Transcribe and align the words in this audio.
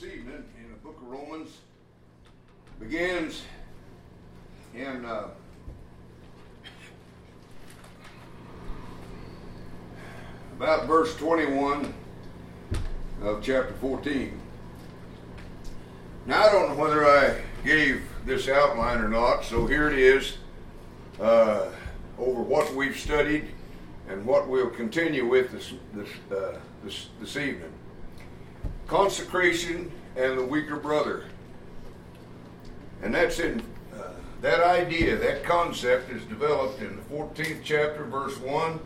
this 0.00 0.12
evening 0.12 0.44
in 0.62 0.70
the 0.70 0.76
book 0.82 0.96
of 1.00 1.08
Romans 1.08 1.58
begins 2.78 3.44
in 4.74 5.04
uh, 5.06 5.28
about 10.56 10.86
verse 10.86 11.16
21 11.16 11.94
of 13.22 13.42
chapter 13.42 13.72
14. 13.80 14.38
Now, 16.26 16.44
I 16.44 16.52
don't 16.52 16.70
know 16.70 16.82
whether 16.82 17.06
I 17.06 17.40
gave 17.64 18.02
this 18.26 18.48
outline 18.48 18.98
or 18.98 19.08
not, 19.08 19.44
so 19.44 19.66
here 19.66 19.88
it 19.88 19.98
is 19.98 20.36
uh, 21.20 21.70
over 22.18 22.42
what 22.42 22.74
we've 22.74 22.98
studied 22.98 23.46
and 24.08 24.26
what 24.26 24.46
we'll 24.46 24.70
continue 24.70 25.26
with 25.26 25.52
this, 25.52 25.72
this, 25.94 26.08
uh, 26.36 26.58
this, 26.84 27.08
this 27.18 27.36
evening. 27.36 27.72
Consecration 28.86 29.90
and 30.16 30.38
the 30.38 30.44
weaker 30.44 30.76
brother. 30.76 31.24
And 33.02 33.14
that's 33.14 33.38
in 33.38 33.60
uh, 33.94 34.08
that 34.40 34.60
idea, 34.60 35.16
that 35.16 35.44
concept 35.44 36.10
is 36.10 36.22
developed 36.24 36.80
in 36.80 36.96
the 36.96 37.02
14th 37.02 37.60
chapter, 37.62 38.04
verse 38.04 38.38
1 38.38 38.80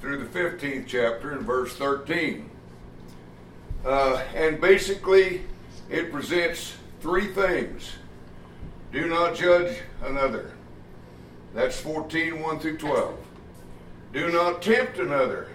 through 0.00 0.18
the 0.18 0.38
15th 0.38 0.86
chapter 0.86 1.30
and 1.30 1.42
verse 1.42 1.76
13. 1.76 2.50
Uh, 3.84 4.22
and 4.34 4.60
basically, 4.60 5.42
it 5.88 6.10
presents 6.10 6.74
three 7.00 7.32
things. 7.32 7.92
Do 8.92 9.06
not 9.06 9.36
judge 9.36 9.78
another. 10.04 10.52
That's 11.54 11.80
14, 11.80 12.40
1 12.40 12.58
through 12.58 12.78
12. 12.78 13.18
Do 14.12 14.30
not 14.30 14.62
tempt 14.62 14.98
another. 14.98 15.48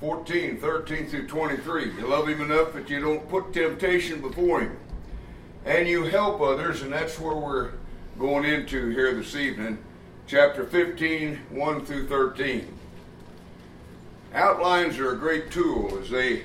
14, 0.00 0.58
13 0.58 1.06
through 1.06 1.26
23. 1.26 1.92
You 1.94 2.06
love 2.06 2.28
him 2.28 2.40
enough 2.40 2.72
that 2.74 2.88
you 2.88 3.00
don't 3.00 3.28
put 3.28 3.52
temptation 3.52 4.20
before 4.20 4.60
him. 4.60 4.76
And 5.64 5.88
you 5.88 6.04
help 6.04 6.40
others, 6.40 6.82
and 6.82 6.92
that's 6.92 7.18
where 7.18 7.34
we're 7.34 7.72
going 8.18 8.44
into 8.44 8.90
here 8.90 9.12
this 9.14 9.34
evening. 9.34 9.78
Chapter 10.28 10.64
15, 10.64 11.40
1 11.50 11.84
through 11.84 12.06
13. 12.06 12.78
Outlines 14.34 14.98
are 14.98 15.12
a 15.12 15.16
great 15.16 15.50
tool 15.50 15.98
as 16.00 16.10
they 16.10 16.44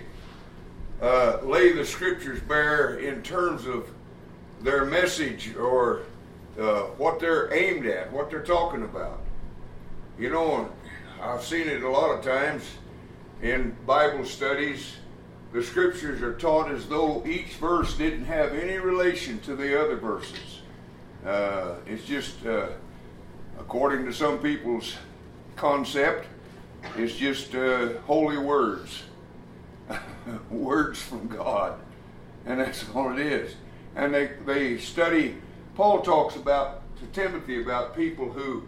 uh, 1.02 1.40
lay 1.44 1.74
the 1.74 1.86
scriptures 1.86 2.40
bare 2.40 2.96
in 2.98 3.22
terms 3.22 3.68
of 3.68 3.88
their 4.62 4.86
message 4.86 5.56
or 5.56 6.04
uh, 6.60 6.82
what 6.98 7.20
they're 7.20 7.54
aimed 7.54 7.86
at, 7.86 8.12
what 8.12 8.32
they're 8.32 8.42
talking 8.44 8.84
about. 8.84 9.20
You 10.18 10.30
know, 10.32 10.72
I've 11.22 11.44
seen 11.44 11.68
it 11.68 11.84
a 11.84 11.90
lot 11.90 12.18
of 12.18 12.24
times 12.24 12.64
in 13.44 13.76
Bible 13.86 14.26
studies. 14.26 14.96
The 15.52 15.62
scriptures 15.62 16.22
are 16.24 16.34
taught 16.34 16.72
as 16.72 16.88
though 16.88 17.24
each 17.28 17.56
verse 17.56 17.96
didn't 17.96 18.26
have 18.26 18.54
any 18.54 18.78
relation 18.78 19.40
to 19.42 19.56
the 19.56 19.80
other 19.80 19.98
verses. 19.98 20.62
Uh, 21.24 21.76
it's 21.86 22.06
just, 22.06 22.44
uh, 22.46 22.70
according 23.60 24.06
to 24.06 24.14
some 24.14 24.40
people's 24.40 24.96
concept, 25.56 26.26
it's 26.98 27.16
just 27.16 27.54
uh, 27.54 27.90
holy 28.08 28.38
words, 28.38 29.04
words 30.50 31.02
from 31.02 31.28
God, 31.28 31.80
and 32.46 32.60
that's 32.60 32.86
all 32.96 33.12
it 33.12 33.20
is. 33.20 33.56
And 33.96 34.14
they 34.14 34.32
they 34.46 34.80
study. 34.80 35.38
Paul 35.76 36.02
talks 36.02 36.36
about 36.36 36.82
to 36.98 37.06
Timothy 37.08 37.62
about 37.62 37.96
people 37.96 38.30
who 38.30 38.64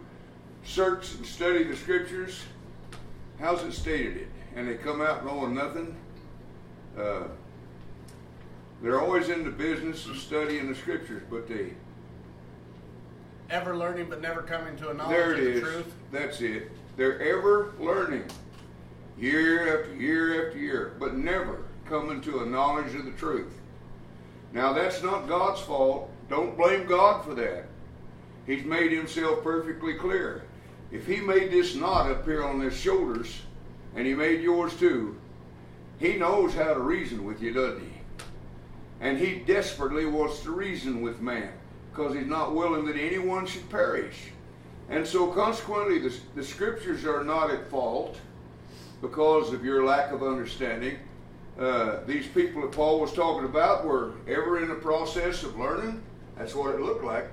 search 0.64 1.14
and 1.14 1.26
study 1.26 1.64
the 1.64 1.76
scriptures. 1.76 2.42
How's 3.38 3.62
it 3.64 3.72
stated 3.72 4.16
it? 4.16 4.28
And 4.56 4.66
they 4.66 4.74
come 4.74 5.02
out 5.02 5.24
knowing 5.24 5.54
nothing. 5.54 5.94
Uh, 6.98 7.24
they're 8.82 9.00
always 9.00 9.28
in 9.28 9.44
the 9.44 9.50
business 9.50 10.06
of 10.06 10.16
studying 10.16 10.68
the 10.68 10.74
scriptures, 10.74 11.22
but 11.30 11.46
they 11.46 11.74
ever 13.50 13.76
learning 13.76 14.08
but 14.08 14.20
never 14.20 14.42
coming 14.42 14.76
to 14.76 14.90
a 14.90 14.94
knowledge 14.94 15.16
there 15.16 15.32
of 15.32 15.38
the 15.38 15.50
is. 15.50 15.60
truth. 15.60 15.94
That's 16.10 16.40
it. 16.40 16.72
They're 16.96 17.20
ever 17.20 17.74
learning, 17.78 18.24
year 19.18 19.78
after 19.80 19.94
year 19.94 20.46
after 20.46 20.58
year, 20.58 20.96
but 20.98 21.16
never 21.16 21.64
coming 21.86 22.20
to 22.22 22.40
a 22.40 22.46
knowledge 22.46 22.94
of 22.94 23.04
the 23.04 23.12
truth. 23.12 23.52
Now 24.52 24.72
that's 24.72 25.02
not 25.02 25.28
God's 25.28 25.60
fault. 25.60 26.10
Don't 26.28 26.56
blame 26.56 26.86
God 26.86 27.24
for 27.24 27.34
that. 27.34 27.66
He's 28.46 28.64
made 28.64 28.92
himself 28.92 29.42
perfectly 29.42 29.94
clear. 29.94 30.44
If 30.90 31.06
he 31.06 31.16
made 31.20 31.50
this 31.50 31.74
knot 31.74 32.10
up 32.10 32.24
here 32.24 32.44
on 32.44 32.58
their 32.58 32.70
shoulders, 32.70 33.42
and 33.96 34.06
he 34.06 34.14
made 34.14 34.42
yours 34.42 34.76
too, 34.76 35.16
he 35.98 36.16
knows 36.16 36.54
how 36.54 36.74
to 36.74 36.80
reason 36.80 37.24
with 37.24 37.42
you, 37.42 37.52
doesn't 37.52 37.80
he? 37.80 37.92
And 39.00 39.18
he 39.18 39.36
desperately 39.40 40.06
wants 40.06 40.40
to 40.42 40.50
reason 40.50 41.00
with 41.00 41.20
man 41.20 41.50
because 41.90 42.14
he's 42.14 42.26
not 42.26 42.54
willing 42.54 42.84
that 42.86 42.96
anyone 42.96 43.46
should 43.46 43.68
perish. 43.70 44.30
And 44.88 45.06
so, 45.06 45.28
consequently, 45.28 45.98
the, 45.98 46.14
the 46.34 46.44
scriptures 46.44 47.04
are 47.04 47.24
not 47.24 47.50
at 47.50 47.68
fault 47.68 48.18
because 49.00 49.52
of 49.52 49.64
your 49.64 49.84
lack 49.84 50.12
of 50.12 50.22
understanding. 50.22 50.98
Uh, 51.58 52.00
these 52.06 52.26
people 52.26 52.62
that 52.62 52.72
Paul 52.72 53.00
was 53.00 53.12
talking 53.12 53.46
about 53.46 53.84
were 53.84 54.12
ever 54.28 54.62
in 54.62 54.68
the 54.68 54.74
process 54.74 55.42
of 55.42 55.58
learning. 55.58 56.02
That's 56.36 56.54
what 56.54 56.74
it 56.74 56.80
looked 56.80 57.02
like, 57.02 57.30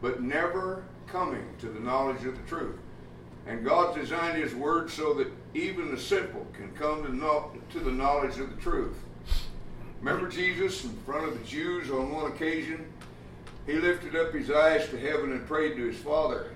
but 0.00 0.22
never 0.22 0.84
coming 1.06 1.44
to 1.58 1.66
the 1.66 1.80
knowledge 1.80 2.24
of 2.24 2.36
the 2.36 2.48
truth. 2.48 2.76
And 3.46 3.64
God 3.64 3.94
designed 3.94 4.38
His 4.38 4.54
Word 4.54 4.90
so 4.90 5.14
that 5.14 5.28
even 5.56 5.90
the 5.90 6.00
simple 6.00 6.46
can 6.52 6.70
come 6.72 7.04
to, 7.04 7.14
know, 7.14 7.50
to 7.70 7.80
the 7.80 7.90
knowledge 7.90 8.38
of 8.38 8.54
the 8.54 8.60
truth. 8.60 8.96
Remember 10.00 10.28
Jesus 10.28 10.84
in 10.84 10.94
front 11.06 11.26
of 11.26 11.38
the 11.38 11.44
Jews 11.44 11.90
on 11.90 12.12
one 12.12 12.30
occasion? 12.30 12.92
He 13.66 13.74
lifted 13.74 14.14
up 14.14 14.32
his 14.32 14.50
eyes 14.50 14.88
to 14.90 15.00
heaven 15.00 15.32
and 15.32 15.46
prayed 15.46 15.76
to 15.76 15.86
his 15.86 15.96
Father. 15.96 16.52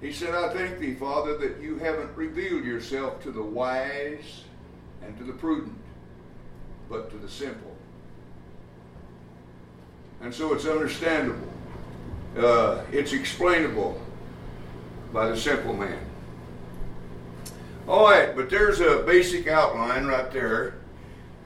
He 0.00 0.12
said, 0.12 0.34
I 0.34 0.52
thank 0.52 0.78
thee, 0.78 0.94
Father, 0.94 1.36
that 1.38 1.60
you 1.60 1.78
haven't 1.78 2.16
revealed 2.16 2.64
yourself 2.64 3.22
to 3.22 3.30
the 3.30 3.42
wise 3.42 4.44
and 5.02 5.16
to 5.18 5.24
the 5.24 5.32
prudent, 5.32 5.78
but 6.88 7.10
to 7.10 7.16
the 7.18 7.28
simple. 7.28 7.74
And 10.20 10.34
so 10.34 10.54
it's 10.54 10.66
understandable. 10.66 11.52
Uh, 12.36 12.82
it's 12.90 13.12
explainable 13.12 14.00
by 15.12 15.28
the 15.28 15.36
simple 15.36 15.74
man. 15.74 15.98
All 17.88 18.10
right, 18.10 18.34
but 18.34 18.50
there's 18.50 18.80
a 18.80 19.04
basic 19.06 19.46
outline 19.46 20.06
right 20.06 20.28
there. 20.32 20.74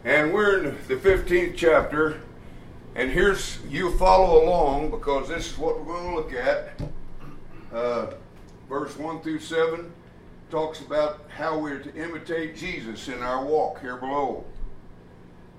And 0.05 0.33
we're 0.33 0.65
in 0.65 0.75
the 0.89 0.97
15th 0.97 1.55
chapter. 1.55 2.23
And 2.95 3.11
here's, 3.11 3.59
you 3.69 3.95
follow 3.99 4.43
along 4.43 4.91
because 4.91 5.29
this 5.29 5.53
is 5.53 5.59
what 5.59 5.79
we're 5.79 5.93
going 5.93 6.09
to 6.09 6.17
look 6.17 6.33
at. 6.33 6.81
Uh, 7.71 8.15
verse 8.71 8.97
1 8.97 9.21
through 9.21 9.41
7 9.41 9.93
talks 10.51 10.81
about 10.81 11.27
how 11.29 11.59
we're 11.59 11.81
to 11.81 11.95
imitate 11.95 12.57
Jesus 12.57 13.09
in 13.09 13.23
our 13.23 13.45
walk 13.45 13.83
here 13.83 13.97
below. 13.97 14.47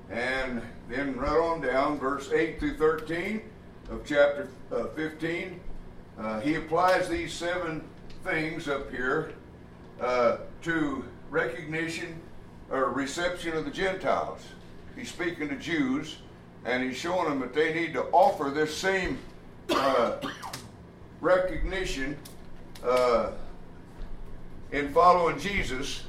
And 0.09 0.63
then 0.89 1.15
right 1.15 1.39
on 1.39 1.61
down, 1.61 1.99
verse 1.99 2.31
8 2.31 2.59
through 2.59 2.77
13 2.77 3.43
of 3.91 4.03
chapter 4.03 4.47
uh, 4.71 4.85
15, 4.95 5.59
uh, 6.17 6.39
he 6.39 6.55
applies 6.55 7.07
these 7.07 7.31
seven 7.31 7.87
things 8.23 8.67
up 8.67 8.89
here 8.89 9.35
uh, 10.01 10.37
to 10.63 11.05
recognition 11.29 12.19
or 12.69 12.89
reception 12.89 13.55
of 13.55 13.65
the 13.65 13.71
Gentiles. 13.71 14.41
He's 14.95 15.09
speaking 15.09 15.47
to 15.49 15.55
Jews, 15.55 16.17
and 16.65 16.83
he's 16.83 16.97
showing 16.97 17.29
them 17.29 17.39
that 17.39 17.53
they 17.53 17.73
need 17.73 17.93
to 17.93 18.03
offer 18.11 18.49
this 18.49 18.75
same 18.75 19.17
uh, 19.69 20.17
recognition 21.21 22.17
uh, 22.83 23.31
in 24.71 24.91
following 24.93 25.39
Jesus 25.39 26.03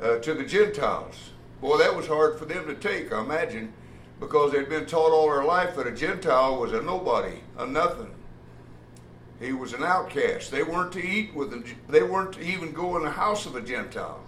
uh, 0.00 0.18
to 0.18 0.34
the 0.34 0.44
Gentiles. 0.44 1.30
Boy, 1.60 1.78
that 1.78 1.94
was 1.94 2.06
hard 2.06 2.38
for 2.38 2.44
them 2.44 2.66
to 2.66 2.74
take, 2.74 3.12
I 3.12 3.20
imagine, 3.20 3.72
because 4.20 4.52
they'd 4.52 4.68
been 4.68 4.86
taught 4.86 5.10
all 5.10 5.28
their 5.28 5.44
life 5.44 5.74
that 5.76 5.86
a 5.86 5.92
Gentile 5.92 6.58
was 6.58 6.72
a 6.72 6.82
nobody, 6.82 7.40
a 7.58 7.66
nothing. 7.66 8.10
He 9.40 9.52
was 9.52 9.72
an 9.72 9.84
outcast. 9.84 10.50
They 10.50 10.62
weren't 10.62 10.92
to 10.92 11.04
eat 11.04 11.34
with 11.34 11.52
a, 11.52 11.64
they 11.88 12.02
weren't 12.02 12.34
to 12.34 12.40
even 12.40 12.72
go 12.72 12.96
in 12.96 13.04
the 13.04 13.10
house 13.10 13.46
of 13.46 13.54
a 13.54 13.60
Gentile. 13.60 14.20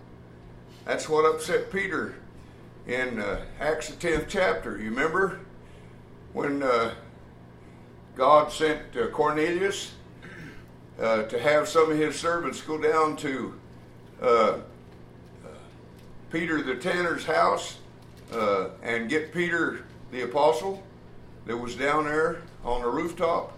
That's 0.84 1.08
what 1.08 1.24
upset 1.24 1.70
Peter 1.70 2.14
in 2.86 3.20
uh, 3.20 3.44
Acts 3.60 3.88
the 3.88 4.08
10th 4.08 4.26
chapter. 4.28 4.78
You 4.78 4.90
remember 4.90 5.40
when 6.32 6.62
uh, 6.62 6.94
God 8.16 8.52
sent 8.52 8.96
uh, 8.96 9.08
Cornelius 9.08 9.92
uh, 11.00 11.24
to 11.24 11.38
have 11.38 11.68
some 11.68 11.90
of 11.90 11.98
his 11.98 12.18
servants 12.18 12.60
go 12.60 12.78
down 12.78 13.16
to 13.16 13.54
uh, 14.22 14.58
Peter 16.30 16.62
the 16.62 16.76
tanner's 16.76 17.24
house 17.24 17.78
uh, 18.32 18.68
and 18.82 19.08
get 19.08 19.32
Peter 19.32 19.84
the 20.12 20.22
apostle 20.22 20.82
that 21.46 21.56
was 21.56 21.74
down 21.74 22.04
there 22.04 22.42
on 22.64 22.82
the 22.82 22.88
rooftop. 22.88 23.56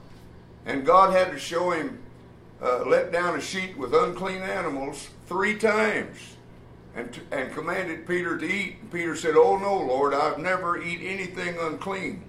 And 0.64 0.86
God 0.86 1.12
had 1.12 1.30
to 1.32 1.38
show 1.38 1.70
him 1.70 1.98
uh, 2.62 2.84
let 2.86 3.10
down 3.10 3.36
a 3.36 3.40
sheet 3.40 3.76
with 3.76 3.92
unclean 3.92 4.40
animals 4.42 5.08
three 5.26 5.58
times 5.58 6.36
and, 6.94 7.20
and 7.30 7.52
commanded 7.52 8.06
Peter 8.06 8.38
to 8.38 8.46
eat. 8.46 8.76
And 8.80 8.92
Peter 8.92 9.16
said, 9.16 9.34
Oh 9.36 9.56
no, 9.56 9.76
Lord, 9.78 10.14
I've 10.14 10.38
never 10.38 10.80
eat 10.80 11.00
anything 11.02 11.56
unclean. 11.58 12.24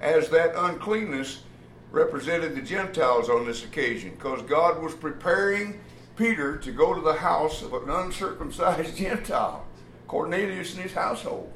As 0.00 0.28
that 0.30 0.52
uncleanness 0.56 1.42
represented 1.90 2.54
the 2.54 2.62
Gentiles 2.62 3.28
on 3.28 3.46
this 3.46 3.64
occasion, 3.64 4.10
because 4.10 4.42
God 4.42 4.82
was 4.82 4.94
preparing 4.94 5.80
Peter 6.16 6.56
to 6.58 6.72
go 6.72 6.94
to 6.94 7.00
the 7.00 7.14
house 7.14 7.62
of 7.62 7.72
an 7.72 7.88
uncircumcised 7.88 8.96
Gentile, 8.98 9.64
Cornelius 10.06 10.74
and 10.74 10.82
his 10.82 10.92
household. 10.92 11.52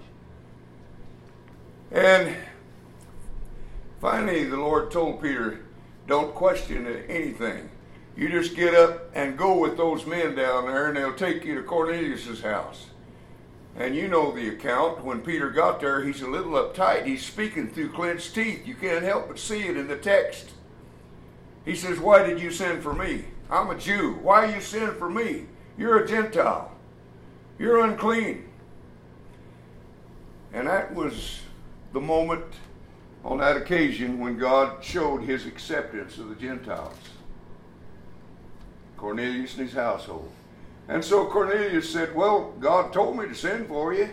And 1.91 2.35
finally, 4.01 4.45
the 4.45 4.57
Lord 4.57 4.91
told 4.91 5.23
Peter, 5.23 5.64
Don't 6.07 6.35
question 6.35 6.87
anything. 7.09 7.71
You 8.17 8.29
just 8.29 8.55
get 8.55 8.75
up 8.75 9.11
and 9.15 9.37
go 9.37 9.59
with 9.59 9.77
those 9.77 10.07
men 10.07 10.35
down 10.35 10.67
there, 10.67 10.89
and 10.89 10.97
they'll 10.97 11.15
take 11.15 11.45
you 11.45 11.55
to 11.57 11.63
Cornelius's 11.63 12.43
house. 12.43 12.87
And 13.77 13.97
you 13.97 14.07
know 14.07 14.31
the 14.31 14.49
account. 14.49 15.05
When 15.05 15.21
Peter 15.21 15.51
got 15.51 15.81
there, 15.81 16.05
he's 16.05 16.23
a 16.23 16.29
little 16.29 16.53
uptight. 16.53 17.07
He's 17.07 17.27
speaking 17.27 17.69
through 17.69 17.91
clenched 17.91 18.35
teeth. 18.35 18.67
You 18.67 18.75
can't 18.75 19.03
help 19.03 19.29
but 19.29 19.39
see 19.39 19.63
it 19.63 19.77
in 19.77 19.89
the 19.89 19.97
text. 19.97 20.51
He 21.65 21.75
says, 21.75 21.99
Why 21.99 22.25
did 22.25 22.41
you 22.41 22.53
send 22.53 22.83
for 22.83 22.93
me? 22.93 23.25
I'm 23.51 23.71
a 23.71 23.79
Jew. 23.79 24.19
Why 24.23 24.55
you 24.55 24.61
send 24.61 24.97
for 24.97 25.11
me? 25.11 25.47
You're 25.77 26.05
a 26.05 26.07
Gentile. 26.07 26.71
You're 27.59 27.85
unclean. 27.85 28.49
And 30.53 30.69
that 30.69 30.95
was 30.95 31.41
the 31.93 32.01
moment 32.01 32.45
on 33.25 33.39
that 33.39 33.57
occasion 33.57 34.21
when 34.21 34.37
God 34.37 34.85
showed 34.85 35.23
his 35.23 35.47
acceptance 35.47 36.19
of 36.19 36.29
the 36.29 36.35
Gentiles. 36.35 36.95
Cornelius 38.97 39.57
and 39.57 39.67
his 39.67 39.75
household. 39.75 40.31
And 40.89 41.03
so 41.03 41.27
Cornelius 41.27 41.91
said, 41.91 42.15
Well, 42.15 42.53
God 42.61 42.93
told 42.93 43.17
me 43.17 43.27
to 43.27 43.35
send 43.35 43.69
for 43.69 43.95
you, 43.95 44.09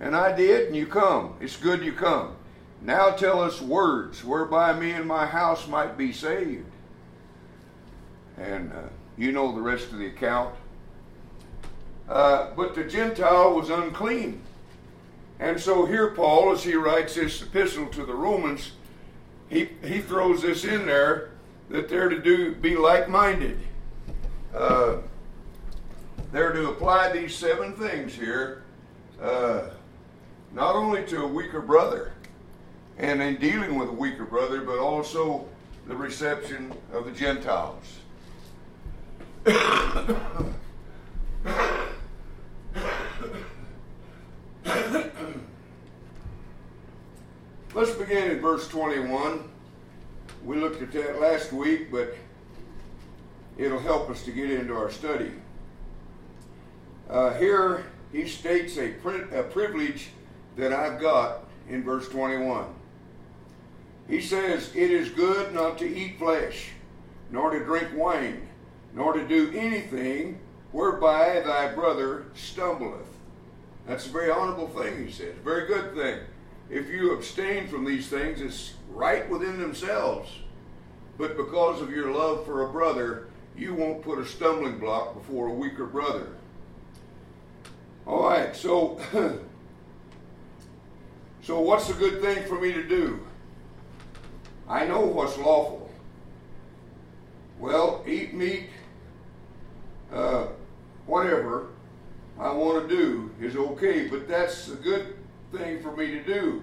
and 0.00 0.14
I 0.14 0.36
did, 0.36 0.66
and 0.66 0.76
you 0.76 0.86
come. 0.86 1.34
It's 1.40 1.56
good 1.56 1.82
you 1.82 1.92
come. 1.92 2.36
Now 2.82 3.10
tell 3.10 3.40
us 3.40 3.62
words 3.62 4.22
whereby 4.22 4.78
me 4.78 4.92
and 4.92 5.06
my 5.06 5.26
house 5.26 5.66
might 5.66 5.96
be 5.96 6.12
saved. 6.12 6.66
And 8.36 8.70
uh, 8.70 8.88
you 9.16 9.32
know 9.32 9.54
the 9.54 9.62
rest 9.62 9.92
of 9.92 9.98
the 9.98 10.08
account. 10.08 10.54
Uh, 12.06 12.50
but 12.54 12.74
the 12.74 12.84
Gentile 12.84 13.54
was 13.54 13.70
unclean. 13.70 14.42
And 15.38 15.60
so 15.60 15.84
here, 15.84 16.10
Paul, 16.12 16.52
as 16.52 16.64
he 16.64 16.74
writes 16.74 17.14
this 17.14 17.42
epistle 17.42 17.86
to 17.88 18.06
the 18.06 18.14
Romans, 18.14 18.72
he, 19.48 19.68
he 19.82 20.00
throws 20.00 20.42
this 20.42 20.64
in 20.64 20.86
there 20.86 21.30
that 21.68 21.88
they're 21.88 22.08
to 22.08 22.20
do 22.20 22.54
be 22.54 22.76
like 22.76 23.08
minded. 23.08 23.58
Uh, 24.54 24.98
they're 26.32 26.52
to 26.52 26.70
apply 26.70 27.12
these 27.12 27.34
seven 27.34 27.74
things 27.74 28.14
here, 28.14 28.64
uh, 29.20 29.64
not 30.52 30.74
only 30.74 31.04
to 31.04 31.22
a 31.22 31.26
weaker 31.26 31.60
brother 31.60 32.12
and 32.98 33.20
in 33.20 33.36
dealing 33.36 33.78
with 33.78 33.88
a 33.88 33.92
weaker 33.92 34.24
brother, 34.24 34.62
but 34.62 34.78
also 34.78 35.46
the 35.86 35.94
reception 35.94 36.72
of 36.92 37.04
the 37.04 37.12
Gentiles. 37.12 38.00
Let's 47.74 47.92
begin 47.92 48.32
in 48.32 48.40
verse 48.40 48.66
21. 48.68 49.48
We 50.44 50.56
looked 50.56 50.82
at 50.82 50.90
that 50.92 51.20
last 51.20 51.52
week, 51.52 51.92
but 51.92 52.16
it'll 53.56 53.78
help 53.78 54.10
us 54.10 54.24
to 54.24 54.32
get 54.32 54.50
into 54.50 54.74
our 54.74 54.90
study. 54.90 55.30
Uh, 57.08 57.34
here 57.34 57.86
he 58.10 58.26
states 58.26 58.76
a, 58.76 58.94
pri- 58.94 59.28
a 59.32 59.44
privilege 59.44 60.08
that 60.56 60.72
I've 60.72 61.00
got 61.00 61.44
in 61.68 61.84
verse 61.84 62.08
21. 62.08 62.66
He 64.08 64.20
says, 64.20 64.74
It 64.74 64.90
is 64.90 65.10
good 65.10 65.54
not 65.54 65.78
to 65.78 65.86
eat 65.86 66.18
flesh, 66.18 66.70
nor 67.30 67.50
to 67.50 67.64
drink 67.64 67.90
wine, 67.94 68.48
nor 68.94 69.12
to 69.12 69.26
do 69.28 69.52
anything 69.56 70.40
whereby 70.72 71.40
thy 71.46 71.72
brother 71.72 72.24
stumbleth. 72.34 73.05
That's 73.86 74.06
a 74.06 74.10
very 74.10 74.30
honorable 74.30 74.68
thing, 74.68 75.06
he 75.06 75.12
says. 75.12 75.34
Very 75.44 75.66
good 75.68 75.94
thing. 75.94 76.18
If 76.68 76.88
you 76.88 77.12
abstain 77.12 77.68
from 77.68 77.84
these 77.84 78.08
things, 78.08 78.40
it's 78.40 78.74
right 78.90 79.28
within 79.30 79.60
themselves. 79.60 80.28
But 81.16 81.36
because 81.36 81.80
of 81.80 81.90
your 81.90 82.12
love 82.12 82.44
for 82.44 82.68
a 82.68 82.72
brother, 82.72 83.28
you 83.56 83.74
won't 83.74 84.02
put 84.02 84.18
a 84.18 84.26
stumbling 84.26 84.78
block 84.78 85.14
before 85.14 85.48
a 85.48 85.52
weaker 85.52 85.86
brother. 85.86 86.28
All 88.06 88.28
right, 88.28 88.54
so 88.54 89.00
so 91.42 91.60
what's 91.60 91.88
a 91.88 91.94
good 91.94 92.20
thing 92.20 92.44
for 92.46 92.60
me 92.60 92.72
to 92.72 92.82
do? 92.82 93.24
I 94.68 94.84
know 94.84 95.00
what's 95.00 95.38
lawful. 95.38 95.90
Well, 97.60 98.04
eat 98.06 98.34
meat, 98.34 98.68
uh, 100.12 100.48
whatever 101.06 101.68
I 102.38 102.52
want 102.52 102.88
to 102.88 102.96
do 102.96 103.30
is 103.40 103.56
okay, 103.56 104.08
but 104.08 104.28
that's 104.28 104.68
a 104.68 104.76
good 104.76 105.16
thing 105.52 105.82
for 105.82 105.96
me 105.96 106.10
to 106.10 106.22
do. 106.22 106.62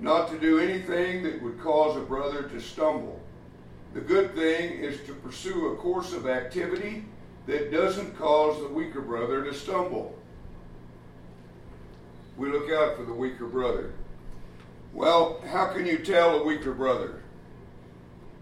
Not 0.00 0.28
to 0.30 0.38
do 0.38 0.58
anything 0.58 1.22
that 1.22 1.40
would 1.42 1.60
cause 1.60 1.96
a 1.96 2.00
brother 2.00 2.42
to 2.42 2.60
stumble. 2.60 3.20
The 3.94 4.00
good 4.00 4.34
thing 4.34 4.72
is 4.72 5.00
to 5.06 5.14
pursue 5.14 5.72
a 5.72 5.76
course 5.76 6.12
of 6.12 6.26
activity 6.26 7.04
that 7.46 7.72
doesn't 7.72 8.18
cause 8.18 8.60
the 8.60 8.68
weaker 8.68 9.00
brother 9.00 9.44
to 9.44 9.54
stumble. 9.54 10.18
We 12.36 12.50
look 12.50 12.70
out 12.70 12.96
for 12.96 13.04
the 13.04 13.14
weaker 13.14 13.46
brother. 13.46 13.92
Well, 14.92 15.40
how 15.48 15.66
can 15.68 15.86
you 15.86 15.98
tell 15.98 16.40
a 16.40 16.44
weaker 16.44 16.74
brother? 16.74 17.22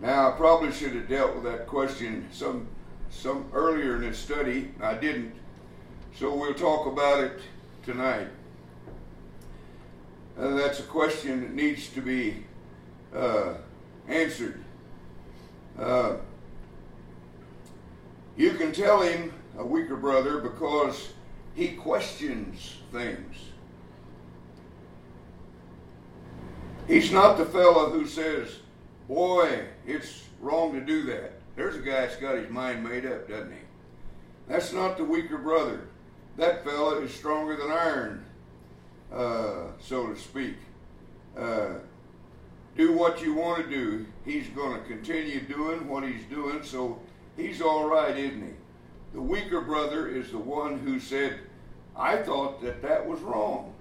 Now, 0.00 0.28
I 0.28 0.36
probably 0.36 0.72
should 0.72 0.94
have 0.94 1.08
dealt 1.08 1.34
with 1.34 1.44
that 1.44 1.66
question 1.66 2.28
some 2.32 2.68
some 3.10 3.48
earlier 3.52 3.96
in 3.96 4.02
this 4.02 4.18
study. 4.18 4.72
I 4.80 4.94
didn't. 4.94 5.34
So 6.18 6.32
we'll 6.32 6.54
talk 6.54 6.86
about 6.86 7.24
it 7.24 7.40
tonight. 7.84 8.28
Uh, 10.38 10.54
that's 10.54 10.78
a 10.78 10.84
question 10.84 11.40
that 11.40 11.54
needs 11.54 11.88
to 11.88 12.00
be 12.00 12.44
uh, 13.12 13.54
answered. 14.06 14.62
Uh, 15.76 16.16
you 18.36 18.52
can 18.52 18.70
tell 18.70 19.02
him, 19.02 19.32
a 19.58 19.66
weaker 19.66 19.96
brother, 19.96 20.38
because 20.38 21.08
he 21.56 21.68
questions 21.68 22.76
things. 22.92 23.36
He's 26.86 27.10
not 27.10 27.38
the 27.38 27.46
fellow 27.46 27.90
who 27.90 28.06
says, 28.06 28.60
Boy, 29.08 29.64
it's 29.84 30.22
wrong 30.40 30.74
to 30.74 30.80
do 30.80 31.02
that. 31.06 31.32
There's 31.56 31.74
a 31.74 31.80
guy 31.80 32.02
that's 32.02 32.16
got 32.16 32.36
his 32.36 32.48
mind 32.50 32.84
made 32.84 33.04
up, 33.04 33.28
doesn't 33.28 33.50
he? 33.50 33.58
That's 34.46 34.72
not 34.72 34.96
the 34.96 35.04
weaker 35.04 35.38
brother. 35.38 35.88
That 36.36 36.64
fellow 36.64 37.00
is 37.00 37.14
stronger 37.14 37.56
than 37.56 37.70
iron, 37.70 38.24
uh, 39.12 39.66
so 39.80 40.08
to 40.08 40.18
speak. 40.18 40.56
Uh, 41.38 41.74
do 42.76 42.92
what 42.92 43.22
you 43.22 43.34
want 43.34 43.62
to 43.62 43.70
do. 43.70 44.06
He's 44.24 44.48
going 44.48 44.80
to 44.80 44.86
continue 44.88 45.40
doing 45.40 45.88
what 45.88 46.02
he's 46.02 46.24
doing, 46.24 46.64
so 46.64 46.98
he's 47.36 47.60
all 47.60 47.88
right, 47.88 48.16
isn't 48.16 48.42
he? 48.42 48.52
The 49.12 49.20
weaker 49.20 49.60
brother 49.60 50.08
is 50.08 50.32
the 50.32 50.38
one 50.38 50.80
who 50.80 50.98
said, 50.98 51.38
I 51.96 52.16
thought 52.16 52.60
that 52.62 52.82
that 52.82 53.06
was 53.06 53.20
wrong. 53.20 53.72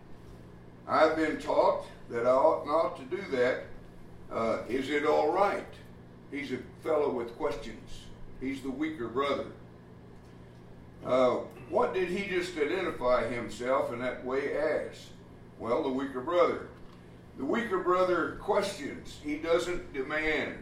I've 0.87 1.15
been 1.15 1.39
taught 1.39 1.85
that 2.11 2.27
I 2.27 2.29
ought 2.29 2.67
not 2.67 2.97
to 2.97 3.15
do 3.15 3.23
that. 3.35 3.63
Uh, 4.31 4.59
is 4.69 4.89
it 4.89 5.05
all 5.05 5.31
right? 5.31 5.65
He's 6.29 6.51
a 6.51 6.59
fellow 6.83 7.09
with 7.09 7.35
questions. 7.35 8.01
He's 8.39 8.61
the 8.61 8.69
weaker 8.69 9.07
brother. 9.07 9.45
Uh, 11.05 11.39
what 11.69 11.93
did 11.93 12.09
he 12.09 12.29
just 12.29 12.57
identify 12.57 13.27
himself 13.27 13.91
in 13.91 13.99
that 13.99 14.23
way 14.25 14.53
as? 14.55 15.09
Well, 15.59 15.83
the 15.83 15.89
weaker 15.89 16.21
brother. 16.21 16.67
The 17.37 17.45
weaker 17.45 17.79
brother 17.79 18.37
questions. 18.41 19.19
He 19.23 19.37
doesn't 19.37 19.93
demand. 19.93 20.55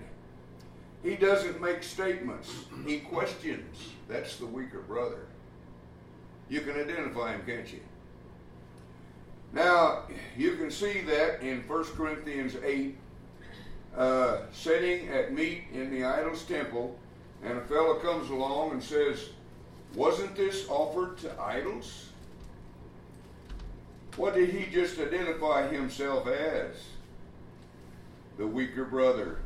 He 1.04 1.16
doesn't 1.16 1.62
make 1.62 1.84
statements. 1.84 2.54
He 2.86 3.00
questions. 3.00 3.90
That's 4.08 4.38
the 4.38 4.46
weaker 4.46 4.80
brother. 4.80 5.26
You 6.50 6.62
can 6.62 6.80
identify 6.80 7.34
him, 7.34 7.42
can't 7.46 7.72
you? 7.72 7.80
Now, 9.54 10.04
you 10.38 10.56
can 10.56 10.72
see 10.72 11.02
that 11.02 11.42
in 11.42 11.62
1 11.68 11.84
Corinthians 11.98 12.56
8, 12.64 12.98
uh, 13.98 14.38
sitting 14.54 15.10
at 15.10 15.34
meat 15.34 15.64
in 15.74 15.92
the 15.92 16.06
idol's 16.06 16.44
temple, 16.44 16.98
and 17.44 17.58
a 17.58 17.62
fellow 17.62 17.96
comes 17.96 18.30
along 18.30 18.72
and 18.72 18.84
says, 18.84 19.30
Wasn't 19.96 20.36
this 20.36 20.68
offered 20.70 21.18
to 21.20 21.42
idols? 21.42 22.08
What 24.16 24.36
did 24.36 24.50
he 24.50 24.72
just 24.72 25.00
identify 25.00 25.68
himself 25.68 26.28
as? 26.28 26.76
The 28.38 28.48
weaker 28.48 28.86
brother. 28.86 29.40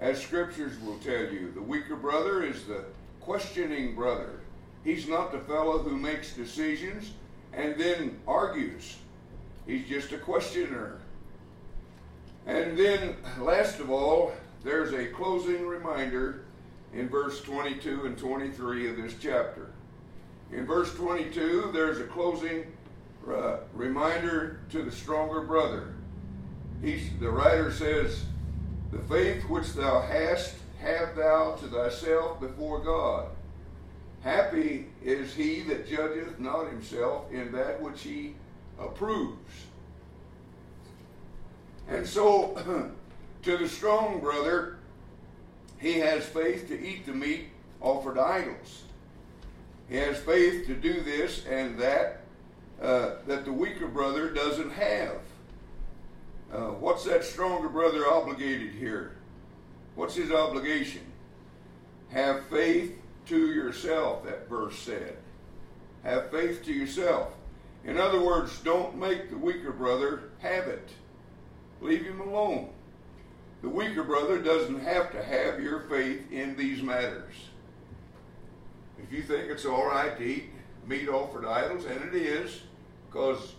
As 0.00 0.20
scriptures 0.20 0.80
will 0.80 0.98
tell 0.98 1.32
you, 1.32 1.52
the 1.52 1.62
weaker 1.62 1.96
brother 1.96 2.42
is 2.42 2.64
the 2.64 2.84
questioning 3.20 3.94
brother. 3.94 4.40
He's 4.84 5.08
not 5.08 5.32
the 5.32 5.40
fellow 5.40 5.78
who 5.78 5.96
makes 5.96 6.34
decisions 6.34 7.12
and 7.52 7.76
then 7.78 8.18
argues. 8.26 8.96
He's 9.66 9.88
just 9.88 10.12
a 10.12 10.18
questioner. 10.18 10.98
And 12.46 12.78
then, 12.78 13.16
last 13.38 13.80
of 13.80 13.90
all, 13.90 14.32
there's 14.64 14.92
a 14.92 15.06
closing 15.06 15.66
reminder 15.66 16.44
in 16.94 17.08
verse 17.08 17.42
22 17.42 18.06
and 18.06 18.16
23 18.16 18.90
of 18.90 18.96
this 18.96 19.14
chapter. 19.20 19.70
In 20.52 20.66
verse 20.66 20.94
22, 20.94 21.70
there's 21.72 21.98
a 21.98 22.04
closing 22.04 22.64
uh, 23.30 23.58
reminder 23.74 24.60
to 24.70 24.82
the 24.82 24.90
stronger 24.90 25.42
brother. 25.42 25.94
The 26.82 27.28
writer 27.28 27.72
says, 27.72 28.24
The 28.92 28.98
faith 29.00 29.42
which 29.48 29.74
thou 29.74 30.00
hast, 30.00 30.54
have 30.80 31.16
thou 31.16 31.56
to 31.56 31.66
thyself 31.66 32.40
before 32.40 32.78
God. 32.80 33.26
Happy 34.22 34.86
is 35.02 35.34
he 35.34 35.62
that 35.62 35.88
judgeth 35.88 36.38
not 36.38 36.68
himself 36.68 37.30
in 37.32 37.52
that 37.52 37.80
which 37.80 38.02
he 38.02 38.34
approves. 38.78 39.66
And 41.88 42.06
so, 42.06 42.54
to 43.42 43.56
the 43.56 43.68
strong 43.68 44.20
brother, 44.20 44.77
he 45.78 45.94
has 46.00 46.24
faith 46.24 46.68
to 46.68 46.80
eat 46.80 47.06
the 47.06 47.12
meat 47.12 47.48
offered 47.80 48.16
to 48.16 48.22
idols. 48.22 48.82
He 49.88 49.96
has 49.96 50.18
faith 50.18 50.66
to 50.66 50.74
do 50.74 51.00
this 51.00 51.46
and 51.46 51.78
that 51.78 52.22
uh, 52.80 53.16
that 53.26 53.44
the 53.44 53.52
weaker 53.52 53.88
brother 53.88 54.30
doesn't 54.30 54.70
have. 54.70 55.18
Uh, 56.52 56.68
what's 56.68 57.04
that 57.04 57.24
stronger 57.24 57.68
brother 57.68 58.06
obligated 58.06 58.72
here? 58.72 59.16
What's 59.96 60.14
his 60.14 60.30
obligation? 60.30 61.02
Have 62.10 62.46
faith 62.46 62.96
to 63.26 63.52
yourself, 63.52 64.24
that 64.24 64.48
verse 64.48 64.78
said. 64.78 65.16
Have 66.04 66.30
faith 66.30 66.64
to 66.64 66.72
yourself. 66.72 67.32
In 67.84 67.98
other 67.98 68.20
words, 68.20 68.58
don't 68.60 68.96
make 68.96 69.30
the 69.30 69.36
weaker 69.36 69.72
brother 69.72 70.30
have 70.38 70.68
it. 70.68 70.88
Leave 71.80 72.04
him 72.04 72.20
alone. 72.20 72.70
The 73.62 73.68
weaker 73.68 74.04
brother 74.04 74.38
doesn't 74.38 74.80
have 74.80 75.10
to 75.12 75.22
have 75.22 75.60
your 75.60 75.80
faith 75.80 76.30
in 76.30 76.56
these 76.56 76.82
matters. 76.82 77.34
If 79.02 79.12
you 79.12 79.22
think 79.22 79.50
it's 79.50 79.64
all 79.64 79.86
right 79.86 80.16
to 80.16 80.24
eat 80.24 80.50
meat 80.86 81.08
offered 81.08 81.44
idols, 81.44 81.84
and 81.84 82.02
it 82.02 82.14
is, 82.14 82.62
because 83.10 83.54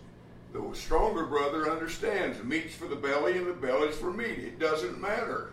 the 0.54 0.64
stronger 0.74 1.26
brother 1.26 1.70
understands 1.70 2.44
meat's 2.44 2.74
for 2.74 2.88
the 2.88 2.96
belly 2.96 3.38
and 3.38 3.48
the 3.48 3.54
belly's 3.54 3.96
for 3.96 4.12
meat. 4.12 4.40
It 4.40 4.60
doesn't 4.60 5.00
matter. 5.00 5.52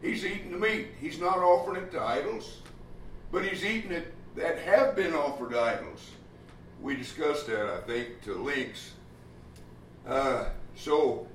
He's 0.00 0.24
eating 0.24 0.50
the 0.50 0.58
meat. 0.58 0.88
He's 1.00 1.20
not 1.20 1.38
offering 1.38 1.82
it 1.82 1.92
to 1.92 2.00
idols, 2.00 2.58
but 3.30 3.44
he's 3.44 3.64
eating 3.64 3.92
it 3.92 4.12
that 4.34 4.58
have 4.58 4.96
been 4.96 5.14
offered 5.14 5.50
to 5.50 5.60
idols. 5.60 6.10
We 6.80 6.96
discussed 6.96 7.46
that, 7.46 7.66
I 7.66 7.80
think, 7.82 8.22
to 8.22 8.34
links. 8.34 8.92
Uh, 10.06 10.46
so, 10.74 11.28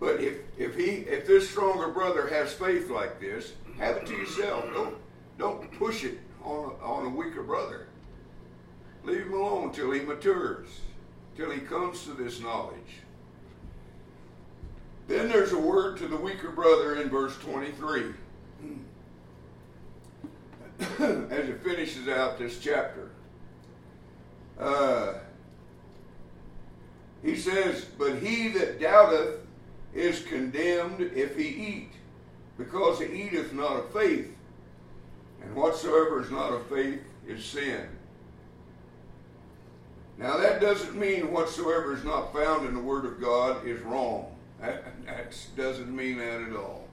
but 0.00 0.20
if 0.20 0.38
if 0.58 0.74
he 0.74 1.04
if 1.06 1.26
this 1.26 1.48
stronger 1.48 1.88
brother 1.88 2.26
has 2.28 2.52
faith 2.54 2.90
like 2.90 3.20
this, 3.20 3.52
have 3.78 3.98
it 3.98 4.06
to 4.06 4.14
yourself. 4.14 4.64
Don't 4.72 4.96
don't 5.38 5.70
push 5.78 6.04
it 6.04 6.18
on 6.42 6.72
a, 6.72 6.84
on 6.84 7.06
a 7.06 7.10
weaker 7.10 7.42
brother. 7.42 7.86
Leave 9.04 9.26
him 9.26 9.34
alone 9.34 9.68
until 9.68 9.90
he 9.90 10.00
matures 10.00 10.68
till 11.36 11.50
he 11.50 11.60
comes 11.60 12.04
to 12.04 12.12
this 12.12 12.40
knowledge. 12.40 13.00
Then 15.06 15.28
there's 15.28 15.52
a 15.52 15.58
word 15.58 15.98
to 15.98 16.08
the 16.08 16.16
weaker 16.16 16.50
brother 16.50 16.96
in 16.96 17.08
verse 17.08 17.36
23 17.38 18.04
as 20.80 21.48
it 21.48 21.62
finishes 21.62 22.08
out 22.08 22.38
this 22.38 22.58
chapter. 22.58 23.10
Uh, 24.58 25.14
he 27.22 27.36
says, 27.36 27.86
But 27.98 28.18
he 28.18 28.48
that 28.48 28.80
doubteth 28.80 29.40
is 29.94 30.22
condemned 30.22 31.00
if 31.00 31.36
he 31.36 31.48
eat, 31.48 31.92
because 32.56 33.00
he 33.00 33.06
eateth 33.06 33.52
not 33.52 33.76
of 33.76 33.92
faith. 33.92 34.32
And 35.42 35.54
whatsoever 35.54 36.22
is 36.22 36.30
not 36.30 36.52
of 36.52 36.66
faith 36.66 37.00
is 37.26 37.44
sin. 37.44 37.88
Now, 40.18 40.36
that 40.36 40.60
doesn't 40.60 40.94
mean 40.96 41.32
whatsoever 41.32 41.94
is 41.94 42.04
not 42.04 42.34
found 42.34 42.68
in 42.68 42.74
the 42.74 42.80
Word 42.80 43.06
of 43.06 43.20
God 43.20 43.66
is 43.66 43.80
wrong. 43.80 44.36
That, 44.60 44.84
that 45.06 45.34
doesn't 45.56 45.94
mean 45.94 46.18
that 46.18 46.42
at 46.42 46.54
all. 46.54 46.86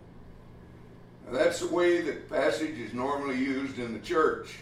Now, 1.25 1.37
that's 1.37 1.59
the 1.59 1.67
way 1.67 2.01
that 2.01 2.29
passage 2.29 2.79
is 2.79 2.93
normally 2.93 3.37
used 3.37 3.79
in 3.79 3.91
the 3.91 3.99
church. 3.99 4.59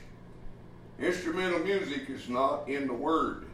Instrumental 1.00 1.60
music 1.60 2.10
is 2.10 2.28
not 2.28 2.68
in 2.68 2.88
the 2.88 2.94
Word. 2.94 3.46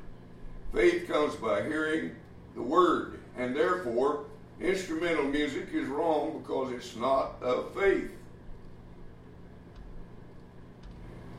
Faith 0.73 1.09
comes 1.09 1.35
by 1.35 1.63
hearing 1.63 2.15
the 2.55 2.61
Word, 2.61 3.19
and 3.37 3.53
therefore, 3.53 4.25
instrumental 4.61 5.25
music 5.25 5.69
is 5.73 5.87
wrong 5.87 6.39
because 6.39 6.71
it's 6.73 6.95
not 6.95 7.41
of 7.41 7.73
faith. 7.73 8.11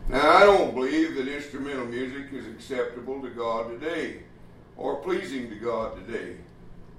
Now, 0.09 0.37
I 0.37 0.41
don't 0.41 0.75
believe 0.75 1.15
that 1.15 1.29
instrumental 1.29 1.87
music 1.87 2.33
is 2.33 2.47
acceptable 2.47 3.23
to 3.23 3.31
God 3.31 3.69
today 3.71 4.21
or 4.77 4.97
pleasing 4.97 5.49
to 5.49 5.57
God 5.57 5.95
today. 6.07 6.37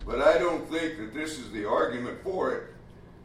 But 0.06 0.22
I 0.22 0.38
don't 0.38 0.70
think 0.70 0.98
that 0.98 1.14
this 1.14 1.38
is 1.38 1.52
the 1.52 1.66
argument 1.66 2.24
for 2.24 2.54
it. 2.54 2.64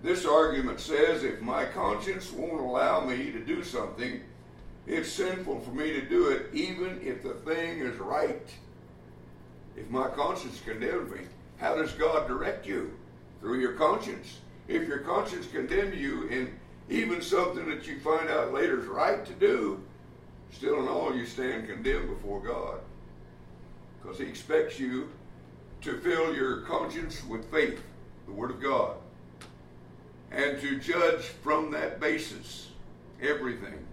This 0.02 0.26
argument 0.26 0.81
says 0.81 1.25
if 1.25 1.40
my 1.40 1.64
conscience 1.64 2.33
won't 2.33 2.61
allow 2.61 3.05
me 3.05 3.33
to 3.33 3.40
do 3.40 3.64
something, 3.64 4.21
it's 4.87 5.12
sinful 5.12 5.61
for 5.61 5.71
me 5.71 5.93
to 5.93 6.02
do 6.02 6.28
it, 6.28 6.47
even 6.52 7.00
if 7.02 7.23
the 7.23 7.35
thing 7.35 7.81
is 7.81 7.97
right. 7.99 8.49
If 9.76 9.90
my 9.90 10.09
conscience 10.09 10.61
condemns 10.64 11.12
me, 11.12 11.21
how 11.59 11.75
does 11.75 11.93
God 11.93 12.29
direct 12.29 12.67
you? 12.67 12.93
Through 13.41 13.61
your 13.61 13.73
conscience. 13.73 14.38
If 14.67 14.87
your 14.87 14.99
conscience 14.99 15.47
condemns 15.47 15.97
you 15.97 16.29
in 16.29 16.55
even 16.88 17.21
something 17.21 17.69
that 17.69 17.87
you 17.87 18.00
find 18.00 18.29
out 18.29 18.53
later 18.53 18.81
is 18.81 18.87
right 18.87 19.25
to 19.25 19.33
do, 19.35 19.81
still 20.53 20.81
in 20.81 20.88
all 20.88 21.15
you 21.15 21.27
stand 21.27 21.69
condemned 21.69 22.09
before 22.09 22.41
God. 22.41 22.81
Because 24.00 24.19
He 24.19 24.25
expects 24.27 24.79
you 24.79 25.09
to 25.83 25.99
fill 25.99 26.35
your 26.35 26.62
conscience 26.62 27.25
with 27.25 27.50
faith, 27.50 27.83
the 28.27 28.33
Word 28.33 28.50
of 28.50 28.61
God, 28.61 28.97
and 30.31 30.61
to 30.61 30.79
judge 30.79 31.23
from 31.23 31.71
that 31.73 32.00
basis 32.00 32.69
everything. 33.21 33.87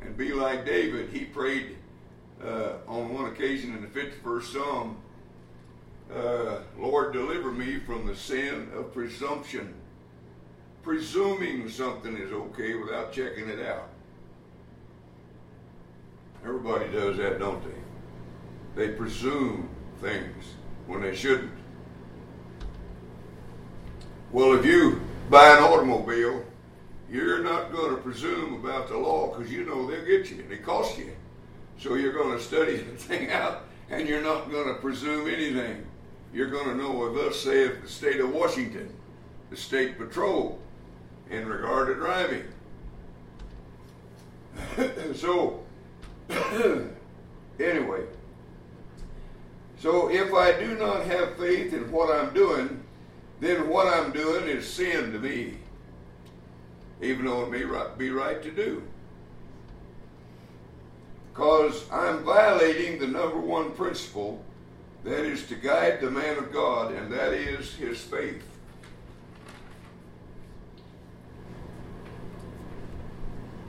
And 0.00 0.16
be 0.16 0.32
like 0.32 0.64
David, 0.64 1.10
he 1.10 1.24
prayed 1.24 1.76
uh, 2.44 2.74
on 2.86 3.12
one 3.12 3.26
occasion 3.26 3.74
in 3.74 3.82
the 3.82 3.88
51st 3.88 4.52
Psalm, 4.52 4.96
uh, 6.14 6.58
Lord, 6.78 7.12
deliver 7.12 7.50
me 7.50 7.78
from 7.80 8.06
the 8.06 8.16
sin 8.16 8.68
of 8.74 8.92
presumption 8.92 9.74
presuming 10.86 11.68
something 11.68 12.16
is 12.16 12.30
okay 12.30 12.76
without 12.76 13.10
checking 13.12 13.48
it 13.48 13.58
out. 13.66 13.88
Everybody 16.44 16.88
does 16.92 17.16
that, 17.16 17.40
don't 17.40 17.60
they? 17.64 18.86
They 18.86 18.92
presume 18.92 19.68
things 20.00 20.44
when 20.86 21.02
they 21.02 21.12
shouldn't. 21.16 21.50
Well, 24.30 24.52
if 24.52 24.64
you 24.64 25.00
buy 25.28 25.56
an 25.56 25.64
automobile, 25.64 26.44
you're 27.10 27.42
not 27.42 27.72
going 27.72 27.96
to 27.96 28.00
presume 28.00 28.54
about 28.64 28.86
the 28.86 28.96
law 28.96 29.34
because 29.34 29.50
you 29.50 29.64
know 29.64 29.90
they'll 29.90 30.04
get 30.04 30.30
you. 30.30 30.42
And 30.42 30.50
they 30.50 30.58
cost 30.58 30.96
you. 30.98 31.10
So 31.80 31.94
you're 31.94 32.12
going 32.12 32.38
to 32.38 32.42
study 32.42 32.76
the 32.76 32.92
thing 32.96 33.32
out 33.32 33.64
and 33.90 34.08
you're 34.08 34.22
not 34.22 34.52
going 34.52 34.68
to 34.68 34.80
presume 34.80 35.26
anything. 35.26 35.84
You're 36.36 36.50
going 36.50 36.66
to 36.66 36.74
know 36.74 36.90
what 36.90 37.14
thus 37.14 37.40
saith 37.40 37.80
the 37.80 37.88
state 37.88 38.20
of 38.20 38.30
Washington, 38.30 38.92
the 39.48 39.56
state 39.56 39.96
patrol 39.96 40.58
in 41.30 41.48
regard 41.48 41.88
to 41.88 41.94
driving. 41.94 42.44
so, 45.14 45.64
anyway, 47.58 48.02
so 49.78 50.10
if 50.10 50.34
I 50.34 50.60
do 50.60 50.74
not 50.74 51.06
have 51.06 51.38
faith 51.38 51.72
in 51.72 51.90
what 51.90 52.14
I'm 52.14 52.34
doing, 52.34 52.82
then 53.40 53.70
what 53.70 53.86
I'm 53.86 54.12
doing 54.12 54.46
is 54.46 54.68
sin 54.68 55.12
to 55.12 55.18
me, 55.18 55.54
even 57.00 57.24
though 57.24 57.44
it 57.44 57.50
may 57.50 57.64
be 57.96 58.10
right 58.10 58.42
to 58.42 58.50
do. 58.50 58.82
Because 61.32 61.90
I'm 61.90 62.24
violating 62.24 62.98
the 62.98 63.06
number 63.06 63.38
one 63.38 63.70
principle 63.70 64.44
that 65.06 65.24
is 65.24 65.46
to 65.46 65.54
guide 65.54 66.00
the 66.00 66.10
man 66.10 66.36
of 66.36 66.52
God, 66.52 66.92
and 66.92 67.12
that 67.12 67.32
is 67.32 67.72
his 67.74 68.00
faith. 68.00 68.42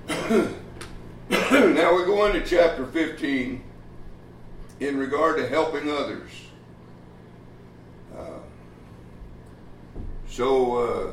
now 1.29 1.95
we 1.95 2.05
go 2.05 2.25
into 2.25 2.43
chapter 2.43 2.87
15 2.87 3.63
in 4.79 4.97
regard 4.97 5.37
to 5.37 5.47
helping 5.47 5.91
others. 5.91 6.31
Uh, 8.17 8.39
so, 10.27 10.77
uh, 10.77 11.11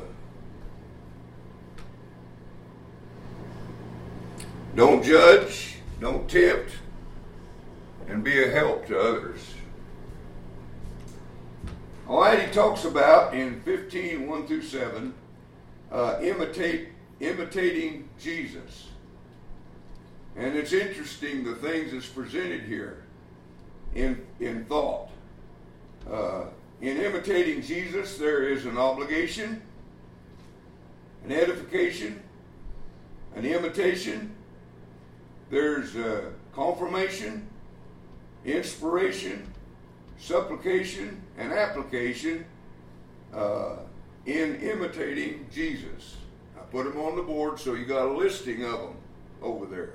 don't 4.75 5.03
judge, 5.03 5.75
don't 5.99 6.27
tempt, 6.27 6.71
and 8.07 8.23
be 8.23 8.43
a 8.43 8.49
help 8.49 8.87
to 8.87 8.99
others. 8.99 9.34
All 12.07 12.21
right, 12.21 12.39
he 12.39 12.51
talks 12.53 12.85
about 12.85 13.33
in 13.33 13.61
15, 13.61 14.27
1 14.27 14.47
through 14.47 14.61
7, 14.61 15.11
uh, 15.91 16.19
imitate, 16.21 16.89
imitating 17.19 18.07
Jesus. 18.21 18.89
And 20.35 20.55
it's 20.55 20.71
interesting 20.71 21.43
the 21.43 21.55
things 21.55 21.93
that's 21.93 22.05
presented 22.05 22.61
here 22.61 23.03
in, 23.95 24.23
in 24.39 24.65
thought. 24.65 25.09
Uh, 26.07 26.43
in 26.79 26.97
imitating 26.97 27.63
Jesus, 27.63 28.19
there 28.19 28.49
is 28.49 28.67
an 28.67 28.77
obligation, 28.77 29.63
an 31.23 31.31
edification, 31.31 32.21
an 33.35 33.45
imitation, 33.45 34.31
there's 35.49 35.95
uh, 35.95 36.25
confirmation, 36.53 37.47
inspiration, 38.45 39.51
supplication, 40.17 41.21
and 41.37 41.51
application 41.51 42.45
uh, 43.33 43.77
in 44.25 44.55
imitating 44.61 45.47
Jesus. 45.53 46.15
I 46.57 46.61
put 46.71 46.85
them 46.85 46.99
on 46.99 47.15
the 47.15 47.21
board 47.21 47.59
so 47.59 47.73
you 47.73 47.85
got 47.85 48.07
a 48.07 48.13
listing 48.13 48.63
of 48.63 48.79
them 48.79 48.95
over 49.41 49.65
there. 49.65 49.93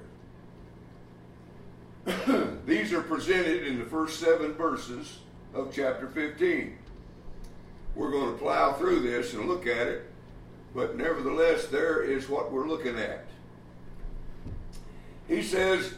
These 2.66 2.92
are 2.92 3.02
presented 3.02 3.66
in 3.66 3.78
the 3.78 3.84
first 3.84 4.20
seven 4.20 4.52
verses 4.54 5.18
of 5.54 5.72
chapter 5.74 6.08
15. 6.08 6.76
We're 7.94 8.10
going 8.10 8.32
to 8.32 8.38
plow 8.38 8.72
through 8.74 9.00
this 9.00 9.34
and 9.34 9.48
look 9.48 9.66
at 9.66 9.88
it, 9.88 10.10
but 10.74 10.96
nevertheless, 10.96 11.66
there 11.66 12.02
is 12.02 12.28
what 12.28 12.52
we're 12.52 12.68
looking 12.68 12.96
at. 12.98 13.26
He 15.28 15.42
says, 15.42 15.94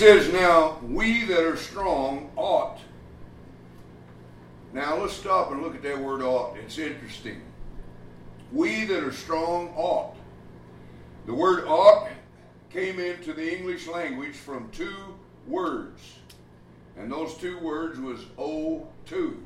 says, 0.00 0.32
Now 0.32 0.78
we 0.82 1.26
that 1.26 1.44
are 1.44 1.58
strong 1.58 2.30
ought. 2.34 2.78
Now 4.72 4.96
let's 4.96 5.12
stop 5.12 5.50
and 5.50 5.62
look 5.62 5.74
at 5.74 5.82
that 5.82 6.00
word 6.00 6.22
ought. 6.22 6.56
It's 6.56 6.78
interesting. 6.78 7.42
We 8.50 8.86
that 8.86 9.04
are 9.04 9.12
strong 9.12 9.74
ought. 9.76 10.16
The 11.26 11.34
word 11.34 11.66
ought 11.66 12.08
came 12.70 12.98
into 12.98 13.34
the 13.34 13.54
English 13.54 13.88
language 13.88 14.36
from 14.36 14.70
two 14.70 15.18
words. 15.46 16.00
And 16.96 17.12
those 17.12 17.34
two 17.34 17.58
words 17.58 18.00
was 18.00 18.20
O2. 18.38 19.36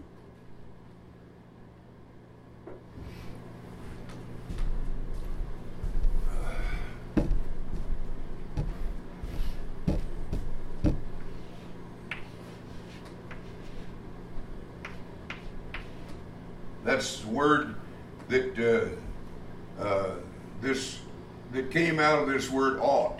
Out 22.05 22.23
of 22.23 22.29
this 22.29 22.51
word 22.51 22.79
ought. 22.81 23.19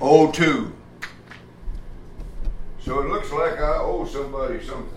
O 0.00 0.32
two. 0.32 0.72
So 2.80 3.00
it 3.00 3.08
looks 3.08 3.30
like 3.30 3.58
I 3.58 3.76
owe 3.76 4.06
somebody 4.06 4.64
something. 4.64 4.88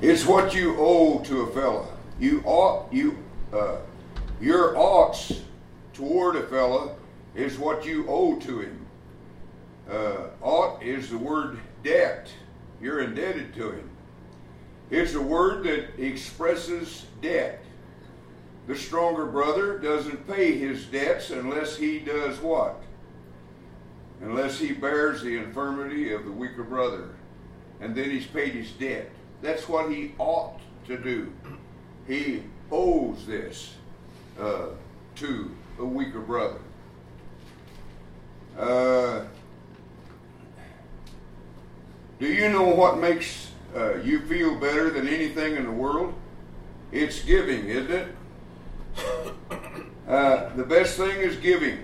It's 0.00 0.24
what 0.24 0.54
you 0.54 0.76
owe 0.78 1.18
to 1.20 1.42
a 1.42 1.46
fella. 1.52 1.88
You 2.20 2.42
ought 2.44 2.92
you 2.92 3.18
uh, 3.52 3.78
your 4.40 4.76
oughts 4.76 5.42
toward 5.92 6.36
a 6.36 6.46
fella 6.46 6.94
is 7.34 7.58
what 7.58 7.84
you 7.84 8.06
owe 8.08 8.36
to 8.36 8.60
him. 8.60 8.86
Uh, 9.90 10.28
ought 10.40 10.80
is 10.82 11.10
the 11.10 11.18
word 11.18 11.58
debt. 11.82 12.30
You're 12.80 13.00
indebted 13.00 13.54
to 13.54 13.72
him. 13.72 13.91
It's 14.92 15.14
a 15.14 15.22
word 15.22 15.64
that 15.64 15.98
expresses 15.98 17.06
debt. 17.22 17.64
The 18.66 18.76
stronger 18.76 19.24
brother 19.24 19.78
doesn't 19.78 20.28
pay 20.28 20.58
his 20.58 20.84
debts 20.84 21.30
unless 21.30 21.78
he 21.78 21.98
does 21.98 22.38
what? 22.40 22.82
Unless 24.20 24.58
he 24.58 24.72
bears 24.72 25.22
the 25.22 25.34
infirmity 25.38 26.12
of 26.12 26.26
the 26.26 26.30
weaker 26.30 26.62
brother. 26.62 27.08
And 27.80 27.94
then 27.94 28.10
he's 28.10 28.26
paid 28.26 28.52
his 28.52 28.70
debt. 28.72 29.10
That's 29.40 29.66
what 29.66 29.90
he 29.90 30.12
ought 30.18 30.60
to 30.86 30.98
do. 30.98 31.32
He 32.06 32.42
owes 32.70 33.26
this 33.26 33.76
uh, 34.38 34.66
to 35.16 35.50
a 35.78 35.86
weaker 35.86 36.20
brother. 36.20 36.60
Uh, 38.58 39.24
do 42.20 42.26
you 42.26 42.50
know 42.50 42.64
what 42.64 42.98
makes 42.98 43.51
uh, 43.74 43.96
you 43.96 44.20
feel 44.20 44.54
better 44.56 44.90
than 44.90 45.08
anything 45.08 45.56
in 45.56 45.64
the 45.64 45.72
world? 45.72 46.14
It's 46.90 47.22
giving, 47.24 47.66
isn't 47.68 47.90
it? 47.90 48.08
Uh, 50.06 50.54
the 50.56 50.64
best 50.64 50.96
thing 50.96 51.20
is 51.20 51.36
giving. 51.36 51.78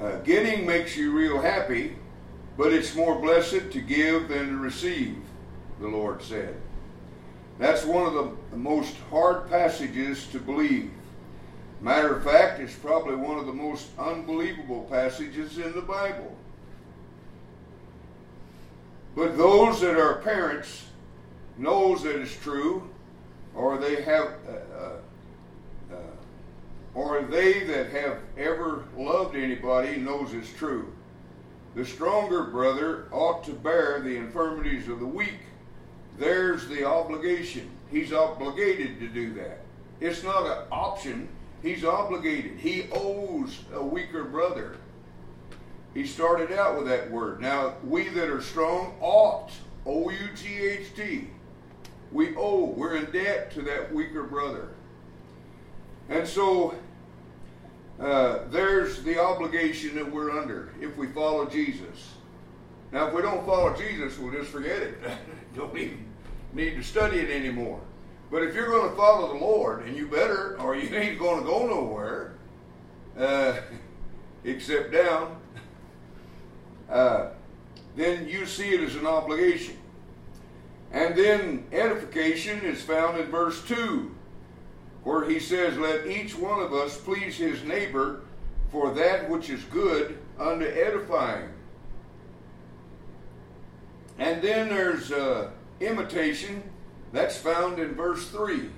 Uh, 0.00 0.16
getting 0.18 0.66
makes 0.66 0.96
you 0.96 1.10
real 1.10 1.40
happy, 1.40 1.96
but 2.56 2.72
it's 2.72 2.94
more 2.94 3.18
blessed 3.20 3.70
to 3.72 3.80
give 3.80 4.28
than 4.28 4.48
to 4.48 4.56
receive, 4.58 5.16
the 5.80 5.88
Lord 5.88 6.22
said. 6.22 6.54
That's 7.58 7.84
one 7.84 8.06
of 8.06 8.12
the 8.12 8.56
most 8.56 8.94
hard 9.10 9.48
passages 9.48 10.26
to 10.28 10.38
believe. 10.38 10.90
Matter 11.80 12.14
of 12.14 12.24
fact, 12.24 12.60
it's 12.60 12.74
probably 12.74 13.16
one 13.16 13.38
of 13.38 13.46
the 13.46 13.52
most 13.52 13.88
unbelievable 13.98 14.86
passages 14.90 15.58
in 15.58 15.72
the 15.72 15.82
Bible. 15.82 16.36
But 19.16 19.38
those 19.38 19.80
that 19.80 19.98
are 19.98 20.16
parents 20.16 20.84
knows 21.56 22.02
that 22.02 22.20
it's 22.20 22.36
true, 22.36 22.88
or 23.54 23.78
they 23.78 24.02
have, 24.02 24.34
uh, 24.46 24.76
uh, 24.78 25.94
uh, 25.94 26.94
or 26.94 27.22
they 27.22 27.64
that 27.64 27.88
have 27.92 28.18
ever 28.36 28.84
loved 28.94 29.34
anybody 29.34 29.96
knows 29.96 30.34
it's 30.34 30.52
true. 30.52 30.92
The 31.74 31.86
stronger 31.86 32.44
brother 32.44 33.08
ought 33.10 33.42
to 33.44 33.52
bear 33.52 34.00
the 34.00 34.16
infirmities 34.16 34.86
of 34.88 35.00
the 35.00 35.06
weak. 35.06 35.40
There's 36.18 36.68
the 36.68 36.84
obligation. 36.84 37.70
He's 37.90 38.12
obligated 38.12 39.00
to 39.00 39.08
do 39.08 39.32
that. 39.34 39.60
It's 39.98 40.22
not 40.22 40.44
an 40.46 40.64
option. 40.70 41.28
He's 41.62 41.86
obligated. 41.86 42.58
He 42.58 42.88
owes 42.92 43.60
a 43.72 43.82
weaker 43.82 44.24
brother. 44.24 44.76
He 45.96 46.06
started 46.06 46.52
out 46.52 46.76
with 46.76 46.88
that 46.88 47.10
word. 47.10 47.40
Now, 47.40 47.76
we 47.82 48.10
that 48.10 48.28
are 48.28 48.42
strong 48.42 48.94
ought, 49.00 49.50
O 49.86 50.10
U 50.10 50.28
G 50.34 50.58
H 50.58 50.94
T. 50.94 51.28
We 52.12 52.36
owe, 52.36 52.66
we're 52.66 52.96
in 52.96 53.10
debt 53.12 53.50
to 53.52 53.62
that 53.62 53.94
weaker 53.94 54.22
brother. 54.22 54.68
And 56.10 56.28
so, 56.28 56.74
uh, 57.98 58.40
there's 58.50 59.04
the 59.04 59.18
obligation 59.18 59.94
that 59.94 60.12
we're 60.12 60.38
under 60.38 60.74
if 60.82 60.94
we 60.98 61.06
follow 61.06 61.46
Jesus. 61.46 62.12
Now, 62.92 63.06
if 63.06 63.14
we 63.14 63.22
don't 63.22 63.46
follow 63.46 63.74
Jesus, 63.74 64.18
we'll 64.18 64.34
just 64.34 64.50
forget 64.50 64.82
it. 64.82 64.98
don't 65.56 65.74
even 65.78 66.04
need 66.52 66.74
to 66.74 66.82
study 66.82 67.20
it 67.20 67.30
anymore. 67.30 67.80
But 68.30 68.42
if 68.42 68.54
you're 68.54 68.68
going 68.68 68.90
to 68.90 68.96
follow 68.96 69.32
the 69.32 69.40
Lord, 69.40 69.86
and 69.86 69.96
you 69.96 70.08
better, 70.08 70.60
or 70.60 70.76
you 70.76 70.94
ain't 70.94 71.18
going 71.18 71.42
to 71.42 71.46
go 71.48 71.66
nowhere 71.66 72.34
uh, 73.18 73.54
except 74.44 74.92
down, 74.92 75.40
uh, 76.90 77.28
then 77.96 78.28
you 78.28 78.46
see 78.46 78.70
it 78.70 78.80
as 78.80 78.94
an 78.96 79.06
obligation. 79.06 79.76
And 80.92 81.16
then 81.16 81.66
edification 81.72 82.60
is 82.60 82.82
found 82.82 83.18
in 83.18 83.26
verse 83.26 83.62
2, 83.66 84.14
where 85.02 85.28
he 85.28 85.40
says, 85.40 85.76
Let 85.78 86.06
each 86.06 86.36
one 86.36 86.60
of 86.60 86.72
us 86.72 86.96
please 86.96 87.36
his 87.36 87.62
neighbor 87.64 88.20
for 88.70 88.92
that 88.94 89.28
which 89.28 89.50
is 89.50 89.62
good 89.64 90.18
unto 90.38 90.66
edifying. 90.66 91.48
And 94.18 94.40
then 94.42 94.68
there's 94.68 95.12
uh, 95.12 95.50
imitation, 95.80 96.62
that's 97.12 97.36
found 97.36 97.78
in 97.78 97.94
verse 97.94 98.28
3. 98.28 98.68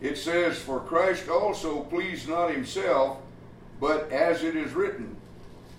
It 0.00 0.18
says, 0.18 0.58
For 0.58 0.80
Christ 0.80 1.28
also 1.28 1.80
pleased 1.80 2.28
not 2.28 2.50
himself, 2.50 3.18
but 3.80 4.10
as 4.10 4.42
it 4.42 4.56
is 4.56 4.72
written, 4.72 5.16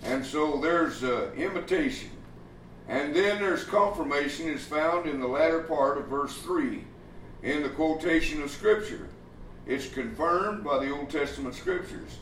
and 0.02 0.24
so 0.24 0.60
there's 0.60 1.02
uh, 1.02 1.30
imitation. 1.36 2.10
And 2.88 3.14
then 3.14 3.40
there's 3.40 3.64
confirmation 3.64 4.48
is 4.48 4.64
found 4.64 5.08
in 5.08 5.20
the 5.20 5.26
latter 5.26 5.62
part 5.62 5.98
of 5.98 6.06
verse 6.06 6.36
3 6.38 6.84
in 7.42 7.62
the 7.62 7.68
quotation 7.70 8.42
of 8.42 8.50
Scripture. 8.50 9.08
It's 9.66 9.88
confirmed 9.88 10.62
by 10.62 10.84
the 10.84 10.92
Old 10.92 11.10
Testament 11.10 11.56
scriptures. 11.56 12.18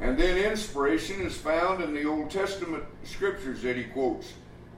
And 0.00 0.16
then 0.16 0.38
inspiration 0.38 1.20
is 1.22 1.36
found 1.36 1.82
in 1.82 1.92
the 1.92 2.04
Old 2.04 2.30
Testament 2.30 2.84
scriptures 3.02 3.62
that 3.62 3.76
he 3.76 3.84
quotes 3.84 4.32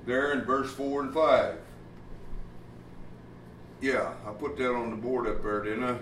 there 0.07 0.33
in 0.33 0.43
verse 0.43 0.71
4 0.73 1.03
and 1.03 1.15
5. 1.15 1.59
Yeah, 3.83 4.13
I 4.27 4.31
put 4.31 4.57
that 4.57 4.73
on 4.73 4.91
the 4.91 4.97
board 4.97 5.27
up 5.27 5.43
there, 5.43 5.63
didn't 5.63 5.85
I? 5.85 5.99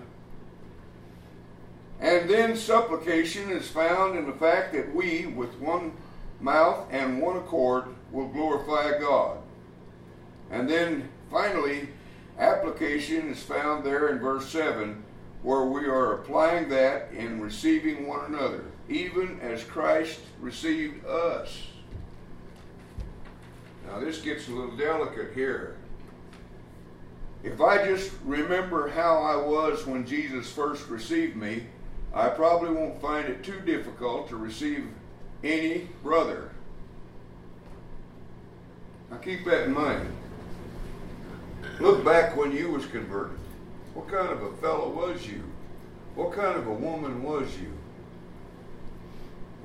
And 2.01 2.29
then 2.29 2.57
supplication 2.57 3.51
is 3.51 3.69
found 3.69 4.17
in 4.17 4.27
the 4.27 4.33
fact 4.33 4.73
that 4.75 4.95
we, 4.95 5.27
with 5.27 5.55
one 5.59 5.93
mouth 6.41 6.87
and 6.91 7.21
one 7.21 7.37
accord, 7.37 7.87
will 8.11 8.29
glorify 8.29 8.99
God. 8.99 9.39
And 10.51 10.69
then 10.69 11.09
finally, 11.31 11.89
application 12.39 13.29
is 13.31 13.43
found 13.43 13.85
there 13.85 14.09
in 14.09 14.19
verse 14.19 14.49
7, 14.49 15.03
where 15.43 15.65
we 15.65 15.87
are 15.87 16.15
applying 16.15 16.69
that 16.71 17.11
in 17.13 17.41
receiving 17.41 18.07
one 18.07 18.25
another, 18.27 18.65
even 18.89 19.39
as 19.41 19.65
Christ 19.65 20.21
received 20.41 21.05
us. 21.07 21.67
Now, 23.87 24.01
this 24.01 24.21
gets 24.21 24.49
a 24.49 24.53
little 24.53 24.77
delicate 24.77 25.35
here. 25.35 25.77
If 27.43 27.61
I 27.61 27.85
just 27.85 28.13
remember 28.25 28.89
how 28.89 29.19
I 29.19 29.37
was 29.37 29.87
when 29.87 30.07
Jesus 30.07 30.51
first 30.51 30.89
received 30.89 31.37
me, 31.37 31.65
I 32.15 32.29
probably 32.29 32.71
won't 32.71 33.01
find 33.03 33.29
it 33.29 33.43
too 33.43 33.61
difficult 33.61 34.29
to 34.31 34.37
receive 34.37 34.87
any 35.45 35.89
brother. 36.03 36.51
Now 39.11 39.19
keep 39.19 39.45
that 39.45 39.65
in 39.65 39.75
mind. 39.75 40.11
Look 41.81 42.05
back 42.05 42.37
when 42.37 42.53
you 42.53 42.71
was 42.71 42.87
converted. 42.87 43.39
What 43.95 44.09
kind 44.09 44.29
of 44.29 44.43
a 44.43 44.53
fellow 44.57 44.89
was 44.89 45.27
you? 45.27 45.43
What 46.15 46.33
kind 46.33 46.57
of 46.57 46.67
a 46.67 46.73
woman 46.73 47.23
was 47.23 47.49
you? 47.59 47.73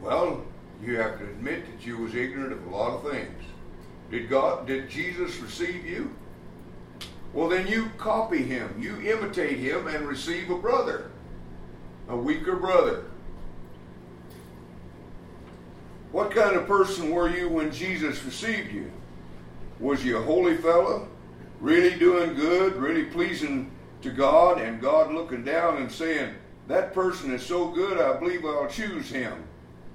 Well, 0.01 0.43
you 0.83 0.97
have 0.97 1.19
to 1.19 1.25
admit 1.25 1.65
that 1.65 1.85
you 1.85 1.97
was 1.97 2.15
ignorant 2.15 2.53
of 2.53 2.65
a 2.65 2.69
lot 2.69 2.93
of 2.93 3.11
things. 3.11 3.43
Did 4.11 4.29
God 4.29 4.65
did 4.65 4.89
Jesus 4.89 5.37
receive 5.37 5.85
you? 5.85 6.15
Well, 7.33 7.49
then 7.49 7.67
you 7.67 7.91
copy 7.97 8.43
him, 8.43 8.75
you 8.79 8.99
imitate 9.01 9.59
him, 9.59 9.87
and 9.87 10.07
receive 10.07 10.49
a 10.49 10.57
brother, 10.57 11.11
a 12.07 12.17
weaker 12.17 12.55
brother. 12.55 13.05
What 16.11 16.31
kind 16.31 16.55
of 16.55 16.67
person 16.67 17.11
were 17.11 17.29
you 17.29 17.49
when 17.49 17.71
Jesus 17.71 18.23
received 18.23 18.71
you? 18.71 18.91
Was 19.79 20.03
you 20.03 20.17
a 20.17 20.21
holy 20.21 20.57
fellow, 20.57 21.07
really 21.59 21.97
doing 21.97 22.35
good, 22.35 22.75
really 22.75 23.05
pleasing 23.05 23.71
to 24.01 24.09
God, 24.09 24.59
and 24.59 24.81
God 24.81 25.13
looking 25.13 25.43
down 25.43 25.77
and 25.77 25.91
saying, 25.91 26.33
That 26.67 26.93
person 26.93 27.33
is 27.33 27.45
so 27.45 27.69
good, 27.69 27.99
I 27.99 28.17
believe 28.17 28.45
I'll 28.45 28.67
choose 28.67 29.09
him. 29.09 29.43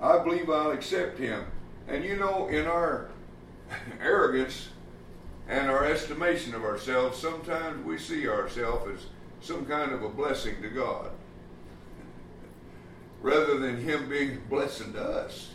I 0.01 0.19
believe 0.19 0.49
I'll 0.51 0.71
accept 0.71 1.19
him. 1.19 1.45
And 1.89 2.05
you 2.05 2.17
know, 2.17 2.49
in 2.49 2.67
our 2.67 3.11
arrogance, 4.01 4.69
and 5.49 5.71
our 5.71 5.85
estimation 5.85 6.55
of 6.55 6.65
ourselves, 6.65 7.19
sometimes 7.19 7.85
we 7.85 7.99
see 7.99 8.29
ourselves 8.29 8.91
as 8.91 9.07
some 9.47 9.67
kind 9.67 9.93
of 9.93 10.03
a 10.03 10.09
blessing 10.09 10.61
to 10.63 10.69
God 10.69 11.11
rather 13.21 13.59
than 13.59 13.83
Him 13.83 14.09
being 14.09 14.41
blessing 14.49 14.93
to 14.95 15.03
us. 15.03 15.54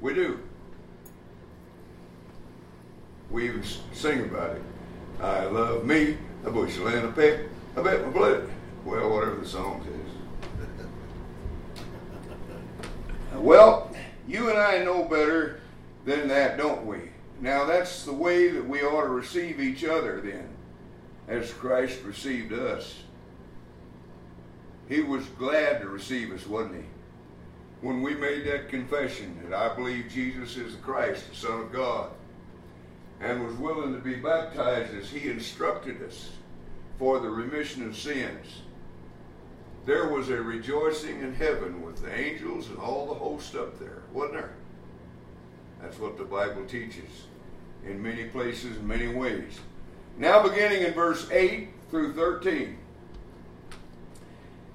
We 0.00 0.14
do. 0.14 0.38
We 3.30 3.48
even 3.48 3.62
sing 3.92 4.20
about 4.20 4.56
it. 4.56 4.62
I 5.20 5.44
love 5.46 5.84
me, 5.84 6.18
a 6.44 6.50
bushel 6.50 6.88
and 6.88 7.06
a 7.06 7.12
peck, 7.12 7.40
I 7.76 7.82
bet 7.82 8.04
my 8.04 8.10
blood. 8.10 8.48
Well, 8.84 9.10
whatever 9.10 9.36
the 9.36 9.46
song 9.46 9.84
is. 9.84 10.96
well, 13.34 13.90
you 14.28 14.50
and 14.50 14.58
I 14.58 14.84
know 14.84 15.04
better 15.04 15.60
than 16.04 16.28
that, 16.28 16.56
don't 16.56 16.86
we? 16.86 16.98
Now, 17.40 17.64
that's 17.64 18.04
the 18.04 18.12
way 18.12 18.48
that 18.48 18.66
we 18.66 18.82
ought 18.82 19.02
to 19.02 19.08
receive 19.08 19.60
each 19.60 19.84
other 19.84 20.20
then, 20.20 20.48
as 21.28 21.52
Christ 21.52 22.02
received 22.02 22.52
us. 22.52 23.02
He 24.88 25.00
was 25.00 25.24
glad 25.38 25.80
to 25.80 25.88
receive 25.88 26.32
us, 26.32 26.46
wasn't 26.46 26.76
he? 26.76 26.84
When 27.80 28.02
we 28.02 28.14
made 28.14 28.46
that 28.46 28.68
confession 28.68 29.38
that 29.42 29.56
I 29.56 29.74
believe 29.74 30.06
Jesus 30.10 30.56
is 30.56 30.76
the 30.76 30.82
Christ, 30.82 31.28
the 31.28 31.36
Son 31.36 31.60
of 31.60 31.72
God, 31.72 32.10
and 33.20 33.44
was 33.44 33.54
willing 33.56 33.94
to 33.94 34.00
be 34.00 34.14
baptized 34.14 34.94
as 34.94 35.10
he 35.10 35.28
instructed 35.28 36.02
us 36.02 36.30
for 36.98 37.18
the 37.20 37.28
remission 37.28 37.86
of 37.86 37.96
sins, 37.96 38.62
there 39.84 40.08
was 40.08 40.30
a 40.30 40.42
rejoicing 40.42 41.20
in 41.20 41.34
heaven 41.34 41.82
with 41.82 42.02
the 42.02 42.12
angels 42.12 42.68
and 42.68 42.78
all 42.78 43.06
the 43.06 43.14
host 43.14 43.54
up 43.54 43.78
there, 43.78 44.02
wasn't 44.12 44.34
there? 44.34 44.54
That's 45.80 45.98
what 45.98 46.18
the 46.18 46.24
Bible 46.24 46.64
teaches 46.66 47.26
in 47.86 48.02
many 48.02 48.24
places, 48.24 48.76
in 48.76 48.86
many 48.86 49.08
ways. 49.08 49.60
Now, 50.18 50.42
beginning 50.42 50.82
in 50.82 50.94
verse 50.94 51.30
8 51.30 51.68
through 51.90 52.14
13, 52.14 52.76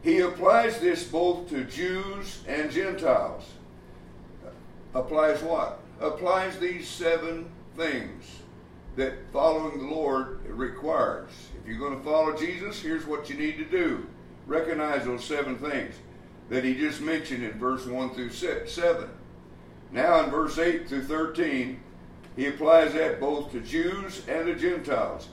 he 0.04 0.20
applies 0.20 0.80
this 0.80 1.04
both 1.04 1.50
to 1.50 1.64
Jews 1.66 2.42
and 2.48 2.72
Gentiles. 2.72 3.44
Applies 4.94 5.42
what? 5.42 5.80
Applies 6.00 6.58
these 6.58 6.88
seven 6.88 7.50
things 7.78 8.24
that 8.96 9.14
following 9.32 9.78
the 9.78 9.94
Lord 9.94 10.46
requires. 10.46 11.30
If 11.62 11.68
you're 11.68 11.80
going 11.80 11.98
to 11.98 12.04
follow 12.04 12.36
Jesus, 12.36 12.82
here's 12.82 13.06
what 13.06 13.30
you 13.30 13.38
need 13.38 13.58
to 13.58 13.66
do. 13.66 14.08
Recognize 14.48 15.06
those 15.06 15.24
seven 15.24 15.58
things 15.58 15.96
that 16.50 16.64
he 16.66 16.76
just 16.76 17.00
mentioned 17.00 17.44
in 17.44 17.54
verse 17.54 17.86
1 17.86 18.10
through 18.14 18.32
7. 18.32 19.10
Now, 19.92 20.24
in 20.24 20.30
verse 20.30 20.58
8 20.58 20.90
through 20.90 21.04
13, 21.04 21.80
he 22.36 22.48
applies 22.48 22.94
that 22.94 23.20
both 23.20 23.52
to 23.52 23.62
Jews 23.62 24.24
and 24.28 24.48
the 24.48 24.56
Gentiles, 24.56 25.30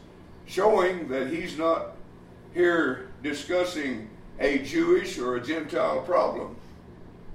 showing 0.47 1.09
that 1.09 1.29
he's 1.29 1.57
not 1.57 1.97
here 2.55 3.09
discussing 3.23 4.11
a 4.40 4.59
Jewish 4.59 5.18
or 5.18 5.37
a 5.37 5.44
Gentile 5.44 6.01
problem. 6.03 6.57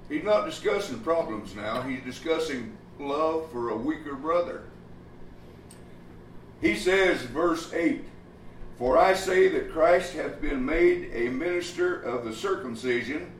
He's 0.08 0.24
not 0.24 0.46
discussing 0.46 1.00
problems 1.00 1.54
now, 1.54 1.82
he's 1.82 2.02
discussing 2.02 2.76
love 2.98 3.50
for 3.50 3.70
a 3.70 3.76
weaker 3.76 4.14
brother. 4.14 4.62
He 6.60 6.76
says, 6.76 7.22
verse 7.22 7.72
8, 7.72 8.04
For 8.78 8.96
I 8.96 9.14
say 9.14 9.48
that 9.48 9.72
Christ 9.72 10.14
hath 10.14 10.40
been 10.40 10.64
made 10.64 11.10
a 11.12 11.28
minister 11.30 12.00
of 12.00 12.24
the 12.24 12.34
circumcision 12.34 13.30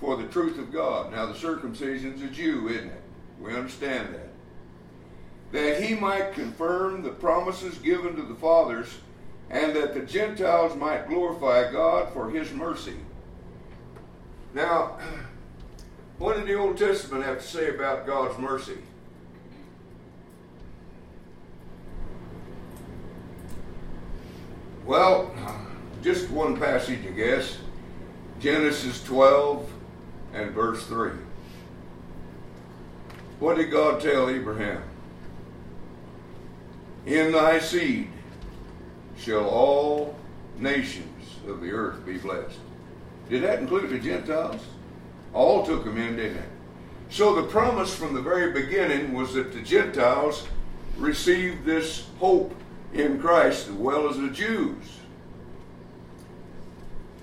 for 0.00 0.16
the 0.16 0.28
truth 0.28 0.58
of 0.58 0.72
God. 0.72 1.12
Now, 1.12 1.26
the 1.26 1.34
circumcision's 1.34 2.22
a 2.22 2.26
Jew, 2.26 2.68
isn't 2.68 2.88
it? 2.88 3.02
We 3.40 3.54
understand 3.54 4.14
that. 4.14 4.28
That 5.52 5.82
he 5.82 5.94
might 5.94 6.34
confirm 6.34 7.02
the 7.02 7.10
promises 7.10 7.78
given 7.78 8.16
to 8.16 8.22
the 8.22 8.34
fathers, 8.34 8.88
and 9.50 9.74
that 9.74 9.94
the 9.94 10.00
Gentiles 10.00 10.76
might 10.76 11.08
glorify 11.08 11.70
God 11.72 12.12
for 12.12 12.30
his 12.30 12.52
mercy. 12.52 12.96
Now, 14.54 14.98
what 16.18 16.36
did 16.36 16.46
the 16.46 16.54
Old 16.54 16.78
Testament 16.78 17.24
have 17.24 17.40
to 17.40 17.46
say 17.46 17.74
about 17.74 18.06
God's 18.06 18.38
mercy? 18.38 18.78
Well, 24.84 25.34
just 26.02 26.30
one 26.30 26.56
passage, 26.56 27.00
I 27.06 27.10
guess. 27.10 27.58
Genesis 28.38 29.02
12 29.04 29.70
and 30.32 30.52
verse 30.52 30.86
3. 30.86 31.10
What 33.40 33.56
did 33.56 33.70
God 33.70 34.00
tell 34.00 34.30
Abraham? 34.30 34.82
In 37.04 37.32
thy 37.32 37.58
seed 37.58 38.10
shall 39.20 39.48
all 39.48 40.16
nations 40.58 41.26
of 41.46 41.60
the 41.60 41.70
earth 41.70 42.04
be 42.04 42.18
blessed. 42.18 42.58
Did 43.28 43.42
that 43.42 43.60
include 43.60 43.90
the 43.90 43.98
Gentiles? 43.98 44.60
All 45.32 45.64
took 45.64 45.84
them 45.84 45.98
in, 45.98 46.16
didn't 46.16 46.38
it? 46.38 46.48
So 47.10 47.34
the 47.34 47.48
promise 47.48 47.94
from 47.94 48.14
the 48.14 48.22
very 48.22 48.52
beginning 48.52 49.12
was 49.12 49.34
that 49.34 49.52
the 49.52 49.62
Gentiles 49.62 50.46
received 50.96 51.64
this 51.64 52.06
hope 52.18 52.54
in 52.92 53.20
Christ 53.20 53.68
as 53.68 53.74
well 53.74 54.08
as 54.08 54.16
the 54.16 54.30
Jews. 54.30 54.84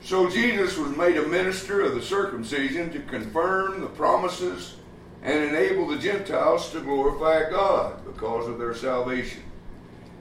So 0.03 0.29
Jesus 0.29 0.77
was 0.77 0.95
made 0.95 1.17
a 1.17 1.27
minister 1.27 1.81
of 1.81 1.95
the 1.95 2.01
circumcision 2.01 2.91
to 2.93 2.99
confirm 2.99 3.81
the 3.81 3.87
promises 3.87 4.75
and 5.21 5.43
enable 5.43 5.87
the 5.87 5.97
Gentiles 5.97 6.71
to 6.71 6.79
glorify 6.79 7.49
God 7.49 8.05
because 8.05 8.47
of 8.47 8.57
their 8.57 8.73
salvation. 8.73 9.43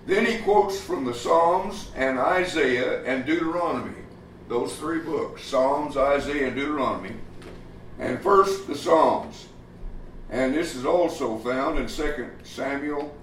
Then 0.06 0.24
he 0.24 0.38
quotes 0.38 0.80
from 0.80 1.04
the 1.04 1.14
Psalms 1.14 1.90
and 1.96 2.18
Isaiah 2.18 3.02
and 3.04 3.26
Deuteronomy, 3.26 3.96
those 4.48 4.76
three 4.76 5.00
books 5.00 5.42
Psalms, 5.42 5.96
Isaiah, 5.96 6.46
and 6.46 6.56
Deuteronomy. 6.56 7.16
And 7.98 8.22
first, 8.22 8.68
the 8.68 8.76
Psalms. 8.76 9.48
And 10.30 10.54
this 10.54 10.76
is 10.76 10.86
also 10.86 11.38
found 11.38 11.78
in 11.78 11.88
2 11.88 12.30
Samuel 12.44 13.14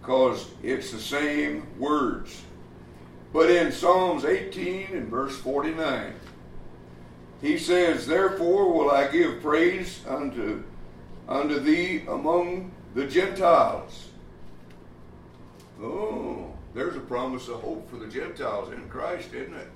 because 0.00 0.46
it's 0.62 0.90
the 0.90 1.00
same 1.00 1.66
words. 1.78 2.42
But 3.32 3.50
in 3.50 3.70
Psalms 3.70 4.24
18 4.24 4.88
and 4.92 5.08
verse 5.08 5.36
49, 5.38 6.14
he 7.42 7.58
says, 7.58 8.06
Therefore 8.06 8.72
will 8.72 8.90
I 8.90 9.08
give 9.08 9.42
praise 9.42 10.00
unto, 10.06 10.62
unto 11.28 11.60
thee 11.60 12.04
among 12.08 12.72
the 12.94 13.06
Gentiles. 13.06 14.09
Oh, 15.82 16.52
there's 16.74 16.96
a 16.96 17.00
promise 17.00 17.48
of 17.48 17.60
hope 17.60 17.88
for 17.90 17.96
the 17.96 18.06
Gentiles 18.06 18.72
in 18.72 18.88
Christ, 18.88 19.32
isn't 19.32 19.54
it? 19.54 19.68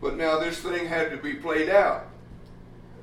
But 0.00 0.16
now 0.16 0.38
this 0.38 0.60
thing 0.60 0.86
had 0.86 1.10
to 1.10 1.16
be 1.16 1.34
played 1.34 1.68
out. 1.68 2.06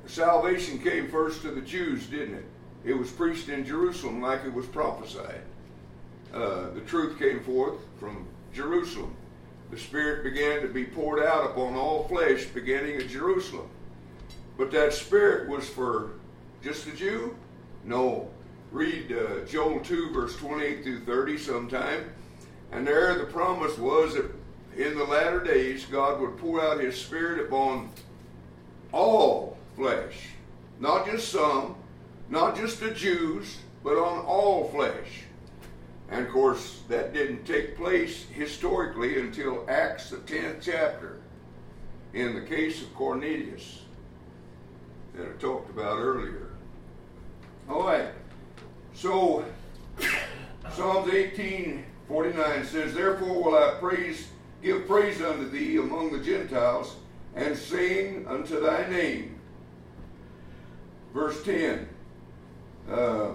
Salvation 0.06 0.78
came 0.78 1.08
first 1.08 1.42
to 1.42 1.50
the 1.50 1.60
Jews, 1.60 2.06
didn't 2.06 2.36
it? 2.36 2.44
It 2.84 2.94
was 2.94 3.10
preached 3.10 3.48
in 3.48 3.64
Jerusalem 3.66 4.22
like 4.22 4.44
it 4.44 4.52
was 4.52 4.66
prophesied. 4.66 5.42
Uh, 6.32 6.70
the 6.70 6.82
truth 6.86 7.18
came 7.18 7.42
forth 7.42 7.78
from 7.98 8.26
Jerusalem 8.54 9.14
the 9.70 9.78
Spirit 9.78 10.22
began 10.22 10.62
to 10.62 10.68
be 10.68 10.84
poured 10.84 11.22
out 11.22 11.50
upon 11.50 11.74
all 11.74 12.06
flesh, 12.06 12.44
beginning 12.46 12.96
at 12.96 13.08
Jerusalem. 13.08 13.68
But 14.56 14.70
that 14.72 14.92
Spirit 14.92 15.48
was 15.48 15.68
for 15.68 16.12
just 16.62 16.84
the 16.84 16.92
Jew? 16.92 17.36
No. 17.84 18.30
Read 18.72 19.12
uh, 19.12 19.44
Joel 19.46 19.80
2, 19.80 20.10
verse 20.10 20.36
28 20.36 20.82
through 20.82 21.00
30 21.00 21.38
sometime. 21.38 22.10
And 22.72 22.86
there 22.86 23.16
the 23.16 23.24
promise 23.24 23.78
was 23.78 24.14
that 24.14 24.30
in 24.76 24.98
the 24.98 25.04
latter 25.04 25.42
days 25.42 25.86
God 25.86 26.20
would 26.20 26.36
pour 26.36 26.60
out 26.60 26.80
His 26.80 27.00
Spirit 27.00 27.46
upon 27.46 27.90
all 28.92 29.56
flesh. 29.76 30.28
Not 30.80 31.06
just 31.06 31.28
some, 31.28 31.76
not 32.28 32.56
just 32.56 32.80
the 32.80 32.90
Jews, 32.90 33.58
but 33.82 33.96
on 33.96 34.24
all 34.24 34.68
flesh. 34.68 35.22
And 36.10 36.26
of 36.26 36.32
course, 36.32 36.82
that 36.88 37.12
didn't 37.12 37.44
take 37.44 37.76
place 37.76 38.26
historically 38.32 39.20
until 39.20 39.64
Acts, 39.68 40.10
the 40.10 40.18
10th 40.18 40.62
chapter, 40.62 41.20
in 42.14 42.34
the 42.34 42.42
case 42.42 42.82
of 42.82 42.94
Cornelius 42.94 43.82
that 45.14 45.26
I 45.26 45.32
talked 45.40 45.70
about 45.70 45.98
earlier. 45.98 46.50
All 47.68 47.84
right. 47.84 48.10
So, 48.96 49.44
Psalms 50.74 51.12
18 51.12 51.84
49 52.08 52.64
says, 52.64 52.94
Therefore 52.94 53.42
will 53.42 53.56
I 53.56 53.74
praise, 53.78 54.28
give 54.62 54.86
praise 54.86 55.20
unto 55.20 55.48
thee 55.50 55.76
among 55.76 56.12
the 56.12 56.24
Gentiles, 56.24 56.96
and 57.34 57.56
sing 57.56 58.26
unto 58.26 58.60
thy 58.60 58.88
name. 58.88 59.38
Verse 61.12 61.42
10. 61.44 61.88
Uh, 62.90 63.32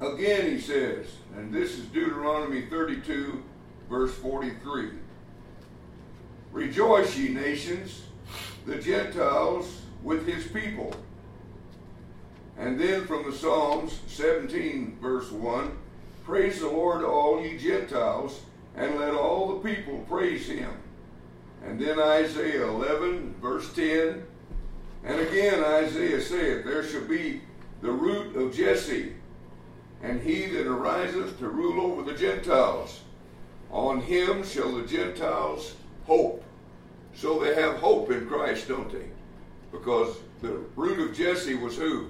again, 0.00 0.50
he 0.50 0.60
says, 0.60 1.06
and 1.36 1.52
this 1.52 1.78
is 1.78 1.86
Deuteronomy 1.86 2.66
32, 2.66 3.42
verse 3.88 4.14
43. 4.16 4.90
Rejoice, 6.52 7.16
ye 7.16 7.30
nations, 7.30 8.02
the 8.66 8.76
Gentiles 8.76 9.80
with 10.02 10.26
his 10.26 10.46
people. 10.46 10.94
And 12.58 12.78
then 12.78 13.06
from 13.06 13.30
the 13.30 13.36
Psalms 13.36 14.00
17, 14.08 14.98
verse 15.00 15.30
1 15.30 15.78
Praise 16.24 16.60
the 16.60 16.68
Lord, 16.68 17.04
all 17.04 17.40
ye 17.40 17.56
Gentiles, 17.56 18.40
and 18.76 18.96
let 18.96 19.14
all 19.14 19.48
the 19.48 19.70
people 19.72 20.04
praise 20.08 20.46
him. 20.46 20.70
And 21.64 21.80
then 21.80 21.98
Isaiah 21.98 22.66
11, 22.68 23.36
verse 23.40 23.72
10. 23.72 24.22
And 25.04 25.20
again 25.20 25.64
Isaiah 25.64 26.20
saith, 26.20 26.64
There 26.64 26.84
shall 26.84 27.06
be 27.06 27.40
the 27.80 27.90
root 27.90 28.36
of 28.36 28.54
Jesse, 28.54 29.14
and 30.02 30.20
he 30.20 30.46
that 30.46 30.66
ariseth 30.66 31.38
to 31.38 31.48
rule 31.48 31.80
over 31.80 32.02
the 32.02 32.18
Gentiles. 32.18 33.00
On 33.70 34.00
him 34.00 34.44
shall 34.44 34.72
the 34.72 34.86
Gentiles 34.86 35.76
hope. 36.06 36.44
So 37.14 37.38
they 37.38 37.54
have 37.54 37.76
hope 37.76 38.10
in 38.10 38.26
Christ, 38.26 38.68
don't 38.68 38.90
they? 38.90 39.06
Because 39.72 40.16
the 40.40 40.60
root 40.76 41.00
of 41.00 41.16
Jesse 41.16 41.54
was 41.54 41.76
who? 41.76 42.08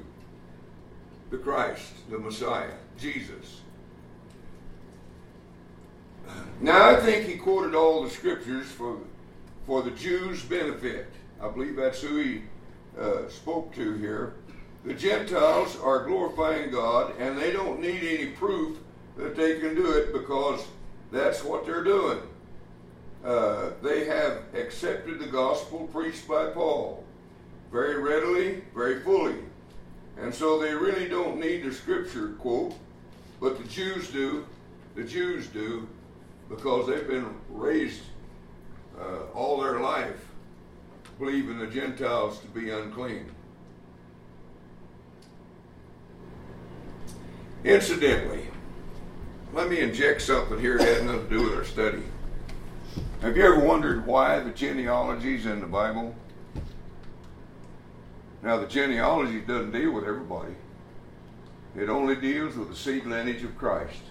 The 1.31 1.39
Christ, 1.39 1.93
the 2.11 2.19
Messiah, 2.19 2.73
Jesus. 2.99 3.61
Now 6.61 6.91
I 6.91 6.97
think 6.97 7.27
he 7.27 7.37
quoted 7.37 7.75
all 7.75 8.03
the 8.03 8.11
scriptures 8.11 8.67
for 8.67 8.99
for 9.67 9.83
the 9.83 9.91
Jews' 9.91 10.43
benefit. 10.43 11.09
I 11.43 11.49
believe 11.49 11.77
that's 11.77 12.01
who 12.01 12.17
he 12.17 12.43
uh, 12.99 13.29
spoke 13.29 13.75
to 13.75 13.95
here. 13.95 14.35
The 14.85 14.95
Gentiles 14.95 15.77
are 15.83 16.07
glorifying 16.07 16.71
God, 16.71 17.13
and 17.19 17.37
they 17.37 17.53
don't 17.53 17.81
need 17.81 18.03
any 18.03 18.27
proof 18.31 18.79
that 19.19 19.37
they 19.37 19.59
can 19.61 19.75
do 19.75 19.93
it 19.93 20.13
because 20.15 20.65
that's 21.13 21.45
what 21.45 21.67
they're 21.67 21.85
doing. 21.85 22.21
Uh, 23.23 23.71
they 23.83 24.07
have 24.07 24.43
accepted 24.55 25.19
the 25.19 25.27
gospel 25.27 25.89
preached 25.93 26.27
by 26.27 26.47
Paul 26.47 27.05
very 27.71 28.01
readily, 28.01 28.63
very 28.75 29.01
fully. 29.01 29.35
And 30.21 30.35
so 30.35 30.59
they 30.59 30.75
really 30.75 31.09
don't 31.09 31.39
need 31.39 31.65
the 31.65 31.73
scripture 31.73 32.31
quote, 32.39 32.75
but 33.41 33.59
the 33.59 33.69
Jews 33.69 34.11
do. 34.11 34.45
The 34.95 35.05
Jews 35.05 35.47
do 35.47 35.89
because 36.49 36.89
they've 36.89 37.07
been 37.07 37.35
raised 37.51 38.03
uh, 38.99 39.25
all 39.35 39.61
their 39.61 39.81
life 39.81 40.27
believing 41.19 41.59
the 41.59 41.67
Gentiles 41.67 42.41
to 42.41 42.47
be 42.49 42.71
unclean. 42.71 43.27
Incidentally, 47.65 48.47
let 49.53 49.69
me 49.69 49.81
inject 49.81 50.23
something 50.23 50.59
here 50.61 50.79
that 50.79 50.87
has 50.87 51.03
nothing 51.03 51.29
to 51.29 51.29
do 51.29 51.43
with 51.45 51.55
our 51.55 51.65
study. 51.65 52.03
Have 53.21 53.37
you 53.37 53.45
ever 53.45 53.59
wondered 53.59 54.07
why 54.07 54.39
the 54.41 54.51
genealogies 54.51 55.45
in 55.45 55.61
the 55.61 55.67
Bible? 55.67 56.15
Now, 58.43 58.59
the 58.59 58.67
genealogy 58.67 59.41
doesn't 59.41 59.73
deal 59.73 59.93
with 59.93 60.05
everybody. 60.05 60.55
It 61.77 61.89
only 61.89 62.17
deals 62.17 62.57
with 62.57 62.71
the 62.71 62.77
seed 62.77 63.05
lineage 63.05 63.43
of 63.43 63.57
Christ. 63.59 64.03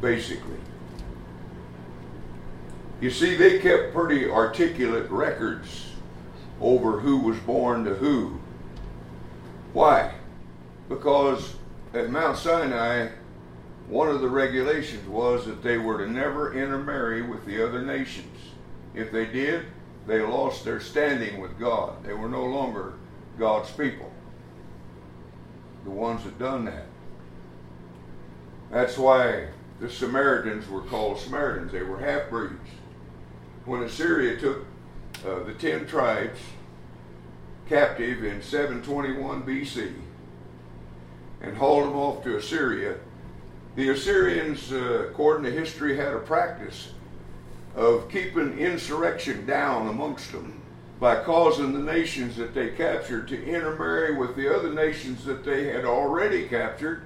Basically. 0.00 0.58
You 3.00 3.10
see, 3.10 3.36
they 3.36 3.58
kept 3.58 3.94
pretty 3.94 4.28
articulate 4.28 5.10
records 5.10 5.90
over 6.60 7.00
who 7.00 7.18
was 7.18 7.38
born 7.38 7.84
to 7.84 7.94
who. 7.94 8.40
Why? 9.72 10.14
Because 10.88 11.56
at 11.94 12.10
Mount 12.10 12.36
Sinai, 12.36 13.08
one 13.88 14.08
of 14.08 14.20
the 14.20 14.28
regulations 14.28 15.06
was 15.08 15.46
that 15.46 15.62
they 15.62 15.78
were 15.78 15.98
to 15.98 16.10
never 16.10 16.54
intermarry 16.54 17.22
with 17.22 17.44
the 17.44 17.64
other 17.66 17.82
nations. 17.82 18.31
If 18.94 19.10
they 19.12 19.26
did, 19.26 19.66
they 20.06 20.20
lost 20.20 20.64
their 20.64 20.80
standing 20.80 21.40
with 21.40 21.58
God. 21.58 22.04
They 22.04 22.12
were 22.12 22.28
no 22.28 22.44
longer 22.44 22.94
God's 23.38 23.70
people. 23.70 24.10
The 25.84 25.90
ones 25.90 26.24
that 26.24 26.38
done 26.38 26.64
that. 26.66 26.86
That's 28.70 28.96
why 28.96 29.48
the 29.80 29.88
Samaritans 29.88 30.68
were 30.68 30.82
called 30.82 31.18
Samaritans. 31.18 31.72
They 31.72 31.82
were 31.82 31.98
half 31.98 32.30
breeds. 32.30 32.54
When 33.64 33.82
Assyria 33.82 34.38
took 34.38 34.64
uh, 35.26 35.44
the 35.44 35.54
ten 35.54 35.86
tribes 35.86 36.38
captive 37.68 38.24
in 38.24 38.42
721 38.42 39.42
BC 39.44 39.94
and 41.40 41.56
hauled 41.56 41.84
them 41.84 41.96
off 41.96 42.22
to 42.24 42.36
Assyria. 42.36 42.96
The 43.76 43.88
Assyrians, 43.90 44.72
uh, 44.72 45.06
according 45.10 45.44
to 45.44 45.50
history, 45.50 45.96
had 45.96 46.12
a 46.12 46.18
practice 46.18 46.90
of 47.74 48.10
keeping 48.10 48.58
insurrection 48.58 49.46
down 49.46 49.88
amongst 49.88 50.32
them 50.32 50.60
by 51.00 51.16
causing 51.22 51.72
the 51.72 51.92
nations 51.92 52.36
that 52.36 52.54
they 52.54 52.70
captured 52.70 53.26
to 53.26 53.44
intermarry 53.44 54.14
with 54.14 54.36
the 54.36 54.54
other 54.54 54.72
nations 54.72 55.24
that 55.24 55.44
they 55.44 55.64
had 55.64 55.84
already 55.84 56.46
captured, 56.46 57.02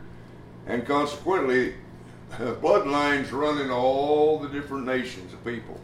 and 0.66 0.86
consequently, 0.86 1.74
bloodlines 2.32 3.32
running 3.32 3.70
all 3.70 4.38
the 4.38 4.48
different 4.48 4.84
nations 4.84 5.32
of 5.32 5.42
people. 5.44 5.80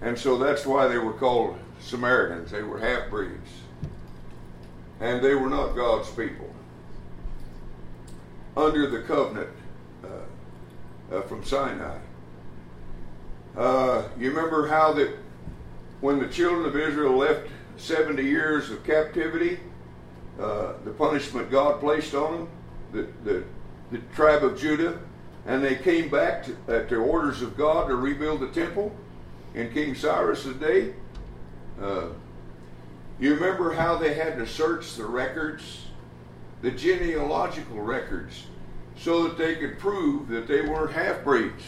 And 0.00 0.18
so 0.18 0.38
that's 0.38 0.64
why 0.64 0.88
they 0.88 0.96
were 0.96 1.12
called 1.12 1.58
Samaritans. 1.80 2.50
They 2.50 2.62
were 2.62 2.78
half 2.78 3.10
breeds. 3.10 3.50
And 5.00 5.22
they 5.22 5.34
were 5.34 5.50
not 5.50 5.74
God's 5.74 6.08
people. 6.10 6.48
Under 8.56 8.88
the 8.88 9.02
covenant 9.02 9.50
uh, 10.02 11.16
uh, 11.16 11.22
from 11.22 11.44
Sinai. 11.44 11.98
Uh, 13.56 14.04
you 14.18 14.30
remember 14.30 14.68
how 14.68 14.92
that 14.92 15.16
when 16.00 16.18
the 16.18 16.28
children 16.28 16.66
of 16.66 16.76
Israel 16.76 17.16
left 17.16 17.48
70 17.76 18.22
years 18.22 18.70
of 18.70 18.84
captivity, 18.84 19.58
uh, 20.38 20.74
the 20.84 20.90
punishment 20.90 21.50
God 21.50 21.80
placed 21.80 22.14
on 22.14 22.32
them, 22.32 22.48
the, 22.92 23.30
the, 23.30 23.44
the 23.90 23.98
tribe 24.14 24.44
of 24.44 24.58
Judah, 24.58 24.98
and 25.46 25.62
they 25.62 25.76
came 25.76 26.08
back 26.08 26.44
to, 26.44 26.56
at 26.68 26.88
the 26.88 26.96
orders 26.96 27.42
of 27.42 27.56
God 27.56 27.88
to 27.88 27.96
rebuild 27.96 28.40
the 28.40 28.48
temple? 28.48 28.94
in 29.54 29.72
King 29.72 29.94
Cyrus's 29.94 30.56
day. 30.56 30.94
Uh, 31.80 32.08
you 33.18 33.34
remember 33.34 33.72
how 33.72 33.96
they 33.96 34.14
had 34.14 34.36
to 34.38 34.46
search 34.46 34.94
the 34.94 35.04
records, 35.04 35.86
the 36.62 36.70
genealogical 36.70 37.80
records, 37.80 38.44
so 38.96 39.24
that 39.24 39.38
they 39.38 39.56
could 39.56 39.78
prove 39.78 40.28
that 40.28 40.46
they 40.46 40.60
weren't 40.62 40.92
half 40.92 41.24
breeds. 41.24 41.64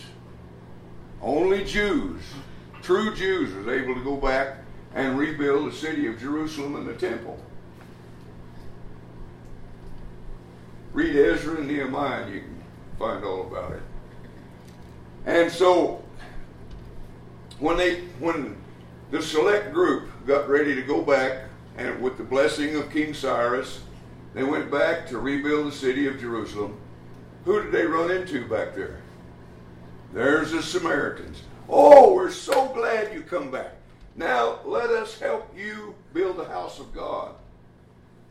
Only 1.23 1.65
Jews, 1.65 2.21
true 2.83 3.15
Jews, 3.15 3.55
was 3.55 3.69
able 3.69 3.95
to 3.95 4.03
go 4.03 4.17
back 4.17 4.59
and 4.95 5.19
rebuild 5.19 5.71
the 5.71 5.77
city 5.77 6.07
of 6.07 6.19
Jerusalem 6.19 6.77
and 6.77 6.87
the 6.87 6.95
temple. 6.95 7.39
Read 10.93 11.17
Ezra 11.17 11.57
and 11.57 11.69
Nehemiah, 11.69 12.25
and 12.25 12.35
you 12.35 12.41
can 12.41 12.63
find 12.99 13.25
all 13.25 13.43
about 13.43 13.73
it. 13.73 13.83
And 15.25 15.51
so, 15.51 16.03
when 17.59 17.77
they, 17.77 18.01
when 18.19 18.57
the 19.11 19.23
select 19.23 19.73
group 19.73 20.09
got 20.27 20.49
ready 20.49 20.75
to 20.75 20.83
go 20.83 21.03
back, 21.03 21.45
and 21.79 22.03
with 22.03 22.19
the 22.19 22.25
blessing 22.25 22.77
of 22.77 22.91
King 22.91 23.15
Cyrus, 23.15 23.81
they 24.35 24.43
went 24.43 24.71
back 24.71 25.07
to 25.09 25.19
rebuild 25.19 25.69
the 25.69 25.77
city 25.77 26.07
of 26.07 26.21
Jerusalem. 26.21 26.77
Who 27.45 27.63
did 27.63 27.73
they 27.73 27.87
run 27.87 28.11
into 28.11 28.47
back 28.47 28.75
there? 28.75 29.02
There's 30.13 30.51
the 30.51 30.63
Samaritans. 30.63 31.43
Oh, 31.69 32.15
we're 32.15 32.31
so 32.31 32.69
glad 32.69 33.15
you 33.15 33.23
come 33.23 33.51
back. 33.51 33.73
Now 34.15 34.61
let 34.65 34.91
us 34.91 35.19
help 35.19 35.57
you 35.57 35.95
build 36.13 36.37
the 36.37 36.45
house 36.45 36.79
of 36.79 36.93
God. 36.95 37.35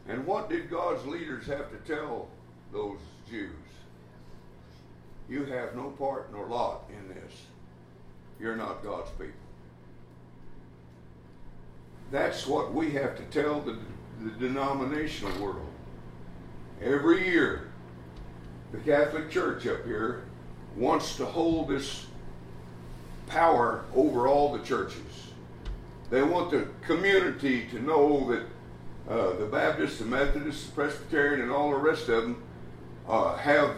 And 0.07 0.25
what 0.27 0.49
did 0.49 0.69
God's 0.69 1.05
leaders 1.05 1.47
have 1.47 1.71
to 1.71 1.77
tell 1.91 2.27
those 2.71 2.99
Jews? 3.29 3.49
You 5.27 5.45
have 5.45 5.75
no 5.75 5.89
part 5.91 6.31
nor 6.31 6.45
lot 6.45 6.83
in 6.89 7.07
this. 7.07 7.33
You're 8.39 8.55
not 8.55 8.83
God's 8.83 9.09
people. 9.11 9.33
That's 12.11 12.45
what 12.45 12.73
we 12.73 12.91
have 12.91 13.15
to 13.15 13.23
tell 13.25 13.61
the, 13.61 13.77
the 14.21 14.31
denominational 14.31 15.41
world. 15.41 15.67
Every 16.81 17.27
year, 17.27 17.71
the 18.71 18.79
Catholic 18.79 19.31
Church 19.31 19.65
up 19.65 19.85
here 19.85 20.25
wants 20.75 21.15
to 21.17 21.25
hold 21.25 21.67
this 21.69 22.05
power 23.27 23.85
over 23.95 24.27
all 24.27 24.51
the 24.55 24.63
churches. 24.63 25.31
They 26.09 26.21
want 26.21 26.51
the 26.51 26.67
community 26.85 27.67
to 27.71 27.81
know 27.81 28.29
that 28.29 28.43
uh, 29.09 29.37
the 29.37 29.45
Baptists, 29.45 29.99
the 29.99 30.05
Methodists, 30.05 30.65
the 30.67 30.71
Presbyterian, 30.73 31.41
and 31.41 31.51
all 31.51 31.71
the 31.71 31.77
rest 31.77 32.09
of 32.09 32.23
them 32.23 32.43
uh, 33.07 33.35
have 33.37 33.75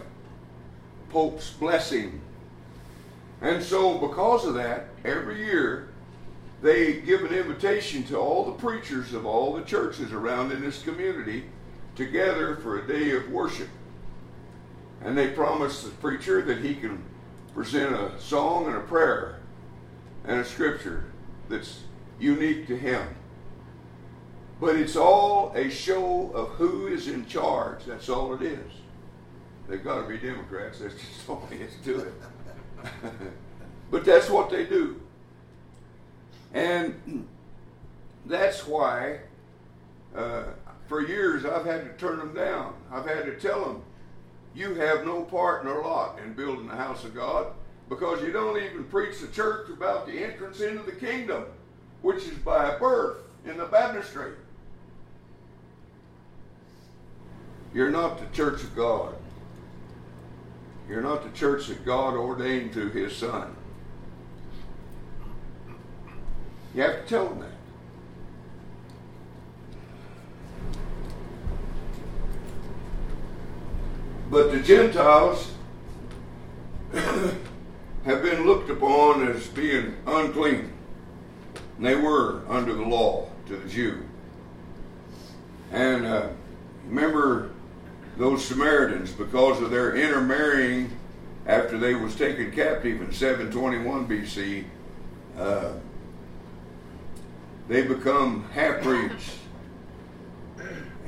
Pope's 1.09 1.51
blessing. 1.51 2.19
And 3.41 3.61
so, 3.61 3.97
because 3.97 4.45
of 4.45 4.55
that, 4.55 4.87
every 5.05 5.45
year 5.45 5.89
they 6.61 7.01
give 7.01 7.23
an 7.23 7.33
invitation 7.33 8.03
to 8.05 8.17
all 8.17 8.45
the 8.45 8.53
preachers 8.53 9.13
of 9.13 9.25
all 9.25 9.53
the 9.53 9.63
churches 9.63 10.11
around 10.11 10.51
in 10.51 10.61
this 10.61 10.81
community 10.81 11.43
together 11.95 12.55
for 12.55 12.79
a 12.79 12.87
day 12.87 13.11
of 13.11 13.29
worship. 13.29 13.67
And 15.03 15.17
they 15.17 15.29
promise 15.29 15.83
the 15.83 15.89
preacher 15.91 16.41
that 16.41 16.59
he 16.59 16.75
can 16.75 17.03
present 17.53 17.93
a 17.93 18.19
song 18.19 18.67
and 18.67 18.75
a 18.75 18.81
prayer 18.81 19.39
and 20.25 20.39
a 20.39 20.45
scripture 20.45 21.05
that's 21.49 21.81
unique 22.19 22.67
to 22.67 22.77
him. 22.77 23.15
But 24.59 24.77
it's 24.77 24.95
all 24.95 25.51
a 25.55 25.69
show 25.69 26.31
of 26.33 26.49
who 26.51 26.87
is 26.87 27.07
in 27.07 27.25
charge. 27.25 27.85
That's 27.85 28.07
all 28.07 28.33
it 28.33 28.41
is. 28.41 28.71
They've 29.67 29.83
got 29.83 30.01
to 30.01 30.07
be 30.07 30.17
Democrats. 30.17 30.79
That's 30.79 30.95
just 30.95 31.29
all 31.29 31.45
there 31.49 31.59
is 31.59 31.75
to 31.75 31.83
do 31.83 31.99
it. 31.99 32.13
but 33.91 34.05
that's 34.05 34.29
what 34.29 34.49
they 34.49 34.65
do. 34.65 35.01
And 36.53 37.27
that's 38.25 38.65
why, 38.65 39.19
uh, 40.15 40.43
for 40.87 41.01
years, 41.01 41.45
I've 41.45 41.65
had 41.65 41.83
to 41.83 41.93
turn 41.97 42.19
them 42.19 42.33
down. 42.33 42.73
I've 42.91 43.05
had 43.05 43.25
to 43.25 43.39
tell 43.39 43.65
them, 43.65 43.81
you 44.55 44.75
have 44.75 45.05
no 45.05 45.23
part 45.23 45.65
nor 45.65 45.81
lot 45.81 46.19
in 46.19 46.33
building 46.33 46.67
the 46.67 46.75
house 46.75 47.03
of 47.03 47.15
God 47.15 47.47
because 47.89 48.21
you 48.21 48.31
don't 48.31 48.61
even 48.61 48.83
preach 48.85 49.19
the 49.19 49.27
church 49.27 49.69
about 49.69 50.05
the 50.05 50.23
entrance 50.23 50.61
into 50.61 50.83
the 50.83 50.91
kingdom, 50.91 51.45
which 52.01 52.23
is 52.23 52.37
by 52.37 52.77
birth 52.77 53.17
in 53.45 53.57
the 53.57 53.65
baptistry. 53.65 54.33
You're 57.73 57.91
not 57.91 58.19
the 58.19 58.35
church 58.35 58.61
of 58.61 58.75
God. 58.75 59.15
You're 60.87 61.01
not 61.01 61.23
the 61.23 61.37
church 61.37 61.67
that 61.67 61.85
God 61.85 62.13
ordained 62.13 62.73
through 62.73 62.91
his 62.91 63.15
son. 63.15 63.55
You 66.75 66.83
have 66.83 67.03
to 67.03 67.07
tell 67.07 67.29
them 67.29 67.39
that. 67.39 67.62
But 74.33 74.51
the 74.51 74.61
Gentiles 74.61 75.51
have 76.91 78.23
been 78.23 78.47
looked 78.47 78.67
upon 78.71 79.27
as 79.27 79.45
being 79.49 79.95
unclean. 80.07 80.73
And 81.77 81.85
they 81.85 81.95
were 81.95 82.41
under 82.49 82.73
the 82.73 82.81
law 82.81 83.29
to 83.45 83.55
the 83.55 83.69
Jew. 83.69 84.01
And 85.71 86.07
uh, 86.07 86.29
remember 86.87 87.51
those 88.17 88.43
Samaritans, 88.43 89.11
because 89.11 89.61
of 89.61 89.69
their 89.69 89.95
intermarrying 89.95 90.89
after 91.45 91.77
they 91.77 91.93
was 91.93 92.15
taken 92.15 92.51
captive 92.51 93.03
in 93.03 93.13
721 93.13 94.07
BC, 94.07 94.63
uh, 95.37 95.73
they 97.67 97.83
become 97.83 98.49
half-breeds. 98.51 99.42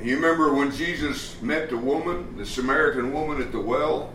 You 0.02 0.16
remember 0.16 0.52
when 0.52 0.70
Jesus 0.70 1.40
met 1.40 1.70
the 1.70 1.76
woman, 1.76 2.36
the 2.36 2.44
Samaritan 2.44 3.12
woman 3.12 3.40
at 3.40 3.50
the 3.50 3.60
well? 3.60 4.12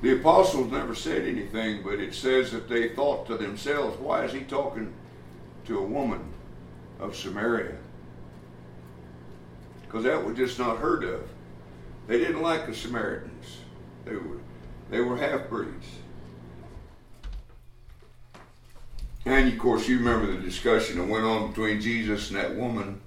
The 0.00 0.18
apostles 0.18 0.72
never 0.72 0.94
said 0.94 1.28
anything, 1.28 1.82
but 1.82 2.00
it 2.00 2.14
says 2.14 2.50
that 2.52 2.68
they 2.68 2.88
thought 2.88 3.26
to 3.26 3.36
themselves, 3.36 3.96
why 3.98 4.24
is 4.24 4.32
he 4.32 4.40
talking 4.40 4.92
to 5.66 5.78
a 5.78 5.82
woman 5.82 6.24
of 6.98 7.14
Samaria? 7.14 7.76
Because 9.82 10.04
that 10.04 10.24
was 10.24 10.36
just 10.36 10.58
not 10.58 10.78
heard 10.78 11.04
of. 11.04 11.28
They 12.08 12.18
didn't 12.18 12.42
like 12.42 12.66
the 12.66 12.74
Samaritans. 12.74 13.58
They 14.04 14.16
were, 14.16 14.38
they 14.90 15.00
were 15.00 15.16
half 15.16 15.48
breeds. 15.48 15.86
And 19.24 19.52
of 19.52 19.58
course, 19.58 19.86
you 19.86 19.98
remember 19.98 20.32
the 20.32 20.40
discussion 20.40 20.98
that 20.98 21.06
went 21.06 21.24
on 21.24 21.50
between 21.50 21.80
Jesus 21.80 22.30
and 22.30 22.38
that 22.38 22.56
woman. 22.56 23.00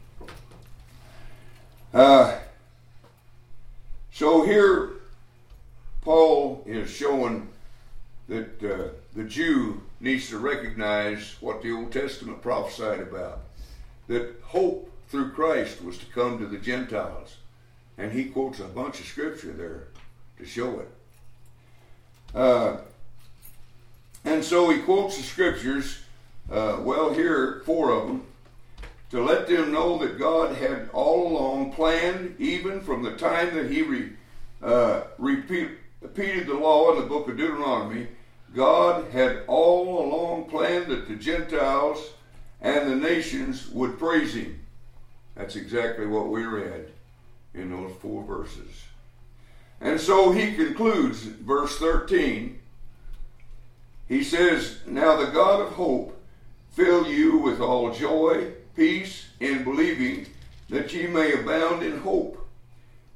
Uh, 1.95 2.37
so 4.11 4.45
here, 4.45 4.95
Paul 6.01 6.61
is 6.65 6.89
showing 6.91 7.47
that 8.27 8.61
uh, 8.61 8.89
the 9.15 9.23
Jew 9.23 9.81
needs 10.01 10.27
to 10.27 10.37
recognize 10.37 11.37
what 11.39 11.61
the 11.61 11.71
Old 11.71 11.93
Testament 11.93 12.41
prophesied 12.41 12.99
about 12.99 13.43
that 14.09 14.35
hope 14.43 14.91
through 15.07 15.31
Christ 15.31 15.81
was 15.81 15.97
to 15.99 16.05
come 16.07 16.37
to 16.39 16.47
the 16.47 16.57
Gentiles. 16.57 17.37
And 17.97 18.11
he 18.11 18.25
quotes 18.25 18.59
a 18.59 18.65
bunch 18.65 18.99
of 18.99 19.05
scripture 19.05 19.53
there 19.53 19.87
to 20.37 20.45
show 20.45 20.81
it. 20.81 20.89
Uh, 22.35 22.77
and 24.25 24.43
so 24.43 24.69
he 24.69 24.81
quotes 24.81 25.15
the 25.15 25.23
scriptures 25.23 25.99
uh, 26.51 26.77
well, 26.81 27.13
here, 27.13 27.61
four 27.65 27.91
of 27.91 28.07
them, 28.07 28.27
to 29.15 29.23
let 29.23 29.47
them 29.47 29.71
know 29.71 29.97
that 29.99 30.19
God 30.19 30.57
had 30.57 30.89
all 30.91 31.29
along 31.29 31.71
planned, 31.71 32.35
even 32.37 32.81
from 32.81 33.01
the 33.01 33.15
time 33.15 33.55
that 33.55 33.71
He 33.71 33.81
re, 33.81 34.09
uh, 34.61 35.03
repeat, 35.17 35.69
repeated 36.01 36.47
the 36.47 36.53
law 36.53 36.91
in 36.91 36.99
the 36.99 37.07
book 37.07 37.29
of 37.29 37.37
Deuteronomy, 37.37 38.07
God 38.53 39.09
had 39.13 39.43
all 39.47 40.05
along 40.05 40.49
planned 40.49 40.87
that 40.87 41.07
the 41.07 41.15
Gentiles 41.15 42.09
and 42.59 42.91
the 42.91 42.95
nations 42.97 43.69
would 43.69 43.97
praise 43.97 44.35
Him. 44.35 44.59
That's 45.35 45.55
exactly 45.55 46.07
what 46.07 46.27
we 46.27 46.43
read 46.43 46.91
in 47.53 47.69
those 47.71 47.95
four 48.01 48.21
verses. 48.21 48.83
And 49.79 49.97
so 49.97 50.31
he 50.31 50.55
concludes, 50.55 51.21
verse 51.21 51.77
13. 51.77 52.59
He 54.09 54.25
says, 54.25 54.79
Now 54.85 55.15
the 55.15 55.31
God 55.31 55.61
of 55.61 55.69
hope 55.69 56.21
fill 56.71 57.07
you 57.07 57.37
with 57.37 57.61
all 57.61 57.93
joy, 57.93 58.51
peace, 58.75 59.27
in 59.39 59.63
believing, 59.63 60.27
that 60.69 60.93
ye 60.93 61.07
may 61.07 61.33
abound 61.33 61.83
in 61.83 61.99
hope, 61.99 62.47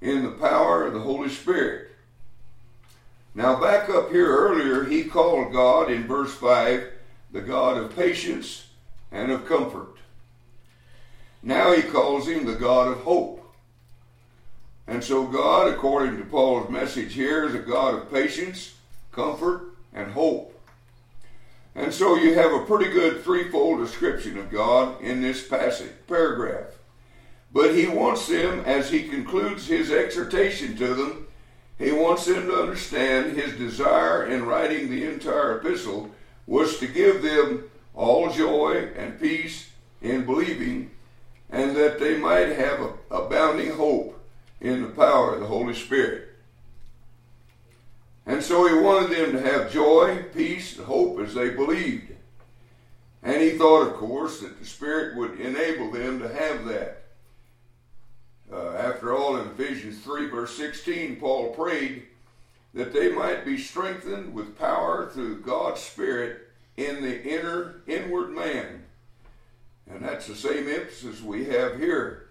in 0.02 0.24
the 0.24 0.32
power 0.32 0.86
of 0.86 0.94
the 0.94 1.00
Holy 1.00 1.30
Spirit. 1.30 1.90
Now, 3.36 3.60
back 3.60 3.90
up 3.90 4.12
here 4.12 4.28
earlier, 4.28 4.86
he 4.86 5.04
called 5.04 5.54
God 5.54 5.92
in 5.92 6.08
verse 6.08 6.34
5 6.34 6.92
the 7.32 7.42
God 7.42 7.78
of 7.78 7.96
patience 7.96 8.68
and 9.12 9.32
of 9.32 9.46
comfort. 9.46 9.96
Now 11.42 11.72
he 11.74 11.84
calls 11.84 12.28
him 12.28 12.46
the 12.46 12.56
God 12.56 12.88
of 12.88 13.00
hope. 13.02 13.36
And 14.88 15.04
so, 15.04 15.28
God, 15.28 15.68
according 15.68 16.18
to 16.18 16.26
Paul's 16.26 16.70
message 16.70 17.14
here, 17.14 17.46
is 17.46 17.54
a 17.54 17.60
God 17.60 17.94
of 17.94 18.12
patience, 18.12 18.74
comfort, 19.12 19.76
and 19.94 20.12
hope. 20.12 20.49
And 21.76 21.94
so 21.94 22.16
you 22.16 22.34
have 22.34 22.52
a 22.52 22.66
pretty 22.66 22.92
good 22.92 23.24
threefold 23.24 23.80
description 23.80 24.38
of 24.38 24.52
God 24.52 25.02
in 25.02 25.22
this 25.22 25.48
passage, 25.48 25.92
paragraph. 26.08 26.78
But 27.52 27.76
he 27.76 27.88
wants 27.88 28.28
them, 28.28 28.62
as 28.66 28.90
he 28.90 29.04
concludes 29.08 29.68
his 29.68 29.92
exhortation 29.92 30.76
to 30.78 30.94
them, 30.94 31.28
he 31.78 31.92
wants 31.92 32.26
them 32.26 32.48
to 32.48 32.62
understand 32.62 33.38
his 33.38 33.56
desire 33.56 34.26
in 34.26 34.46
writing 34.46 34.90
the 34.90 35.06
entire 35.06 35.58
epistle 35.58 36.12
was 36.46 36.78
to 36.80 36.88
give 36.88 37.22
them 37.22 37.70
all 37.96 38.30
joy 38.32 38.90
and 38.96 39.20
peace 39.20 39.70
in 40.02 40.26
believing, 40.26 40.92
and 41.50 41.76
that 41.76 42.00
they 42.00 42.18
might 42.18 42.50
have 42.50 42.82
a 42.82 42.94
abounding 43.12 43.72
hope 43.72 44.20
in 44.60 44.82
the 44.82 44.90
power 44.90 45.34
of 45.34 45.40
the 45.40 45.46
Holy 45.46 45.74
Spirit. 45.74 46.29
And 48.30 48.44
so 48.44 48.68
he 48.68 48.76
wanted 48.76 49.10
them 49.10 49.32
to 49.32 49.42
have 49.42 49.72
joy, 49.72 50.24
peace, 50.36 50.78
and 50.78 50.86
hope 50.86 51.20
as 51.20 51.34
they 51.34 51.50
believed. 51.50 52.12
And 53.24 53.42
he 53.42 53.58
thought, 53.58 53.88
of 53.88 53.96
course, 53.96 54.40
that 54.42 54.60
the 54.60 54.68
Spirit 54.68 55.18
would 55.18 55.40
enable 55.40 55.90
them 55.90 56.20
to 56.20 56.32
have 56.32 56.66
that. 56.66 57.06
Uh, 58.54 58.74
after 58.74 59.18
all, 59.18 59.38
in 59.38 59.48
Ephesians 59.48 60.00
3, 60.02 60.30
verse 60.30 60.56
16, 60.56 61.16
Paul 61.16 61.56
prayed 61.56 62.04
that 62.76 62.94
they 62.94 63.12
might 63.12 63.46
be 63.46 63.58
strengthened 63.58 64.32
with 64.36 64.60
power 64.60 65.10
through 65.12 65.42
God's 65.42 65.82
Spirit 65.82 66.50
in 66.78 67.02
the 67.02 67.24
inner, 67.24 67.82
inward 67.88 68.30
man. 68.30 68.84
And 69.90 70.04
that's 70.04 70.28
the 70.28 70.36
same 70.36 70.70
emphasis 70.70 71.24
we 71.24 71.46
have 71.46 71.80
here 71.80 72.28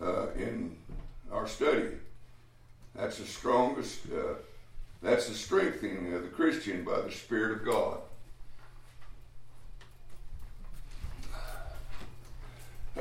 uh, 0.00 0.28
in 0.30 0.78
our 1.30 1.46
study. 1.46 1.88
That's 2.94 3.18
the 3.18 3.26
strongest, 3.26 4.00
uh, 4.10 4.36
that's 5.06 5.28
the 5.28 5.34
strengthening 5.34 6.12
of 6.14 6.22
the 6.24 6.28
Christian 6.28 6.82
by 6.82 7.00
the 7.00 7.12
Spirit 7.12 7.52
of 7.52 7.64
God. 7.64 8.00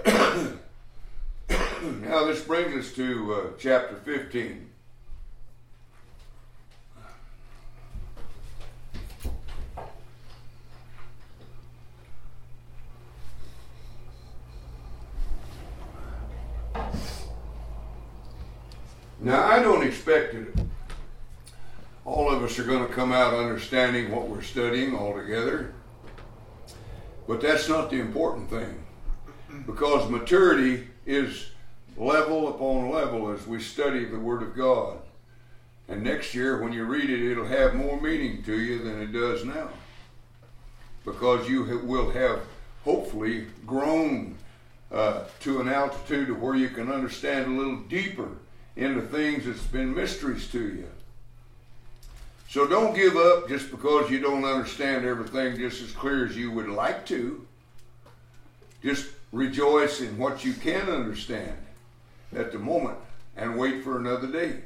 now, 2.03 2.25
this 2.25 2.43
brings 2.43 2.75
us 2.75 2.93
to 2.93 3.33
uh, 3.33 3.47
chapter 3.57 3.95
15. 3.95 4.69
Now, 19.21 19.47
I 19.47 19.59
don't 19.59 19.83
expect 19.83 20.35
it. 20.35 20.64
All 22.05 22.29
of 22.29 22.43
us 22.43 22.59
are 22.59 22.63
going 22.63 22.87
to 22.87 22.93
come 22.93 23.11
out 23.11 23.33
understanding 23.33 24.11
what 24.11 24.29
we're 24.29 24.43
studying 24.43 24.95
altogether. 24.95 25.73
But 27.27 27.41
that's 27.41 27.67
not 27.67 27.89
the 27.89 27.99
important 27.99 28.49
thing. 28.51 28.83
Because 29.65 30.09
maturity 30.09 30.87
is 31.07 31.49
level 31.97 32.49
upon 32.49 32.91
level 32.91 33.31
as 33.31 33.47
we 33.47 33.59
study 33.59 34.05
the 34.05 34.19
Word 34.19 34.43
of 34.43 34.55
God. 34.55 34.99
And 35.87 36.03
next 36.03 36.35
year, 36.35 36.61
when 36.61 36.73
you 36.73 36.85
read 36.85 37.09
it, 37.09 37.31
it'll 37.31 37.47
have 37.47 37.73
more 37.73 37.99
meaning 37.99 38.43
to 38.43 38.59
you 38.59 38.79
than 38.79 39.01
it 39.01 39.11
does 39.11 39.43
now. 39.43 39.69
Because 41.03 41.49
you 41.49 41.63
will 41.83 42.11
have 42.11 42.41
hopefully 42.83 43.47
grown 43.65 44.35
uh, 44.91 45.23
to 45.39 45.59
an 45.59 45.69
altitude 45.69 46.29
of 46.29 46.41
where 46.41 46.55
you 46.55 46.69
can 46.69 46.91
understand 46.91 47.47
a 47.47 47.57
little 47.57 47.77
deeper 47.77 48.29
into 48.75 49.01
things 49.01 49.45
that's 49.45 49.65
been 49.65 49.93
mysteries 49.93 50.47
to 50.49 50.59
you. 50.59 50.87
So 52.49 52.67
don't 52.67 52.95
give 52.95 53.17
up 53.17 53.49
just 53.49 53.71
because 53.71 54.09
you 54.09 54.19
don't 54.19 54.45
understand 54.45 55.05
everything 55.05 55.57
just 55.57 55.81
as 55.81 55.91
clear 55.91 56.25
as 56.25 56.37
you 56.37 56.51
would 56.51 56.69
like 56.69 57.05
to. 57.07 57.45
Just 58.81 59.07
rejoice 59.31 59.99
in 60.01 60.17
what 60.17 60.45
you 60.45 60.53
can 60.53 60.89
understand 60.89 61.57
at 62.35 62.51
the 62.51 62.59
moment 62.59 62.97
and 63.35 63.57
wait 63.57 63.83
for 63.83 63.97
another 63.97 64.27
day, 64.27 64.61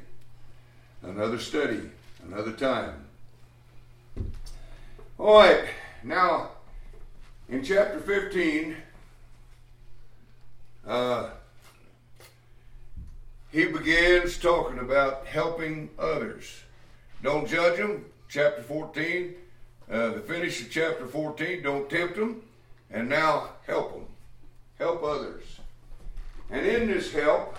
another 1.02 1.38
study, 1.38 1.80
another 2.24 2.52
time. 2.52 3.04
All 5.18 5.38
right, 5.38 5.64
now 6.04 6.50
in 7.48 7.64
chapter 7.64 7.98
15, 7.98 8.76
uh, 10.86 11.30
he 13.50 13.64
begins 13.64 14.38
talking 14.38 14.78
about 14.78 15.26
helping 15.26 15.90
others. 15.98 16.62
Don't 17.22 17.46
judge 17.48 17.78
them. 17.78 18.04
Chapter 18.28 18.62
14, 18.62 19.34
uh, 19.90 20.10
the 20.10 20.20
finish 20.20 20.62
of 20.62 20.70
chapter 20.70 21.06
14, 21.06 21.62
don't 21.62 21.90
tempt 21.90 22.16
them. 22.16 22.42
And 22.90 23.08
now 23.08 23.50
help 23.66 23.92
them. 23.92 24.06
Help 24.78 25.02
others. 25.02 25.42
And 26.50 26.66
in 26.66 26.88
this 26.88 27.12
help, 27.12 27.58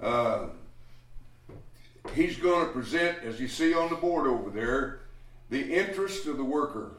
uh, 0.00 0.46
he's 2.14 2.36
going 2.36 2.66
to 2.66 2.72
present, 2.72 3.18
as 3.24 3.40
you 3.40 3.48
see 3.48 3.74
on 3.74 3.88
the 3.90 3.96
board 3.96 4.26
over 4.26 4.50
there, 4.50 5.00
the 5.50 5.72
interest 5.72 6.26
of 6.26 6.36
the 6.36 6.44
worker, 6.44 6.92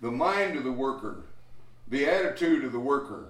the 0.00 0.10
mind 0.10 0.56
of 0.56 0.64
the 0.64 0.72
worker, 0.72 1.24
the 1.88 2.06
attitude 2.06 2.64
of 2.64 2.72
the 2.72 2.80
worker. 2.80 3.28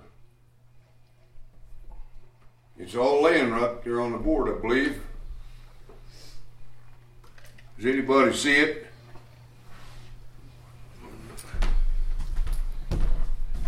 It's 2.78 2.94
all 2.94 3.22
laying 3.22 3.50
right 3.50 3.82
there 3.84 4.00
on 4.00 4.12
the 4.12 4.18
board, 4.18 4.48
I 4.48 4.60
believe. 4.60 5.00
Does 7.84 7.92
anybody 7.92 8.32
see 8.32 8.56
it? 8.56 8.86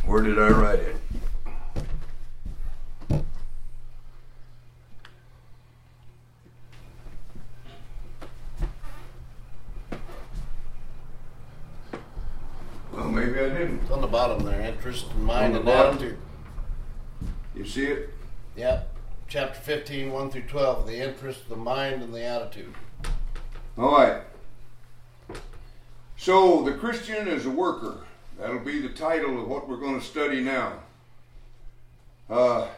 Where 0.07 0.23
did 0.23 0.39
I 0.39 0.49
write 0.49 0.79
it? 0.79 0.97
Well, 12.95 13.11
maybe 13.11 13.39
I 13.39 13.49
didn't. 13.51 13.81
It's 13.83 13.91
on 13.91 14.01
the 14.01 14.07
bottom 14.07 14.47
there. 14.47 14.63
Interest, 14.63 15.15
mind, 15.17 15.39
On 15.39 15.45
and 15.45 15.55
the 15.57 15.61
bottom? 15.61 15.97
attitude. 15.97 16.19
You 17.55 17.67
see 17.67 17.85
it? 17.85 18.11
Yep. 18.57 18.95
Chapter 19.29 19.61
15, 19.61 20.11
1 20.11 20.31
through 20.31 20.41
12. 20.41 20.87
The 20.87 21.07
interest, 21.07 21.51
the 21.51 21.57
mind, 21.57 22.03
and 22.03 22.15
the 22.15 22.25
attitude. 22.25 22.73
All 23.79 23.93
right. 23.93 24.23
So, 26.17 26.63
the 26.63 26.73
Christian 26.73 27.29
is 27.29 27.45
a 27.45 27.51
worker. 27.51 27.99
That'll 28.39 28.59
be 28.59 28.81
the 28.81 28.89
title 28.89 29.39
of 29.39 29.49
what 29.49 29.69
we're 29.69 29.77
going 29.77 30.01
to 30.01 30.07
study 30.07 30.41
now. 30.41 30.81
Uh, 32.31 32.69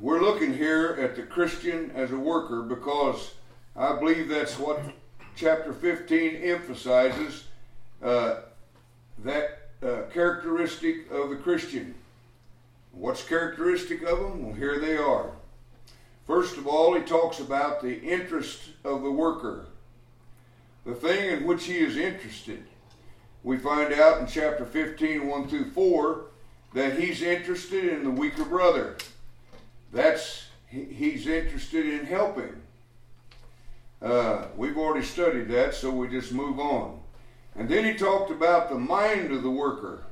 we're 0.00 0.22
looking 0.22 0.54
here 0.54 0.96
at 0.98 1.14
the 1.14 1.22
Christian 1.24 1.90
as 1.94 2.10
a 2.10 2.18
worker 2.18 2.62
because 2.62 3.34
I 3.76 3.98
believe 3.98 4.28
that's 4.28 4.58
what 4.58 4.80
chapter 5.36 5.74
15 5.74 6.36
emphasizes 6.36 7.44
uh, 8.02 8.36
that 9.18 9.68
uh, 9.82 10.02
characteristic 10.10 11.10
of 11.10 11.28
the 11.28 11.36
Christian. 11.36 11.94
What's 12.92 13.22
characteristic 13.22 14.02
of 14.04 14.20
them? 14.20 14.46
Well, 14.46 14.54
here 14.54 14.80
they 14.80 14.96
are. 14.96 15.32
First 16.26 16.56
of 16.56 16.66
all, 16.66 16.94
he 16.94 17.02
talks 17.02 17.38
about 17.38 17.80
the 17.80 18.00
interest 18.00 18.60
of 18.84 19.02
the 19.02 19.10
worker, 19.10 19.66
the 20.84 20.94
thing 20.94 21.30
in 21.30 21.46
which 21.46 21.64
he 21.64 21.78
is 21.78 21.96
interested. 21.96 22.64
We 23.44 23.58
find 23.58 23.92
out 23.92 24.20
in 24.20 24.26
chapter 24.26 24.64
15, 24.64 25.28
1 25.28 25.48
through 25.48 25.70
4, 25.70 26.24
that 26.74 26.98
he's 26.98 27.22
interested 27.22 27.84
in 27.84 28.02
the 28.02 28.10
weaker 28.10 28.44
brother. 28.44 28.96
That's 29.92 30.46
he's 30.68 31.28
interested 31.28 31.86
in 31.86 32.06
helping. 32.06 32.60
Uh, 34.02 34.46
we've 34.56 34.76
already 34.76 35.06
studied 35.06 35.48
that, 35.48 35.74
so 35.74 35.90
we 35.90 36.08
just 36.08 36.32
move 36.32 36.58
on. 36.58 37.00
And 37.54 37.68
then 37.68 37.84
he 37.84 37.94
talked 37.94 38.30
about 38.30 38.68
the 38.68 38.78
mind 38.78 39.32
of 39.32 39.42
the 39.42 39.50
worker. 39.50 40.02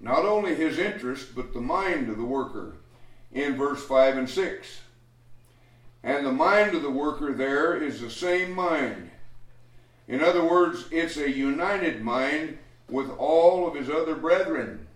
Not 0.00 0.24
only 0.24 0.54
his 0.54 0.78
interest, 0.78 1.34
but 1.34 1.54
the 1.54 1.60
mind 1.60 2.10
of 2.10 2.18
the 2.18 2.24
worker 2.24 2.74
in 3.32 3.56
verse 3.56 3.82
5 3.84 4.18
and 4.18 4.30
6. 4.30 4.80
And 6.04 6.26
the 6.26 6.32
mind 6.32 6.74
of 6.74 6.82
the 6.82 6.90
worker 6.90 7.32
there 7.32 7.82
is 7.82 8.00
the 8.00 8.10
same 8.10 8.52
mind. 8.52 9.10
In 10.06 10.22
other 10.22 10.44
words, 10.44 10.84
it's 10.90 11.16
a 11.16 11.30
united 11.30 12.02
mind 12.02 12.58
with 12.90 13.08
all 13.16 13.66
of 13.66 13.74
his 13.74 13.88
other 13.88 14.14
brethren. 14.14 14.86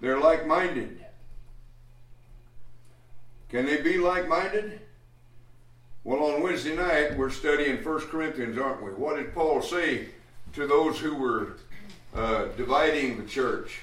They're 0.00 0.18
like 0.18 0.48
minded. 0.48 1.04
Can 3.48 3.66
they 3.66 3.80
be 3.80 3.98
like 3.98 4.26
minded? 4.26 4.80
Well, 6.02 6.24
on 6.24 6.42
Wednesday 6.42 6.74
night, 6.74 7.16
we're 7.16 7.30
studying 7.30 7.82
1 7.82 8.00
Corinthians, 8.08 8.58
aren't 8.58 8.82
we? 8.82 8.90
What 8.90 9.16
did 9.16 9.32
Paul 9.32 9.62
say 9.62 10.08
to 10.54 10.66
those 10.66 10.98
who 10.98 11.14
were 11.14 11.56
uh, 12.12 12.46
dividing 12.56 13.16
the 13.16 13.28
church? 13.28 13.78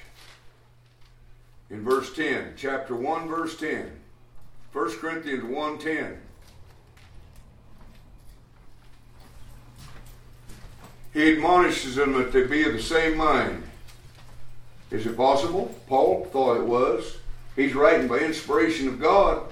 In 1.70 1.82
verse 1.82 2.14
10, 2.14 2.52
chapter 2.58 2.94
1, 2.94 3.28
verse 3.28 3.56
10. 3.56 4.01
1 4.72 4.98
Corinthians 4.98 5.44
1.10. 5.44 6.16
He 11.12 11.32
admonishes 11.32 11.96
them 11.96 12.14
that 12.14 12.32
they 12.32 12.46
be 12.46 12.64
of 12.64 12.72
the 12.72 12.82
same 12.82 13.16
mind. 13.16 13.64
Is 14.90 15.06
it 15.06 15.16
possible? 15.16 15.74
Paul 15.86 16.26
thought 16.32 16.56
it 16.56 16.66
was. 16.66 17.18
He's 17.54 17.74
writing 17.74 18.08
by 18.08 18.18
inspiration 18.18 18.88
of 18.88 19.00
God. 19.00 19.42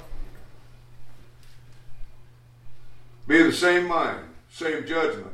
Be 3.27 3.41
of 3.41 3.47
the 3.47 3.53
same 3.53 3.87
mind, 3.87 4.25
same 4.51 4.87
judgment. 4.87 5.29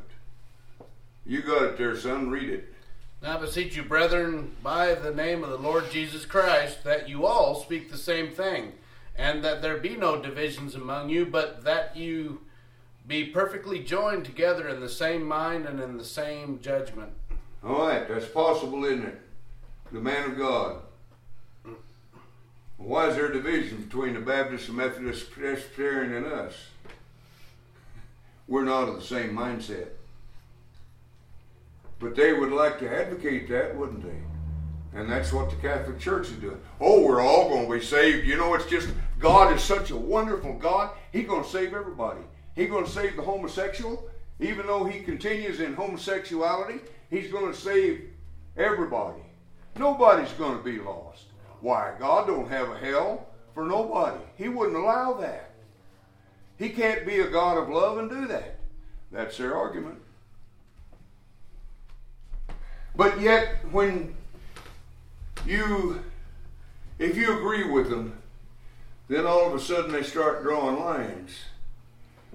You 1.24 1.42
got 1.42 1.62
it 1.62 1.78
there, 1.78 1.96
son. 1.96 2.28
Read 2.28 2.50
it. 2.50 2.74
Now 3.22 3.38
I 3.38 3.40
beseech 3.40 3.76
you, 3.76 3.82
brethren, 3.82 4.54
by 4.62 4.94
the 4.94 5.14
name 5.14 5.42
of 5.42 5.50
the 5.50 5.58
Lord 5.58 5.90
Jesus 5.90 6.26
Christ, 6.26 6.84
that 6.84 7.08
you 7.08 7.24
all 7.24 7.54
speak 7.54 7.90
the 7.90 7.96
same 7.96 8.30
thing, 8.30 8.72
and 9.18 9.44
that 9.44 9.62
there 9.62 9.76
be 9.78 9.96
no 9.96 10.20
divisions 10.20 10.74
among 10.74 11.08
you, 11.08 11.26
but 11.26 11.64
that 11.64 11.96
you 11.96 12.40
be 13.06 13.24
perfectly 13.24 13.78
joined 13.78 14.24
together 14.24 14.68
in 14.68 14.80
the 14.80 14.88
same 14.88 15.24
mind 15.24 15.66
and 15.66 15.80
in 15.80 15.96
the 15.96 16.04
same 16.04 16.60
judgment. 16.60 17.12
All 17.64 17.86
right, 17.86 18.08
that's 18.08 18.26
possible, 18.26 18.84
isn't 18.84 19.04
it? 19.04 19.20
The 19.92 20.00
man 20.00 20.30
of 20.30 20.36
God. 20.36 20.82
Why 22.76 23.08
is 23.08 23.16
there 23.16 23.26
a 23.26 23.32
division 23.32 23.82
between 23.82 24.14
the 24.14 24.20
Baptist, 24.20 24.66
the 24.66 24.72
Methodist, 24.72 25.30
Presbyterian, 25.30 26.12
and 26.12 26.26
us? 26.26 26.54
We're 28.48 28.64
not 28.64 28.88
of 28.88 28.96
the 28.96 29.02
same 29.02 29.30
mindset. 29.34 29.88
But 31.98 32.14
they 32.14 32.32
would 32.32 32.52
like 32.52 32.78
to 32.80 32.94
advocate 32.94 33.48
that, 33.48 33.74
wouldn't 33.74 34.02
they? 34.02 34.98
And 34.98 35.10
that's 35.10 35.32
what 35.32 35.50
the 35.50 35.56
Catholic 35.56 35.98
Church 35.98 36.28
is 36.28 36.36
doing. 36.36 36.60
Oh, 36.80 37.02
we're 37.02 37.22
all 37.22 37.48
going 37.48 37.66
to 37.66 37.72
be 37.72 37.84
saved. 37.84 38.26
You 38.26 38.36
know, 38.36 38.54
it's 38.54 38.66
just 38.66 38.88
God 39.18 39.54
is 39.54 39.62
such 39.62 39.90
a 39.90 39.96
wonderful 39.96 40.54
God. 40.54 40.90
He's 41.12 41.26
going 41.26 41.44
to 41.44 41.48
save 41.50 41.74
everybody. 41.74 42.20
He's 42.54 42.70
going 42.70 42.84
to 42.84 42.90
save 42.90 43.16
the 43.16 43.22
homosexual, 43.22 44.08
even 44.40 44.66
though 44.66 44.84
he 44.84 45.00
continues 45.00 45.60
in 45.60 45.74
homosexuality. 45.74 46.80
He's 47.10 47.30
going 47.30 47.52
to 47.52 47.58
save 47.58 48.10
everybody. 48.56 49.22
Nobody's 49.78 50.32
going 50.32 50.58
to 50.58 50.64
be 50.64 50.78
lost. 50.78 51.24
Why? 51.60 51.94
God 51.98 52.26
don't 52.26 52.48
have 52.48 52.70
a 52.70 52.78
hell 52.78 53.26
for 53.54 53.64
nobody. 53.64 54.22
He 54.36 54.48
wouldn't 54.48 54.76
allow 54.76 55.14
that. 55.14 55.50
He 56.58 56.70
can't 56.70 57.06
be 57.06 57.20
a 57.20 57.30
God 57.30 57.58
of 57.58 57.68
love 57.68 57.98
and 57.98 58.08
do 58.08 58.26
that. 58.28 58.58
That's 59.12 59.36
their 59.36 59.56
argument. 59.56 60.00
But 62.94 63.20
yet, 63.20 63.56
when 63.70 64.14
you, 65.46 66.02
if 66.98 67.16
you 67.16 67.38
agree 67.38 67.70
with 67.70 67.90
them, 67.90 68.18
then 69.08 69.26
all 69.26 69.46
of 69.46 69.54
a 69.54 69.60
sudden 69.60 69.92
they 69.92 70.02
start 70.02 70.42
drawing 70.42 70.80
lines. 70.80 71.30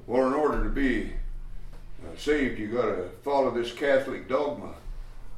Well, 0.07 0.27
in 0.27 0.33
order 0.33 0.63
to 0.63 0.69
be 0.69 1.13
uh, 2.03 2.17
saved, 2.17 2.59
you 2.59 2.67
got 2.67 2.85
to 2.85 3.09
follow 3.23 3.51
this 3.51 3.73
Catholic 3.73 4.27
dogma 4.27 4.75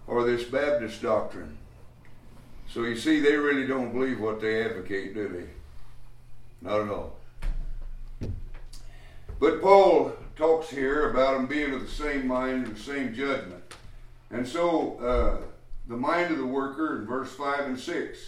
or 0.07 0.23
this 0.23 0.43
Baptist 0.43 1.01
doctrine. 1.01 1.57
So 2.69 2.83
you 2.83 2.95
see, 2.95 3.19
they 3.19 3.35
really 3.35 3.67
don't 3.67 3.93
believe 3.93 4.19
what 4.19 4.41
they 4.41 4.63
advocate, 4.63 5.13
do 5.13 5.27
they? 5.27 6.67
Not 6.67 6.81
at 6.81 6.89
all. 6.89 7.17
But 9.39 9.61
Paul 9.61 10.13
talks 10.35 10.69
here 10.69 11.09
about 11.09 11.33
them 11.33 11.47
being 11.47 11.73
of 11.73 11.81
the 11.81 11.87
same 11.87 12.27
mind 12.27 12.67
and 12.67 12.75
the 12.75 12.79
same 12.79 13.13
judgment. 13.13 13.61
And 14.31 14.47
so, 14.47 14.97
uh, 14.99 15.45
the 15.87 15.97
mind 15.97 16.31
of 16.31 16.37
the 16.37 16.45
worker 16.45 16.99
in 16.99 17.05
verse 17.05 17.33
5 17.35 17.59
and 17.65 17.79
6, 17.79 18.19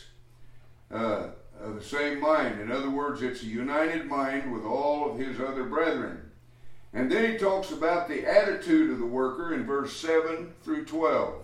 uh, 0.92 1.28
the 1.74 1.84
same 1.84 2.20
mind. 2.20 2.60
In 2.60 2.72
other 2.72 2.90
words, 2.90 3.22
it's 3.22 3.44
a 3.44 3.48
united 3.48 4.06
mind 4.06 4.52
with 4.52 4.64
all 4.64 5.10
of 5.10 5.18
his 5.18 5.40
other 5.40 5.64
brethren. 5.64 6.22
And 6.94 7.12
then 7.12 7.32
he 7.32 7.38
talks 7.38 7.72
about 7.72 8.08
the 8.08 8.26
attitude 8.26 8.92
of 8.92 9.00
the 9.00 9.06
worker 9.06 9.54
in 9.54 9.66
verse 9.66 9.96
7 9.98 10.54
through 10.64 10.86
12. 10.86 11.36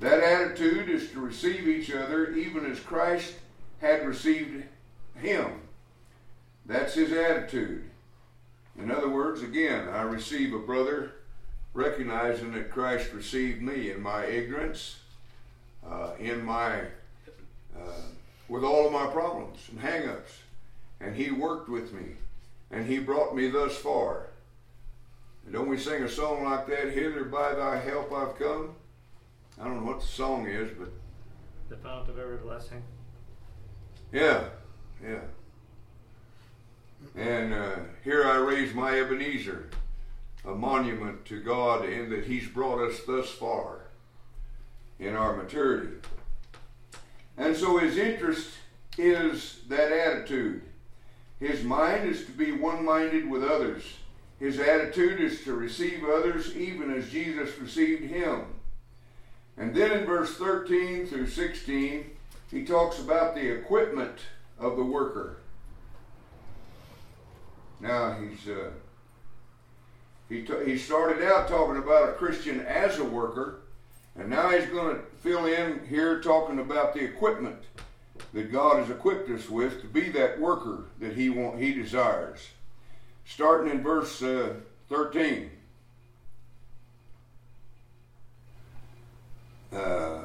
That 0.00 0.20
attitude 0.20 0.88
is 0.88 1.10
to 1.10 1.20
receive 1.20 1.68
each 1.68 1.92
other 1.92 2.32
even 2.32 2.64
as 2.64 2.80
Christ 2.80 3.34
had 3.80 4.06
received 4.06 4.64
him. 5.16 5.60
That's 6.66 6.94
his 6.94 7.12
attitude. 7.12 7.84
In 8.78 8.90
other 8.90 9.08
words, 9.08 9.42
again, 9.42 9.88
I 9.88 10.02
receive 10.02 10.54
a 10.54 10.58
brother 10.58 11.12
recognizing 11.74 12.52
that 12.52 12.70
Christ 12.70 13.12
received 13.12 13.62
me 13.62 13.90
in 13.90 14.02
my 14.02 14.24
ignorance, 14.24 15.00
uh, 15.86 16.12
in 16.18 16.44
my, 16.44 16.80
uh, 17.76 18.02
with 18.52 18.64
all 18.64 18.84
of 18.86 18.92
my 18.92 19.06
problems 19.06 19.58
and 19.70 19.80
hang-ups. 19.80 20.40
And 21.00 21.16
he 21.16 21.30
worked 21.30 21.70
with 21.70 21.94
me 21.94 22.16
and 22.70 22.86
he 22.86 22.98
brought 22.98 23.34
me 23.34 23.48
thus 23.48 23.74
far. 23.78 24.28
And 25.44 25.54
don't 25.54 25.68
we 25.68 25.78
sing 25.78 26.02
a 26.02 26.08
song 26.08 26.44
like 26.44 26.66
that? 26.66 26.92
Hither 26.92 27.24
by 27.24 27.54
thy 27.54 27.78
help 27.78 28.12
I've 28.12 28.38
come. 28.38 28.74
I 29.58 29.64
don't 29.64 29.80
know 29.80 29.90
what 29.90 30.02
the 30.02 30.06
song 30.06 30.46
is, 30.46 30.70
but 30.78 30.90
the 31.70 31.76
fount 31.76 32.10
of 32.10 32.18
every 32.18 32.36
blessing. 32.36 32.82
Yeah, 34.12 34.44
yeah. 35.02 35.22
And 37.16 37.54
uh, 37.54 37.76
here 38.04 38.24
I 38.24 38.36
raise 38.36 38.74
my 38.74 39.00
Ebenezer, 39.00 39.70
a 40.44 40.54
monument 40.54 41.24
to 41.24 41.42
God 41.42 41.86
in 41.86 42.10
that 42.10 42.26
He's 42.26 42.48
brought 42.48 42.86
us 42.86 43.00
thus 43.06 43.30
far 43.30 43.86
in 44.98 45.16
our 45.16 45.34
maturity. 45.36 45.96
And 47.42 47.56
so 47.56 47.78
His 47.78 47.96
interest 47.98 48.50
is 48.98 49.60
that 49.68 49.92
attitude 49.92 50.62
his 51.42 51.64
mind 51.64 52.08
is 52.08 52.24
to 52.26 52.30
be 52.30 52.52
one 52.52 52.84
minded 52.84 53.28
with 53.28 53.42
others. 53.42 53.82
His 54.38 54.60
attitude 54.60 55.20
is 55.20 55.42
to 55.42 55.54
receive 55.54 56.04
others 56.04 56.56
even 56.56 56.92
as 56.94 57.10
Jesus 57.10 57.58
received 57.58 58.04
him. 58.04 58.44
And 59.56 59.74
then 59.74 59.90
in 59.90 60.06
verse 60.06 60.36
13 60.36 61.04
through 61.08 61.26
16, 61.26 62.10
he 62.48 62.64
talks 62.64 63.00
about 63.00 63.34
the 63.34 63.44
equipment 63.44 64.18
of 64.56 64.76
the 64.76 64.84
worker. 64.84 65.38
Now 67.80 68.12
he's 68.20 68.48
uh, 68.48 68.70
he 70.28 70.42
t- 70.42 70.64
he 70.64 70.78
started 70.78 71.26
out 71.26 71.48
talking 71.48 71.82
about 71.82 72.08
a 72.08 72.12
Christian 72.12 72.60
as 72.60 73.00
a 73.00 73.04
worker, 73.04 73.62
and 74.14 74.30
now 74.30 74.50
he's 74.50 74.66
going 74.66 74.94
to 74.94 75.02
fill 75.22 75.46
in 75.46 75.86
here 75.88 76.20
talking 76.20 76.58
about 76.58 76.94
the 76.94 77.00
equipment 77.00 77.62
that 78.34 78.50
God 78.50 78.78
has 78.78 78.90
equipped 78.90 79.30
us 79.30 79.48
with 79.48 79.80
to 79.80 79.86
be 79.86 80.08
that 80.10 80.40
worker 80.40 80.86
that 80.98 81.14
He 81.14 81.30
want, 81.30 81.60
He 81.60 81.72
desires. 81.72 82.48
Starting 83.24 83.70
in 83.70 83.82
verse 83.82 84.20
uh, 84.20 84.54
13. 84.88 85.50
Uh, 89.72 90.22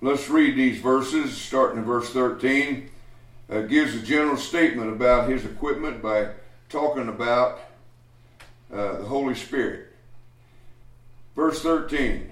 let's 0.00 0.28
read 0.30 0.56
these 0.56 0.80
verses, 0.80 1.36
starting 1.36 1.78
in 1.78 1.84
verse 1.84 2.10
13. 2.10 2.90
Uh, 3.50 3.60
gives 3.62 3.94
a 3.94 4.00
general 4.00 4.36
statement 4.36 4.90
about 4.90 5.28
his 5.28 5.44
equipment 5.44 6.00
by 6.00 6.30
talking 6.68 7.08
about 7.08 7.60
uh, 8.72 8.96
the 8.98 9.04
Holy 9.04 9.34
Spirit. 9.34 9.88
Verse 11.34 11.60
13. 11.60 12.29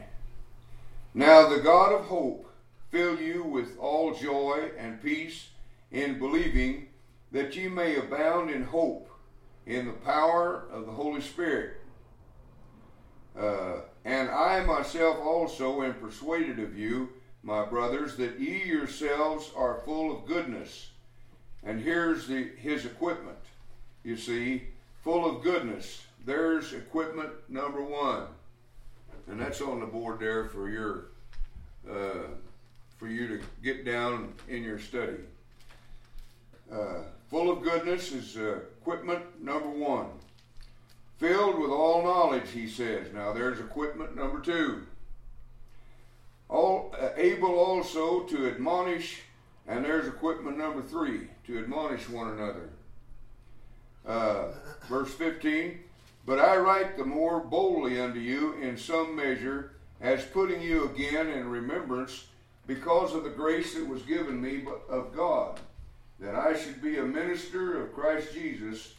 Now 1.19 1.49
the 1.49 1.59
God 1.59 1.93
of 1.93 2.05
hope 2.05 2.49
fill 2.93 3.21
you 3.21 3.43
with 3.43 3.77
all 3.81 4.15
joy 4.15 4.71
and 4.79 5.03
peace 5.03 5.49
in 5.91 6.17
believing 6.17 6.91
that 7.33 7.57
ye 7.57 7.67
may 7.67 7.97
abound 7.97 8.53
in 8.53 8.63
hope 8.63 9.11
in 9.67 9.87
the 9.87 9.93
power 9.95 10.69
of 10.71 10.87
the 10.87 10.93
Holy 10.93 11.21
Spirit. 11.21 11.81
Uh, 13.37 13.81
and 14.05 14.31
I 14.31 14.63
myself 14.65 15.19
also 15.19 15.83
am 15.83 15.95
persuaded 15.95 16.61
of 16.61 16.79
you, 16.79 17.09
my 17.43 17.65
brothers, 17.65 18.15
that 18.19 18.39
ye 18.39 18.63
yourselves 18.63 19.51
are 19.57 19.83
full 19.85 20.17
of 20.17 20.25
goodness. 20.25 20.91
And 21.65 21.81
here's 21.81 22.29
the, 22.29 22.45
his 22.59 22.85
equipment. 22.85 23.39
You 24.05 24.17
see, 24.17 24.69
full 25.03 25.29
of 25.29 25.43
goodness. 25.43 26.01
There's 26.25 26.73
equipment 26.73 27.31
number 27.49 27.83
one. 27.83 28.29
And 29.31 29.41
that's 29.41 29.61
on 29.61 29.81
the 29.81 29.87
board 29.87 30.21
there 30.21 30.47
for 30.47 30.69
your 30.69 31.07
uh, 31.89 32.29
for 32.97 33.09
you 33.09 33.29
to 33.29 33.41
get 33.63 33.85
down 33.85 34.35
in 34.49 34.63
your 34.63 34.79
study. 34.79 35.19
Uh, 36.73 37.03
full 37.31 37.51
of 37.51 37.63
goodness 37.63 38.13
is 38.13 38.37
uh, 38.37 38.61
equipment 38.81 39.43
number 39.43 39.69
one. 39.69 40.07
Filled 41.19 41.59
with 41.59 41.71
all 41.71 42.03
knowledge, 42.03 42.51
he 42.51 42.69
says. 42.69 43.09
Now 43.13 43.33
there's 43.33 43.61
equipment 43.61 44.17
number 44.17 44.41
two. 44.41 44.87
All, 46.49 46.95
uh, 47.01 47.11
able 47.17 47.59
also 47.59 48.21
to 48.25 48.49
admonish, 48.49 49.21
and 49.67 49.85
there's 49.85 50.09
equipment 50.09 50.57
number 50.57 50.83
three, 50.83 51.29
to 51.47 51.59
admonish 51.59 52.09
one 52.09 52.31
another. 52.31 52.71
Uh, 54.07 54.53
verse 54.89 55.13
15, 55.13 55.81
But 56.29 56.41
I 56.41 56.59
write 56.59 56.99
the 56.99 57.07
more 57.07 57.41
boldly 57.41 57.99
unto 57.99 58.21
you 58.21 58.53
in 58.61 58.77
some 58.77 59.17
measure, 59.17 59.73
as 59.99 60.23
putting 60.27 60.61
you 60.61 60.85
again 60.85 61.27
in 61.29 61.49
remembrance 61.49 62.27
because 62.67 63.15
of 63.15 63.25
the 63.25 63.31
grace 63.31 63.73
that 63.73 63.89
was 63.89 64.03
given 64.03 64.39
me 64.39 64.63
of 64.91 65.17
God, 65.17 65.59
that 66.21 66.35
I 66.35 66.55
should 66.55 66.83
be 66.83 66.99
a 66.99 67.03
minister 67.03 67.83
of 67.83 67.95
Christ 67.95 68.35
Jesus 68.35 68.93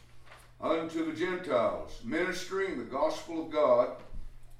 unto 0.59 1.05
the 1.05 1.15
Gentiles, 1.15 1.99
ministering 2.03 2.79
the 2.79 2.83
gospel 2.83 3.45
of 3.45 3.51
God, 3.51 3.89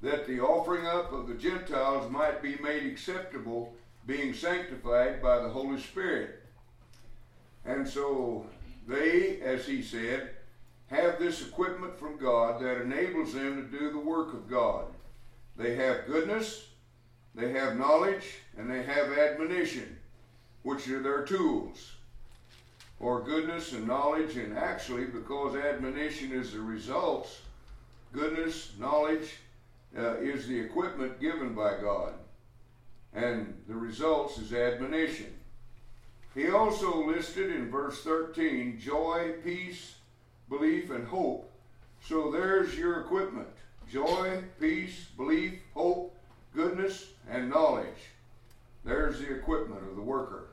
that 0.04 0.28
the 0.28 0.40
offering 0.40 0.86
up 0.86 1.12
of 1.12 1.28
the 1.28 1.34
Gentiles 1.34 2.12
might 2.12 2.40
be 2.40 2.56
made 2.58 2.86
acceptable, 2.86 3.74
being 4.06 4.32
sanctified 4.32 5.24
by 5.24 5.40
the 5.40 5.50
Holy 5.50 5.82
Spirit. 5.82 6.44
And 7.66 7.88
so 7.88 8.46
they, 8.88 9.40
as 9.42 9.66
he 9.66 9.82
said, 9.82 10.36
have 10.90 11.20
this 11.20 11.48
equipment 11.48 11.98
from 11.98 12.18
God 12.18 12.62
that 12.62 12.82
enables 12.82 13.34
them 13.34 13.56
to 13.56 13.80
do 13.80 13.92
the 13.92 14.00
work 14.00 14.34
of 14.34 14.50
God. 14.50 14.86
They 15.56 15.76
have 15.76 16.08
goodness, 16.08 16.68
they 17.36 17.52
have 17.52 17.78
knowledge, 17.78 18.26
and 18.58 18.70
they 18.70 18.84
have 18.84 19.18
admonition, 19.18 19.98
which 20.64 20.88
are 20.90 21.02
their 21.02 21.24
tools 21.24 21.92
for 23.00 23.22
goodness 23.22 23.72
and 23.72 23.88
knowledge, 23.88 24.36
and 24.36 24.58
actually, 24.58 25.06
because 25.06 25.56
admonition 25.56 26.34
is 26.34 26.52
the 26.52 26.60
results, 26.60 27.40
goodness, 28.12 28.74
knowledge 28.78 29.38
uh, 29.98 30.18
is 30.18 30.48
the 30.48 30.60
equipment 30.60 31.20
given 31.22 31.56
by 31.56 31.78
God, 31.82 32.14
and 33.14 33.58
the 33.68 33.76
results 33.76 34.38
is 34.38 34.54
admonition. 34.54 35.34
He 36.36 36.50
also 36.50 37.08
listed 37.08 37.52
in 37.52 37.72
verse 37.72 38.04
13 38.04 38.78
joy, 38.80 39.32
peace, 39.44 39.96
belief, 40.50 40.90
and 40.90 41.08
hope. 41.08 41.52
So 42.02 42.32
there's 42.32 42.78
your 42.78 43.02
equipment 43.02 43.48
joy, 43.92 44.44
peace, 44.60 45.08
belief, 45.18 45.60
hope, 45.74 46.16
goodness, 46.54 47.08
and 47.30 47.50
knowledge. 47.50 48.12
There's 48.86 49.20
the 49.20 49.36
equipment 49.36 49.82
of 49.90 49.96
the 49.96 50.02
worker. 50.02 50.50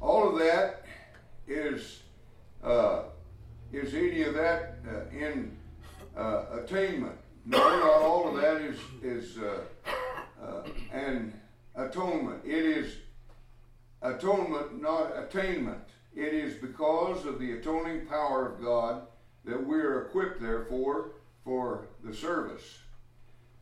All 0.00 0.28
of 0.28 0.38
that 0.38 0.84
is 1.48 2.02
uh, 2.62 3.04
is 3.72 3.94
any 3.94 4.22
of 4.22 4.34
that 4.34 4.76
uh, 4.88 5.16
in 5.16 5.56
uh, 6.16 6.44
attainment? 6.52 7.16
No, 7.44 7.58
not 7.58 8.02
all 8.02 8.28
of 8.28 8.40
that 8.40 8.60
is 8.60 8.78
is 9.02 9.38
uh, 9.38 9.60
uh, 10.42 10.62
an 10.92 11.40
atonement. 11.74 12.42
It 12.44 12.64
is 12.64 12.96
atonement, 14.02 14.80
not 14.80 15.12
attainment. 15.16 15.82
It 16.16 16.32
is 16.32 16.54
because 16.54 17.26
of 17.26 17.38
the 17.38 17.52
atoning 17.52 18.06
power 18.06 18.50
of 18.50 18.62
God 18.62 19.02
that 19.44 19.64
we 19.64 19.76
are 19.76 20.06
equipped, 20.06 20.40
therefore, 20.40 21.10
for 21.44 21.86
the 22.02 22.14
service. 22.14 22.78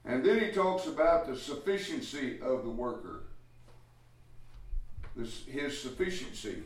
And 0.04 0.24
then 0.24 0.38
he 0.38 0.52
talks 0.52 0.86
about 0.86 1.26
the 1.26 1.36
sufficiency 1.36 2.38
of 2.40 2.62
the 2.62 2.70
worker. 2.70 3.24
This, 5.16 5.44
his 5.46 5.80
sufficiency. 5.80 6.62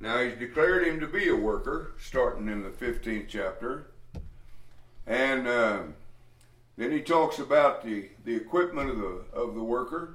Now, 0.00 0.18
he's 0.18 0.34
declared 0.34 0.86
him 0.86 0.98
to 0.98 1.06
be 1.06 1.28
a 1.28 1.36
worker, 1.36 1.92
starting 2.00 2.48
in 2.48 2.64
the 2.64 2.70
15th 2.70 3.28
chapter. 3.28 3.86
And 5.06 5.46
uh, 5.46 5.82
then 6.76 6.90
he 6.90 7.02
talks 7.02 7.38
about 7.38 7.84
the, 7.84 8.08
the 8.24 8.34
equipment 8.34 8.90
of 8.90 8.98
the, 8.98 9.24
of 9.32 9.54
the 9.54 9.62
worker, 9.62 10.14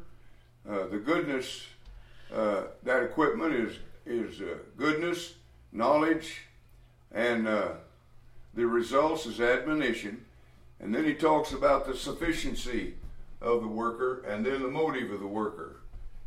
uh, 0.70 0.88
the 0.88 0.97
goodness. 0.97 1.65
Uh, 2.34 2.63
that 2.84 3.03
equipment 3.03 3.53
is 3.53 3.78
is 4.08 4.41
uh, 4.41 4.58
goodness, 4.78 5.36
knowledge, 5.72 6.41
and 7.12 7.47
uh, 7.47 7.70
the 8.53 8.66
results 8.66 9.26
is 9.26 9.39
admonition. 9.39 10.26
And 10.80 10.93
then 10.93 11.03
he 11.05 11.14
talks 11.14 11.53
about 11.53 11.86
the 11.86 11.95
sufficiency 11.95 12.95
of 13.41 13.62
the 13.62 13.68
worker 13.68 14.24
and 14.28 14.45
then 14.45 14.62
the 14.62 14.68
motive 14.68 15.12
of 15.12 15.20
the 15.20 15.28
worker. 15.28 15.82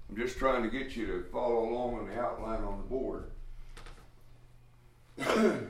I'm 0.09 0.16
just 0.16 0.39
trying 0.39 0.62
to 0.62 0.68
get 0.68 0.97
you 0.97 1.07
to 1.07 1.24
follow 1.33 1.68
along 1.68 2.01
on 2.01 2.09
the 2.09 2.20
outline 2.20 2.64
on 2.64 2.78
the 2.78 2.85
board. 2.85 3.31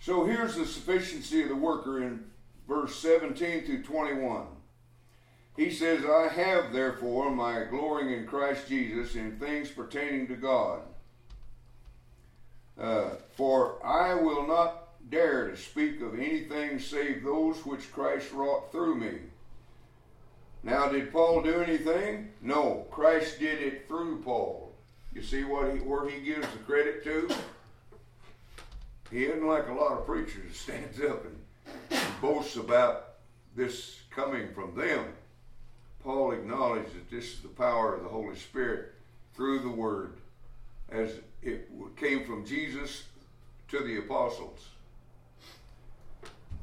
so 0.00 0.26
here's 0.26 0.56
the 0.56 0.66
sufficiency 0.66 1.42
of 1.42 1.48
the 1.48 1.56
worker 1.56 2.02
in 2.02 2.24
verse 2.68 2.94
17 2.96 3.64
through 3.64 3.82
21. 3.82 4.46
He 5.56 5.70
says, 5.70 6.04
I 6.04 6.28
have 6.28 6.72
therefore 6.72 7.30
my 7.30 7.64
glorying 7.64 8.12
in 8.12 8.26
Christ 8.26 8.68
Jesus 8.68 9.14
in 9.14 9.38
things 9.38 9.70
pertaining 9.70 10.26
to 10.28 10.34
God. 10.34 10.80
Uh, 12.78 13.10
for 13.36 13.84
I 13.86 14.14
will 14.14 14.46
not 14.46 14.88
dare 15.10 15.50
to 15.50 15.56
speak 15.56 16.00
of 16.00 16.18
anything 16.18 16.80
save 16.80 17.22
those 17.22 17.64
which 17.64 17.92
Christ 17.92 18.32
wrought 18.32 18.72
through 18.72 18.96
me. 18.96 19.18
Now, 20.64 20.88
did 20.88 21.12
Paul 21.12 21.42
do 21.42 21.60
anything? 21.60 22.30
No, 22.40 22.86
Christ 22.90 23.38
did 23.38 23.62
it 23.62 23.86
through 23.86 24.22
Paul. 24.22 24.72
You 25.12 25.22
see 25.22 25.44
what 25.44 25.72
he, 25.72 25.78
where 25.78 26.08
he 26.08 26.20
gives 26.20 26.48
the 26.48 26.58
credit 26.60 27.04
to? 27.04 27.28
He 29.10 29.24
isn't 29.26 29.46
like 29.46 29.68
a 29.68 29.74
lot 29.74 29.92
of 29.92 30.06
preachers 30.06 30.50
that 30.50 30.56
stands 30.56 31.00
up 31.00 31.24
and 31.24 31.38
boasts 32.20 32.56
about 32.56 33.10
this 33.54 34.00
coming 34.10 34.52
from 34.52 34.74
them. 34.74 35.04
Paul 36.04 36.32
acknowledged 36.32 36.94
that 36.94 37.10
this 37.10 37.32
is 37.32 37.40
the 37.40 37.48
power 37.48 37.94
of 37.94 38.02
the 38.02 38.10
Holy 38.10 38.36
Spirit 38.36 38.92
through 39.34 39.60
the 39.60 39.70
Word, 39.70 40.18
as 40.90 41.10
it 41.42 41.70
came 41.96 42.24
from 42.24 42.44
Jesus 42.44 43.04
to 43.68 43.82
the 43.82 43.96
apostles. 43.96 44.68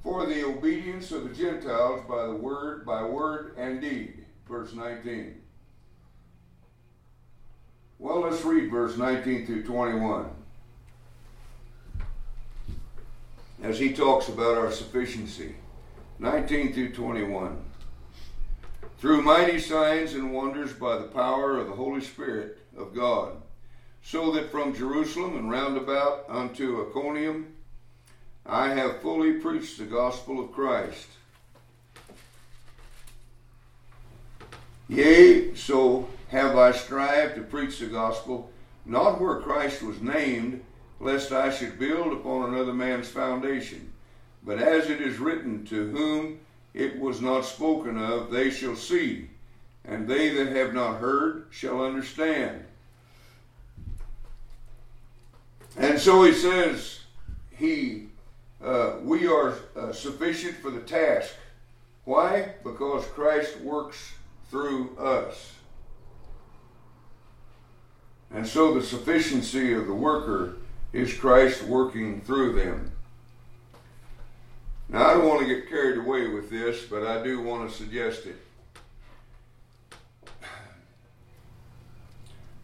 For 0.04 0.28
the 0.28 0.46
obedience 0.46 1.12
of 1.12 1.28
the 1.28 1.36
Gentiles 1.36 2.02
by 2.08 2.28
the 2.28 2.36
word, 2.36 2.86
by 2.86 3.04
word 3.04 3.56
and 3.58 3.82
deed. 3.82 4.26
Verse 4.48 4.74
19. 4.74 5.40
Well, 8.00 8.22
let's 8.22 8.44
read 8.44 8.72
verse 8.72 8.98
19 8.98 9.46
through 9.46 9.64
21. 9.64 10.30
As 13.62 13.80
he 13.80 13.94
talks 13.94 14.28
about 14.28 14.58
our 14.58 14.72
sufficiency. 14.72 15.56
19 16.20 16.74
through 16.74 16.94
21 16.94 17.64
through 19.02 19.24
mighty 19.24 19.60
signs 19.60 20.14
and 20.14 20.32
wonders 20.32 20.74
by 20.74 20.96
the 20.96 21.08
power 21.08 21.58
of 21.58 21.66
the 21.66 21.74
Holy 21.74 22.02
Spirit 22.02 22.60
of 22.78 22.94
God, 22.94 23.42
so 24.04 24.32
that 24.32 24.52
from 24.52 24.76
Jerusalem 24.76 25.36
and 25.36 25.50
round 25.50 25.76
about 25.76 26.26
unto 26.30 26.80
Illyricum 26.82 27.48
I 28.46 28.70
have 28.70 29.02
fully 29.02 29.34
preached 29.34 29.80
the 29.80 29.86
gospel 29.86 30.40
of 30.40 30.52
Christ. 30.52 31.08
Yea, 34.88 35.56
so 35.56 36.08
have 36.28 36.56
I 36.56 36.72
strived 36.72 37.36
to 37.36 37.42
preach 37.42 37.80
the 37.80 37.88
gospel, 37.88 38.52
not 38.86 39.20
where 39.20 39.40
Christ 39.40 39.82
was 39.82 40.00
named, 40.00 40.64
lest 41.00 41.32
I 41.32 41.52
should 41.52 41.80
build 41.80 42.14
upon 42.14 42.54
another 42.54 42.74
man's 42.74 43.08
foundation. 43.08 43.94
But 44.44 44.60
as 44.60 44.92
it 44.92 45.02
is 45.02 45.18
written, 45.18 45.66
to 45.66 45.90
whom 45.90 46.40
it 46.74 47.00
was 47.00 47.22
not 47.22 47.46
spoken 47.46 47.98
of, 47.98 48.32
they 48.32 48.50
shall 48.50 48.76
see, 48.76 49.30
and 49.84 50.08
they 50.08 50.30
that 50.30 50.56
have 50.56 50.74
not 50.74 51.00
heard 51.00 51.48
shall 51.50 51.84
understand. 51.84 52.66
And 55.78 56.00
so 56.00 56.24
he 56.24 56.34
says, 56.34 57.02
he, 57.52 58.08
uh, 58.64 58.98
we 59.02 59.28
are 59.28 59.56
uh, 59.76 59.92
sufficient 59.92 60.56
for 60.58 60.70
the 60.70 60.82
task. 60.82 61.34
Why? 62.06 62.54
Because 62.64 63.06
Christ 63.08 63.60
works 63.62 64.14
through 64.50 64.98
us. 64.98 65.54
And 68.34 68.48
so 68.48 68.74
the 68.74 68.84
sufficiency 68.84 69.74
of 69.74 69.88
the 69.88 69.94
worker 69.94 70.58
is 70.94 71.14
Christ 71.14 71.64
working 71.64 72.22
through 72.22 72.54
them. 72.54 72.92
Now, 74.92 75.08
I 75.08 75.14
don't 75.14 75.26
want 75.26 75.40
to 75.40 75.48
get 75.48 75.70
carried 75.70 75.98
away 75.98 76.28
with 76.28 76.50
this, 76.50 76.84
but 76.84 77.08
I 77.08 77.24
do 77.24 77.42
want 77.42 77.70
to 77.70 77.76
suggest 77.76 78.26
it. 78.26 78.36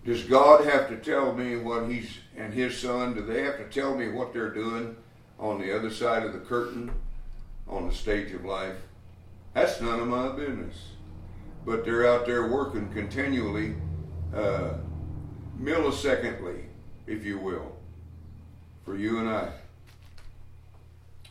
Does 0.06 0.24
God 0.24 0.66
have 0.66 0.90
to 0.90 0.98
tell 0.98 1.34
me 1.34 1.56
what 1.56 1.90
He's 1.90 2.18
and 2.36 2.54
His 2.54 2.78
Son? 2.78 3.14
Do 3.14 3.22
they 3.22 3.44
have 3.44 3.58
to 3.58 3.64
tell 3.66 3.96
me 3.96 4.10
what 4.10 4.34
they're 4.34 4.54
doing 4.54 4.98
on 5.40 5.62
the 5.62 5.74
other 5.74 5.90
side 5.90 6.24
of 6.24 6.34
the 6.34 6.40
curtain 6.40 6.92
on 7.66 7.88
the 7.88 7.96
stage 7.96 8.34
of 8.34 8.44
life? 8.44 8.76
That's 9.54 9.80
none 9.80 10.02
of 10.02 10.08
my 10.08 10.30
business. 10.30 10.76
But 11.66 11.86
they're 11.86 12.08
out 12.08 12.26
there 12.26 12.48
working 12.48 12.92
continually, 12.92 13.76
uh, 14.36 14.74
millisecondly, 15.62 16.64
if 17.06 17.24
you 17.24 17.40
will, 17.40 17.76
for 18.84 18.98
you 18.98 19.20
and 19.20 19.30
I. 19.30 19.52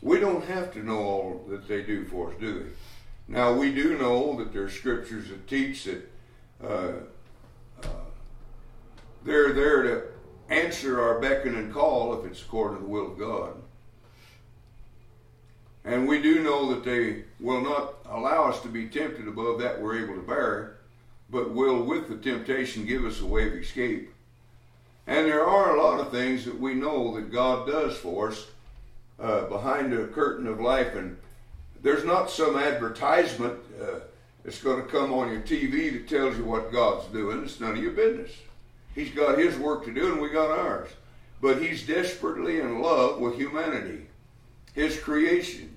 We 0.07 0.21
don't 0.21 0.45
have 0.45 0.73
to 0.75 0.85
know 0.85 0.99
all 1.01 1.45
that 1.49 1.67
they 1.67 1.83
do 1.83 2.05
for 2.05 2.29
us, 2.29 2.35
do 2.39 2.55
we? 2.61 3.35
Now, 3.35 3.53
we 3.53 3.75
do 3.75 3.99
know 3.99 4.37
that 4.37 4.53
there 4.53 4.63
are 4.63 4.71
scriptures 4.71 5.31
that 5.31 5.49
teach 5.49 5.83
that 5.83 6.09
uh, 6.63 6.93
uh, 7.83 7.89
they're 9.25 9.53
there 9.53 9.83
to 9.83 10.03
answer 10.49 11.03
our 11.03 11.19
beckon 11.19 11.57
and 11.57 11.75
call 11.75 12.17
if 12.21 12.25
it's 12.25 12.41
according 12.41 12.79
to 12.79 12.85
the 12.85 12.89
will 12.89 13.11
of 13.11 13.19
God. 13.19 13.55
And 15.85 16.07
we 16.07 16.23
do 16.23 16.41
know 16.41 16.73
that 16.73 16.85
they 16.85 17.25
will 17.41 17.63
not 17.63 17.95
allow 18.09 18.45
us 18.45 18.61
to 18.61 18.69
be 18.69 18.87
tempted 18.87 19.27
above 19.27 19.59
that 19.59 19.83
we're 19.83 20.05
able 20.05 20.15
to 20.15 20.23
bear, 20.23 20.77
but 21.31 21.51
will, 21.51 21.83
with 21.83 22.09
the 22.09 22.17
temptation, 22.17 22.87
give 22.87 23.05
us 23.05 23.21
a 23.21 23.27
way 23.27 23.49
of 23.49 23.55
escape. 23.55 24.15
And 25.09 25.27
there 25.27 25.45
are 25.45 25.75
a 25.75 25.83
lot 25.83 25.99
of 25.99 26.13
things 26.13 26.45
that 26.45 26.61
we 26.61 26.75
know 26.75 27.17
that 27.17 27.33
God 27.33 27.67
does 27.67 27.97
for 27.97 28.29
us 28.29 28.47
uh, 29.19 29.43
behind 29.47 29.93
a 29.93 30.07
curtain 30.09 30.47
of 30.47 30.61
life, 30.61 30.95
and 30.95 31.17
there's 31.83 32.05
not 32.05 32.31
some 32.31 32.57
advertisement 32.57 33.59
uh, 33.81 34.01
that's 34.45 34.63
going 34.63 34.83
to 34.83 34.89
come 34.89 35.13
on 35.13 35.31
your 35.31 35.41
TV 35.41 35.93
that 35.93 36.09
tells 36.09 36.37
you 36.37 36.45
what 36.45 36.73
God's 36.73 37.07
doing. 37.09 37.43
It's 37.45 37.61
none 37.61 37.73
of 37.77 37.83
your 37.83 37.93
business. 37.93 38.33
He's 38.95 39.11
got 39.11 39.39
His 39.39 39.57
work 39.57 39.85
to 39.85 39.93
do, 39.93 40.13
and 40.13 40.21
we 40.21 40.31
got 40.31 40.51
ours. 40.51 40.89
but 41.41 41.61
he's 41.61 41.87
desperately 41.87 42.61
in 42.61 42.81
love 42.81 43.21
with 43.21 43.37
humanity, 43.37 44.07
his 44.75 44.99
creation. 44.99 45.75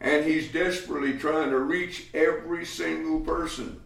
And 0.00 0.24
he's 0.24 0.52
desperately 0.52 1.18
trying 1.18 1.50
to 1.50 1.58
reach 1.58 2.06
every 2.14 2.64
single 2.64 3.20
person. 3.20 3.80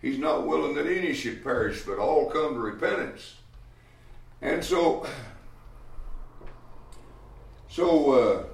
He's 0.00 0.18
not 0.18 0.46
willing 0.46 0.74
that 0.74 0.86
any 0.86 1.14
should 1.14 1.44
perish, 1.44 1.82
but 1.82 1.98
all 1.98 2.30
come 2.30 2.54
to 2.54 2.60
repentance. 2.60 3.34
And 4.40 4.64
so, 4.64 5.06
so, 7.72 8.12
uh, 8.12 8.44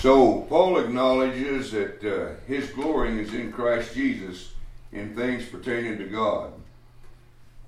So 0.00 0.40
Paul 0.48 0.80
acknowledges 0.80 1.70
that 1.70 2.02
uh, 2.02 2.34
his 2.48 2.68
glorying 2.70 3.18
is 3.18 3.34
in 3.34 3.52
Christ 3.52 3.94
Jesus 3.94 4.50
in 4.90 5.14
things 5.14 5.46
pertaining 5.46 5.96
to 5.98 6.06
God. 6.06 6.52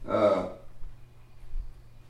Uh, 0.08 0.48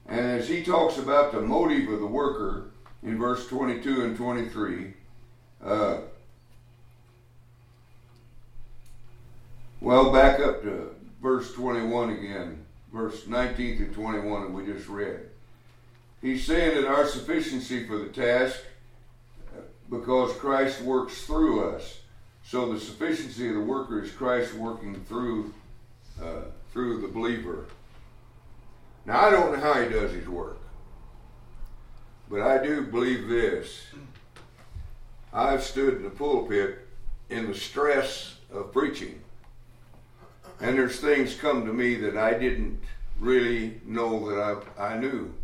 and 0.09 0.21
as 0.41 0.49
he 0.49 0.63
talks 0.63 0.97
about 0.97 1.33
the 1.33 1.43
motive 1.43 1.93
of 1.93 2.01
the 2.01 2.07
worker 2.07 2.71
in 3.03 3.19
verse 3.19 3.47
22 3.49 4.05
and 4.05 4.17
23, 4.17 4.95
uh, 5.63 5.99
well, 9.85 10.11
back 10.11 10.41
up 10.41 10.63
to 10.63 10.95
verse 11.23 11.53
21 11.53 12.11
again, 12.11 12.65
verse 12.93 13.27
19 13.27 13.79
to 13.79 13.87
21 13.93 14.43
that 14.43 14.51
we 14.51 14.65
just 14.65 14.89
read. 14.89 15.29
He's 16.23 16.47
saying 16.47 16.81
that 16.81 16.89
our 16.89 17.07
sufficiency 17.07 17.87
for 17.87 17.99
the 17.99 18.09
task 18.09 18.61
because 19.91 20.33
Christ 20.37 20.81
works 20.81 21.27
through 21.27 21.69
us. 21.69 21.99
So 22.45 22.73
the 22.73 22.81
sufficiency 22.81 23.49
of 23.49 23.55
the 23.55 23.61
worker 23.61 24.03
is 24.03 24.11
Christ 24.11 24.55
working 24.55 24.95
through 25.05 25.53
uh, 26.23 26.43
through 26.73 27.03
the 27.03 27.09
believer. 27.09 27.67
Now 29.05 29.27
I 29.27 29.31
don't 29.31 29.53
know 29.53 29.61
how 29.61 29.83
he 29.83 29.89
does 29.89 30.13
his 30.13 30.29
work, 30.29 30.59
but 32.31 32.41
I 32.41 32.65
do 32.65 32.83
believe 32.83 33.29
this. 33.29 33.83
I've 35.33 35.63
stood 35.63 35.97
in 35.97 36.03
the 36.05 36.11
pulpit 36.11 36.87
in 37.29 37.49
the 37.49 37.55
stress 37.55 38.37
of 38.53 38.73
preaching, 38.73 39.21
and 40.61 40.79
there's 40.79 41.01
things 41.01 41.35
come 41.35 41.67
to 41.67 41.73
me 41.73 41.97
that 41.97 42.17
I 42.17 42.35
didn't 42.35 42.81
really 43.19 43.81
know 43.85 44.31
that 44.31 44.65
I, 44.79 44.95
I 44.95 44.99
knew. 44.99 45.35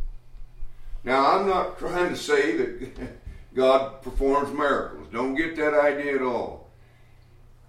Now 1.05 1.39
I'm 1.39 1.47
not 1.47 1.79
trying 1.79 2.11
to 2.11 2.17
say 2.17 2.57
that 2.57 2.91
God 3.55 4.03
performs 4.03 4.57
miracles. 4.57 5.09
Don't 5.13 5.35
get 5.35 5.57
that 5.57 5.75
idea 5.75 6.17
at 6.17 6.23
all. 6.23 6.71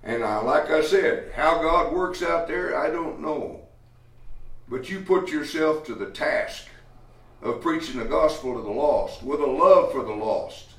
And 0.03 0.23
I, 0.23 0.41
like 0.41 0.69
I 0.69 0.81
said, 0.81 1.31
how 1.35 1.61
God 1.61 1.93
works 1.93 2.23
out 2.23 2.47
there, 2.47 2.77
I 2.77 2.89
don't 2.89 3.21
know. 3.21 3.61
But 4.67 4.89
you 4.89 5.01
put 5.01 5.29
yourself 5.29 5.85
to 5.85 5.95
the 5.95 6.09
task 6.09 6.67
of 7.41 7.61
preaching 7.61 7.99
the 7.99 8.05
gospel 8.05 8.55
to 8.55 8.61
the 8.61 8.69
lost 8.69 9.21
with 9.23 9.39
a 9.41 9.45
love 9.45 9.91
for 9.91 10.03
the 10.03 10.13
lost. 10.13 10.69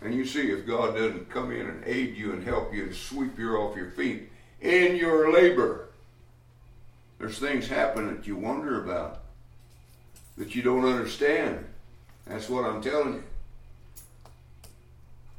And 0.00 0.14
you 0.14 0.26
see 0.26 0.50
if 0.50 0.66
God 0.66 0.96
doesn't 0.96 1.30
come 1.30 1.50
in 1.50 1.66
and 1.66 1.82
aid 1.86 2.16
you 2.16 2.32
and 2.32 2.44
help 2.44 2.74
you 2.74 2.86
to 2.86 2.94
sweep 2.94 3.38
you 3.38 3.56
off 3.56 3.76
your 3.76 3.90
feet 3.90 4.28
in 4.64 4.96
your 4.96 5.30
labor. 5.30 5.88
There's 7.18 7.38
things 7.38 7.68
happen 7.68 8.06
that 8.08 8.26
you 8.26 8.34
wonder 8.34 8.82
about, 8.82 9.20
that 10.36 10.54
you 10.54 10.62
don't 10.62 10.86
understand. 10.86 11.64
That's 12.26 12.48
what 12.48 12.64
I'm 12.64 12.82
telling 12.82 13.14
you. 13.14 13.24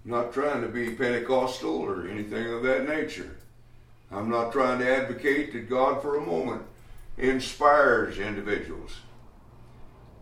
I'm 0.06 0.12
not 0.12 0.34
trying 0.34 0.62
to 0.62 0.68
be 0.68 0.92
Pentecostal 0.92 1.76
or 1.76 2.08
anything 2.08 2.54
of 2.54 2.62
that 2.64 2.88
nature. 2.88 3.36
I'm 4.12 4.30
not 4.30 4.54
trying 4.54 4.78
to 4.80 4.96
advocate 4.96 5.52
that 5.54 5.70
God 5.70 6.02
for 6.02 6.18
a 6.18 6.26
moment 6.26 6.62
inspires 7.18 8.20
individuals. 8.20 8.92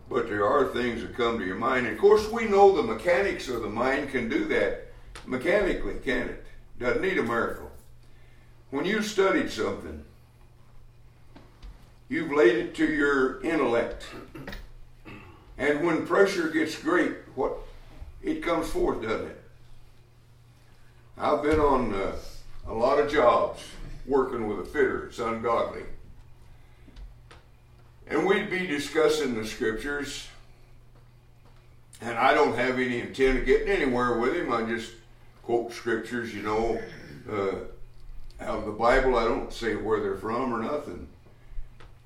But 0.08 0.28
there 0.28 0.46
are 0.46 0.72
things 0.72 1.02
that 1.02 1.16
come 1.16 1.38
to 1.38 1.44
your 1.44 1.56
mind. 1.56 1.86
And 1.86 1.94
of 1.94 2.00
course, 2.00 2.26
we 2.30 2.46
know 2.46 2.74
the 2.74 2.82
mechanics 2.82 3.48
of 3.48 3.60
the 3.60 3.68
mind 3.68 4.10
can 4.10 4.30
do 4.30 4.46
that 4.46 4.86
mechanically, 5.26 5.96
can 6.02 6.28
it? 6.30 6.46
Doesn't 6.78 7.02
need 7.02 7.18
a 7.18 7.22
miracle. 7.22 7.70
When 8.74 8.84
you've 8.84 9.04
studied 9.04 9.52
something, 9.52 10.04
you've 12.08 12.32
laid 12.32 12.56
it 12.56 12.74
to 12.74 12.84
your 12.84 13.40
intellect. 13.42 14.04
And 15.56 15.86
when 15.86 16.04
pressure 16.04 16.48
gets 16.48 16.76
great, 16.82 17.12
what 17.36 17.52
it 18.20 18.42
comes 18.42 18.68
forth, 18.68 19.00
doesn't 19.00 19.28
it? 19.28 19.42
I've 21.16 21.40
been 21.40 21.60
on 21.60 21.94
uh, 21.94 22.16
a 22.66 22.74
lot 22.74 22.98
of 22.98 23.08
jobs 23.12 23.62
working 24.08 24.48
with 24.48 24.58
a 24.58 24.64
fitter. 24.64 25.06
It's 25.06 25.20
ungodly. 25.20 25.84
And 28.08 28.26
we'd 28.26 28.50
be 28.50 28.66
discussing 28.66 29.36
the 29.36 29.46
scriptures, 29.46 30.26
and 32.00 32.18
I 32.18 32.34
don't 32.34 32.56
have 32.56 32.80
any 32.80 33.02
intent 33.02 33.38
of 33.38 33.46
getting 33.46 33.68
anywhere 33.68 34.18
with 34.18 34.34
him. 34.34 34.52
I 34.52 34.64
just 34.64 34.90
quote 35.44 35.72
scriptures, 35.72 36.34
you 36.34 36.42
know, 36.42 36.80
uh, 37.30 37.54
out 38.44 38.60
of 38.60 38.66
the 38.66 38.72
Bible. 38.72 39.16
I 39.16 39.24
don't 39.24 39.52
say 39.52 39.74
where 39.74 40.00
they're 40.00 40.16
from 40.16 40.52
or 40.52 40.62
nothing. 40.62 41.08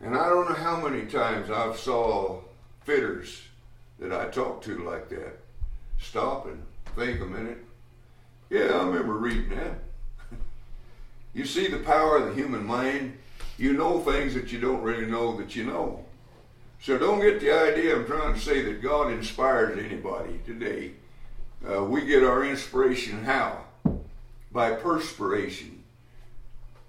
And 0.00 0.14
I 0.16 0.28
don't 0.28 0.48
know 0.48 0.54
how 0.54 0.80
many 0.80 1.06
times 1.06 1.50
I've 1.50 1.76
saw 1.76 2.40
fitters 2.84 3.42
that 3.98 4.12
I 4.12 4.28
talked 4.28 4.64
to 4.64 4.78
like 4.78 5.08
that 5.08 5.40
stop 6.00 6.46
and 6.46 6.62
think 6.94 7.20
a 7.20 7.26
minute. 7.26 7.58
Yeah, 8.50 8.66
I 8.66 8.84
remember 8.84 9.14
reading 9.14 9.50
that. 9.50 9.80
you 11.34 11.44
see 11.44 11.68
the 11.68 11.78
power 11.78 12.18
of 12.18 12.28
the 12.28 12.34
human 12.34 12.64
mind. 12.64 13.18
You 13.58 13.72
know 13.72 13.98
things 14.00 14.34
that 14.34 14.52
you 14.52 14.60
don't 14.60 14.82
really 14.82 15.06
know 15.06 15.36
that 15.38 15.56
you 15.56 15.64
know. 15.64 16.04
So 16.80 16.96
don't 16.96 17.20
get 17.20 17.40
the 17.40 17.50
idea 17.50 17.96
I'm 17.96 18.06
trying 18.06 18.34
to 18.34 18.40
say 18.40 18.62
that 18.62 18.80
God 18.80 19.10
inspires 19.10 19.84
anybody 19.84 20.38
today. 20.46 20.92
Uh, 21.68 21.82
we 21.84 22.06
get 22.06 22.22
our 22.22 22.44
inspiration 22.44 23.24
how? 23.24 23.64
By 24.52 24.72
perspiration. 24.72 25.77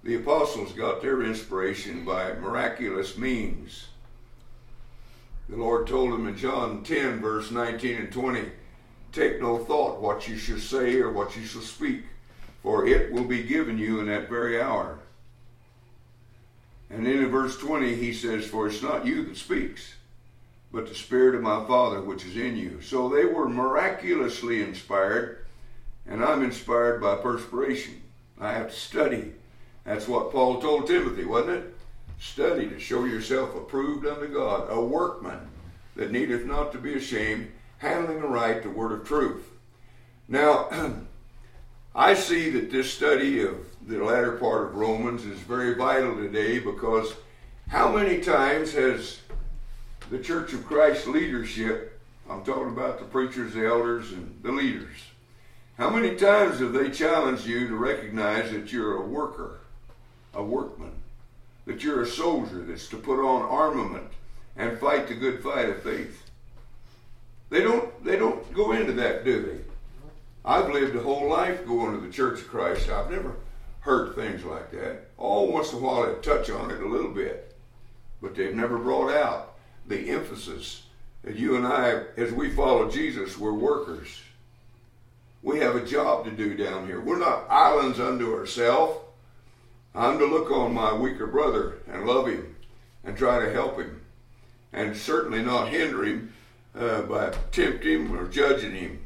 The 0.03 0.15
apostles 0.15 0.71
got 0.71 1.01
their 1.01 1.23
inspiration 1.23 2.05
by 2.05 2.33
miraculous 2.33 3.17
means. 3.17 3.87
The 5.49 5.57
Lord 5.57 5.87
told 5.87 6.13
them 6.13 6.27
in 6.27 6.37
John 6.37 6.83
10, 6.83 7.19
verse 7.19 7.51
19 7.51 7.97
and 7.97 8.11
20, 8.11 8.43
Take 9.11 9.41
no 9.41 9.57
thought 9.57 9.99
what 9.99 10.27
you 10.27 10.37
shall 10.37 10.59
say 10.59 10.99
or 10.99 11.11
what 11.11 11.35
you 11.35 11.43
shall 11.43 11.61
speak, 11.61 12.03
for 12.61 12.85
it 12.85 13.11
will 13.11 13.23
be 13.23 13.43
given 13.43 13.77
you 13.77 13.99
in 13.99 14.05
that 14.05 14.29
very 14.29 14.61
hour. 14.61 14.99
And 16.89 17.05
then 17.05 17.19
in 17.19 17.29
verse 17.29 17.57
20, 17.57 17.95
he 17.95 18.13
says, 18.13 18.45
For 18.45 18.67
it's 18.67 18.81
not 18.81 19.05
you 19.05 19.25
that 19.25 19.37
speaks, 19.37 19.95
but 20.71 20.87
the 20.87 20.95
Spirit 20.95 21.35
of 21.35 21.41
my 21.41 21.65
Father 21.65 22.01
which 22.01 22.25
is 22.25 22.37
in 22.37 22.55
you. 22.55 22.79
So 22.81 23.09
they 23.09 23.25
were 23.25 23.49
miraculously 23.49 24.61
inspired, 24.61 25.45
and 26.07 26.23
I'm 26.23 26.43
inspired 26.43 27.01
by 27.01 27.15
perspiration. 27.15 28.01
I 28.39 28.53
have 28.53 28.69
to 28.69 28.75
study. 28.75 29.33
That's 29.85 30.07
what 30.07 30.31
Paul 30.31 30.61
told 30.61 30.87
Timothy, 30.87 31.25
wasn't 31.25 31.57
it? 31.57 31.75
Study 32.19 32.67
to 32.67 32.79
show 32.79 33.05
yourself 33.05 33.55
approved 33.55 34.05
unto 34.05 34.27
God, 34.27 34.67
a 34.69 34.79
workman 34.79 35.47
that 35.95 36.11
needeth 36.11 36.45
not 36.45 36.71
to 36.73 36.77
be 36.77 36.93
ashamed, 36.93 37.51
handling 37.77 38.21
aright 38.21 38.63
the 38.63 38.69
word 38.69 38.91
of 38.91 39.07
truth. 39.07 39.49
Now, 40.27 40.69
I 41.95 42.13
see 42.13 42.49
that 42.51 42.71
this 42.71 42.93
study 42.93 43.41
of 43.41 43.55
the 43.87 44.03
latter 44.03 44.33
part 44.33 44.67
of 44.67 44.75
Romans 44.75 45.25
is 45.25 45.39
very 45.39 45.73
vital 45.75 46.15
today 46.15 46.59
because 46.59 47.13
how 47.69 47.91
many 47.91 48.19
times 48.19 48.73
has 48.73 49.19
the 50.09 50.19
Church 50.19 50.53
of 50.53 50.65
Christ 50.65 51.07
leadership, 51.07 51.99
I'm 52.29 52.43
talking 52.43 52.69
about 52.69 52.99
the 52.99 53.05
preachers, 53.05 53.53
the 53.53 53.65
elders, 53.65 54.11
and 54.11 54.39
the 54.43 54.51
leaders, 54.51 54.97
how 55.77 55.89
many 55.89 56.15
times 56.15 56.59
have 56.59 56.73
they 56.73 56.89
challenged 56.89 57.45
you 57.45 57.67
to 57.67 57.75
recognize 57.75 58.51
that 58.51 58.71
you're 58.71 58.97
a 58.97 59.05
worker, 59.05 59.58
a 60.33 60.43
workman? 60.43 60.93
that 61.69 61.83
you're 61.83 62.01
a 62.01 62.07
soldier 62.07 62.63
that's 62.63 62.87
to 62.87 62.97
put 62.97 63.23
on 63.23 63.43
armament 63.43 64.11
and 64.57 64.79
fight 64.79 65.07
the 65.07 65.13
good 65.13 65.43
fight 65.43 65.69
of 65.69 65.83
faith. 65.83 66.23
They 67.51 67.61
don't 67.61 68.03
they 68.03 68.17
don't 68.17 68.51
go 68.55 68.71
into 68.71 68.93
that, 68.93 69.23
do 69.23 69.41
they? 69.43 69.59
I've 70.43 70.71
lived 70.71 70.95
a 70.95 71.03
whole 71.03 71.29
life 71.29 71.67
going 71.67 71.93
to 71.93 72.05
the 72.05 72.11
Church 72.11 72.41
of 72.41 72.47
Christ. 72.47 72.89
I've 72.89 73.11
never 73.11 73.35
heard 73.81 74.15
things 74.15 74.43
like 74.43 74.71
that. 74.71 75.09
All 75.17 75.51
once 75.51 75.71
in 75.71 75.77
a 75.77 75.81
while 75.81 76.07
they 76.07 76.19
touch 76.21 76.49
on 76.49 76.71
it 76.71 76.81
a 76.81 76.87
little 76.87 77.11
bit. 77.11 77.55
But 78.19 78.33
they've 78.33 78.55
never 78.55 78.79
brought 78.79 79.13
out 79.13 79.53
the 79.87 80.09
emphasis 80.09 80.83
that 81.21 81.35
you 81.35 81.55
and 81.55 81.67
I, 81.67 82.01
as 82.17 82.31
we 82.31 82.49
follow 82.49 82.89
Jesus, 82.89 83.37
we're 83.37 83.53
workers. 83.53 84.21
We 85.43 85.59
have 85.59 85.75
a 85.75 85.85
job 85.85 86.25
to 86.25 86.31
do 86.31 86.55
down 86.55 86.87
here. 86.87 86.99
We're 86.99 87.19
not 87.19 87.49
islands 87.49 87.99
unto 87.99 88.33
ourselves. 88.33 88.97
I'm 89.95 90.19
to 90.19 90.25
look 90.25 90.51
on 90.51 90.73
my 90.73 90.93
weaker 90.93 91.27
brother 91.27 91.79
and 91.91 92.05
love 92.05 92.27
him 92.27 92.55
and 93.03 93.17
try 93.17 93.43
to 93.43 93.51
help 93.51 93.77
him 93.77 94.01
and 94.71 94.95
certainly 94.95 95.41
not 95.41 95.69
hinder 95.69 96.03
him 96.03 96.33
uh, 96.75 97.01
by 97.03 97.33
tempting 97.51 98.05
him 98.05 98.17
or 98.17 98.27
judging 98.27 98.75
him, 98.75 98.99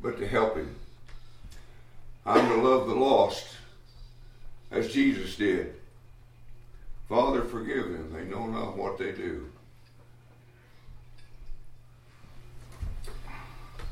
but 0.00 0.18
to 0.18 0.26
help 0.26 0.56
him. 0.56 0.74
I'm 2.26 2.48
to 2.48 2.56
love 2.56 2.86
the 2.86 2.94
lost 2.94 3.46
as 4.70 4.92
Jesus 4.92 5.36
did. 5.36 5.74
Father, 7.08 7.42
forgive 7.42 7.84
them. 7.84 8.12
They 8.12 8.24
know 8.24 8.46
not 8.46 8.76
what 8.76 8.98
they 8.98 9.12
do. 9.12 9.50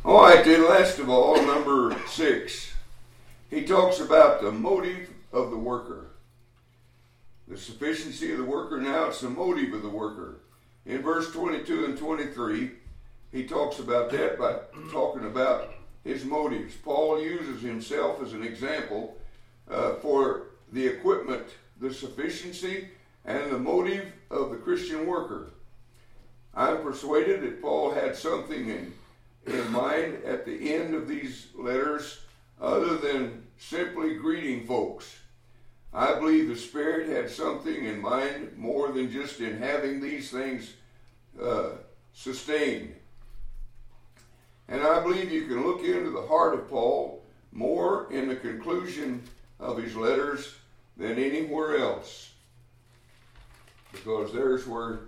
All 0.05 0.23
right, 0.23 0.43
then, 0.45 0.67
last 0.67 0.99
of 0.99 1.11
all, 1.11 1.37
number 1.45 1.95
six. 2.07 2.73
He 3.51 3.65
talks 3.65 4.01
about 4.01 4.41
the 4.41 4.51
motive 4.51 5.11
of 5.33 5.51
the 5.51 5.59
worker. 5.59 6.10
The 7.51 7.59
sufficiency 7.59 8.31
of 8.31 8.39
the 8.39 8.45
worker, 8.45 8.81
now 8.81 9.07
it's 9.07 9.23
the 9.23 9.29
motive 9.29 9.75
of 9.75 9.83
the 9.83 9.89
worker. 9.89 10.37
In 10.87 11.03
verse 11.03 11.33
22 11.33 11.85
and 11.85 11.99
23, 11.99 12.71
he 13.33 13.45
talks 13.45 13.81
about 13.81 14.09
that 14.11 14.39
by 14.39 14.55
talking 14.93 15.27
about 15.27 15.75
his 16.05 16.25
motives. 16.25 16.77
Paul 16.77 17.21
uses 17.21 17.61
himself 17.61 18.23
as 18.23 18.35
an 18.35 18.45
example 18.45 19.17
uh, 19.69 19.95
for 19.95 20.43
the 20.73 20.87
equipment, 20.87 21.45
the 21.81 21.93
sufficiency, 21.93 22.87
and 23.25 23.51
the 23.51 23.59
motive 23.59 24.13
of 24.31 24.51
the 24.51 24.57
Christian 24.57 25.09
worker. 25.09 25.51
I'm 26.55 26.85
persuaded 26.85 27.43
that 27.43 27.61
Paul 27.61 27.93
had 27.93 28.15
something 28.15 28.69
in, 28.69 28.93
in 29.49 29.73
mind 29.73 30.23
at 30.25 30.47
the 30.47 30.73
end 30.73 30.95
of 30.95 31.09
these 31.09 31.49
letters 31.57 32.21
other 32.61 32.97
than 32.97 33.45
simply 33.59 34.15
greeting 34.15 34.69
folks. 34.69 35.17
I 35.93 36.15
believe 36.15 36.49
the 36.49 36.57
Spirit 36.57 37.09
had 37.09 37.31
something 37.31 37.85
in 37.85 38.01
mind 38.01 38.57
more 38.57 38.93
than 38.93 39.11
just 39.11 39.41
in 39.41 39.59
having 39.59 40.01
these 40.01 40.31
things 40.31 40.75
uh, 41.43 41.71
sustained. 42.13 42.95
And 44.69 44.83
I 44.83 45.03
believe 45.03 45.33
you 45.33 45.47
can 45.47 45.67
look 45.67 45.83
into 45.83 46.11
the 46.11 46.27
heart 46.27 46.55
of 46.55 46.69
Paul 46.71 47.25
more 47.51 48.11
in 48.13 48.29
the 48.29 48.37
conclusion 48.37 49.23
of 49.59 49.79
his 49.79 49.97
letters 49.97 50.55
than 50.97 51.19
anywhere 51.19 51.79
else. 51.79 52.31
Because 53.91 54.33
there's 54.33 54.67
where 54.69 55.01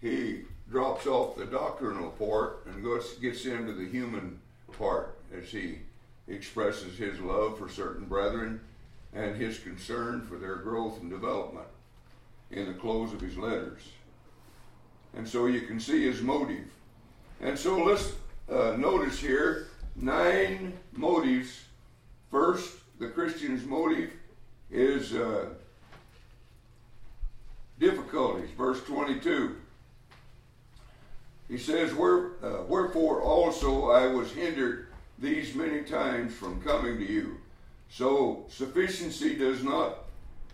he 0.00 0.42
drops 0.68 1.06
off 1.06 1.36
the 1.36 1.44
doctrinal 1.44 2.10
part 2.10 2.66
and 2.66 2.82
goes, 2.82 3.12
gets 3.14 3.44
into 3.44 3.72
the 3.72 3.86
human 3.86 4.40
part 4.76 5.18
as 5.36 5.50
he 5.50 5.78
expresses 6.26 6.98
his 6.98 7.20
love 7.20 7.58
for 7.58 7.68
certain 7.68 8.06
brethren 8.06 8.60
and 9.14 9.36
his 9.36 9.58
concern 9.58 10.22
for 10.22 10.38
their 10.38 10.56
growth 10.56 11.00
and 11.00 11.10
development 11.10 11.66
in 12.50 12.66
the 12.66 12.74
close 12.74 13.12
of 13.12 13.20
his 13.20 13.36
letters. 13.36 13.82
And 15.16 15.28
so 15.28 15.46
you 15.46 15.62
can 15.62 15.80
see 15.80 16.04
his 16.04 16.22
motive. 16.22 16.66
And 17.40 17.58
so 17.58 17.82
let's 17.82 18.12
uh, 18.50 18.76
notice 18.76 19.18
here 19.18 19.68
nine 19.96 20.72
motives. 20.92 21.64
First, 22.30 22.76
the 22.98 23.08
Christian's 23.08 23.64
motive 23.64 24.10
is 24.70 25.14
uh, 25.14 25.46
difficulties. 27.78 28.50
Verse 28.56 28.82
22. 28.84 29.56
He 31.48 31.58
says, 31.58 31.92
Where, 31.92 32.32
uh, 32.42 32.62
Wherefore 32.68 33.22
also 33.22 33.90
I 33.90 34.06
was 34.06 34.30
hindered 34.30 34.86
these 35.18 35.54
many 35.54 35.82
times 35.82 36.32
from 36.32 36.60
coming 36.62 36.98
to 36.98 37.12
you. 37.12 37.39
So 37.90 38.46
sufficiency 38.48 39.36
does 39.36 39.64
not 39.64 40.04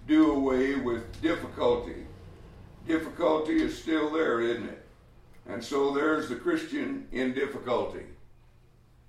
do 0.09 0.33
away 0.33 0.75
with 0.75 1.21
difficulty. 1.21 2.07
Difficulty 2.89 3.63
is 3.63 3.81
still 3.81 4.11
there, 4.11 4.41
isn't 4.41 4.69
it? 4.69 4.87
And 5.49 5.63
so 5.63 5.93
there's 5.93 6.29
the 6.29 6.37
Christian 6.37 7.07
in 7.13 7.35
difficulty. 7.35 8.07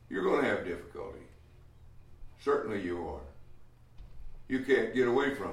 You're 0.10 0.24
going 0.24 0.44
to 0.44 0.50
have 0.50 0.66
difficulty. 0.66 1.20
Certainly 2.44 2.84
you 2.84 3.08
are. 3.08 3.22
You 4.48 4.60
can't 4.60 4.94
get 4.94 5.08
away 5.08 5.34
from 5.34 5.50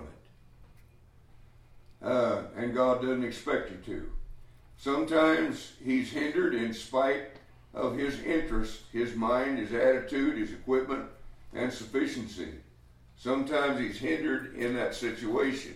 it. 2.02 2.06
Uh, 2.06 2.42
and 2.56 2.74
God 2.74 3.00
doesn't 3.02 3.24
expect 3.24 3.70
you 3.70 3.78
to. 3.86 4.10
Sometimes 4.76 5.72
He's 5.82 6.10
hindered 6.10 6.54
in 6.54 6.74
spite 6.74 7.28
of 7.72 7.96
His 7.96 8.20
interest, 8.20 8.82
His 8.92 9.14
mind, 9.14 9.58
His 9.58 9.72
attitude, 9.72 10.36
His 10.38 10.52
equipment, 10.52 11.04
and 11.54 11.72
sufficiency. 11.72 12.48
Sometimes 13.16 13.78
He's 13.80 13.98
hindered 13.98 14.54
in 14.54 14.74
that 14.74 14.94
situation. 14.94 15.74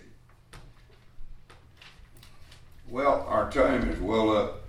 Well, 2.89 3.23
our 3.27 3.51
time 3.51 3.87
is 3.89 3.99
well 3.99 4.35
up. 4.35 4.63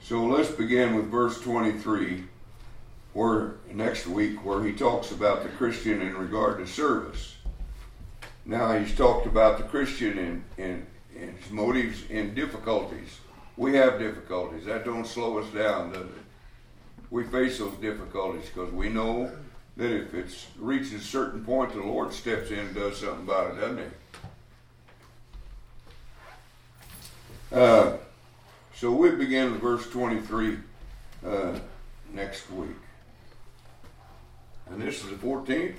So 0.00 0.24
let's 0.24 0.50
begin 0.50 0.94
with 0.94 1.10
verse 1.10 1.40
23, 1.40 2.24
where 3.12 3.56
next 3.72 4.06
week, 4.06 4.44
where 4.44 4.64
he 4.64 4.72
talks 4.72 5.10
about 5.10 5.42
the 5.42 5.48
Christian 5.50 6.02
in 6.02 6.16
regard 6.16 6.58
to 6.58 6.66
service. 6.66 7.36
Now 8.44 8.78
he's 8.78 8.94
talked 8.94 9.26
about 9.26 9.58
the 9.58 9.64
Christian 9.64 10.18
in, 10.18 10.44
in, 10.56 10.86
in 11.14 11.34
his 11.36 11.50
motives 11.50 12.04
in 12.08 12.34
difficulties. 12.34 13.18
We 13.56 13.74
have 13.74 13.98
difficulties. 13.98 14.64
That 14.64 14.84
don't 14.84 15.06
slow 15.06 15.38
us 15.38 15.52
down, 15.52 15.92
does 15.92 16.06
it? 16.06 16.24
We 17.10 17.24
face 17.24 17.58
those 17.58 17.74
difficulties 17.74 18.46
because 18.46 18.72
we 18.72 18.88
know 18.88 19.30
that 19.76 19.90
if 19.90 20.14
it 20.14 20.46
reaches 20.58 20.92
a 20.92 21.00
certain 21.00 21.44
point, 21.44 21.72
the 21.72 21.80
Lord 21.80 22.12
steps 22.12 22.50
in 22.50 22.58
and 22.58 22.74
does 22.74 23.00
something 23.00 23.24
about 23.24 23.52
it, 23.52 23.60
doesn't 23.60 23.78
he? 23.78 23.84
Uh, 27.52 27.96
so 28.74 28.92
we 28.92 29.10
begin 29.10 29.52
with 29.52 29.60
verse 29.60 29.88
23 29.90 30.58
uh, 31.26 31.58
next 32.12 32.50
week. 32.50 32.76
And 34.70 34.80
this 34.80 35.02
is 35.02 35.10
the 35.10 35.16
14th. 35.16 35.74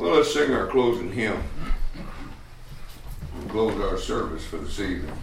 Well, 0.00 0.12
let's 0.12 0.32
sing 0.32 0.50
our 0.54 0.66
closing 0.66 1.12
hymn 1.12 1.42
and 3.34 3.50
close 3.50 3.78
our 3.82 3.98
service 3.98 4.39
for 4.50 4.56
this 4.56 4.80
evening. 4.80 5.16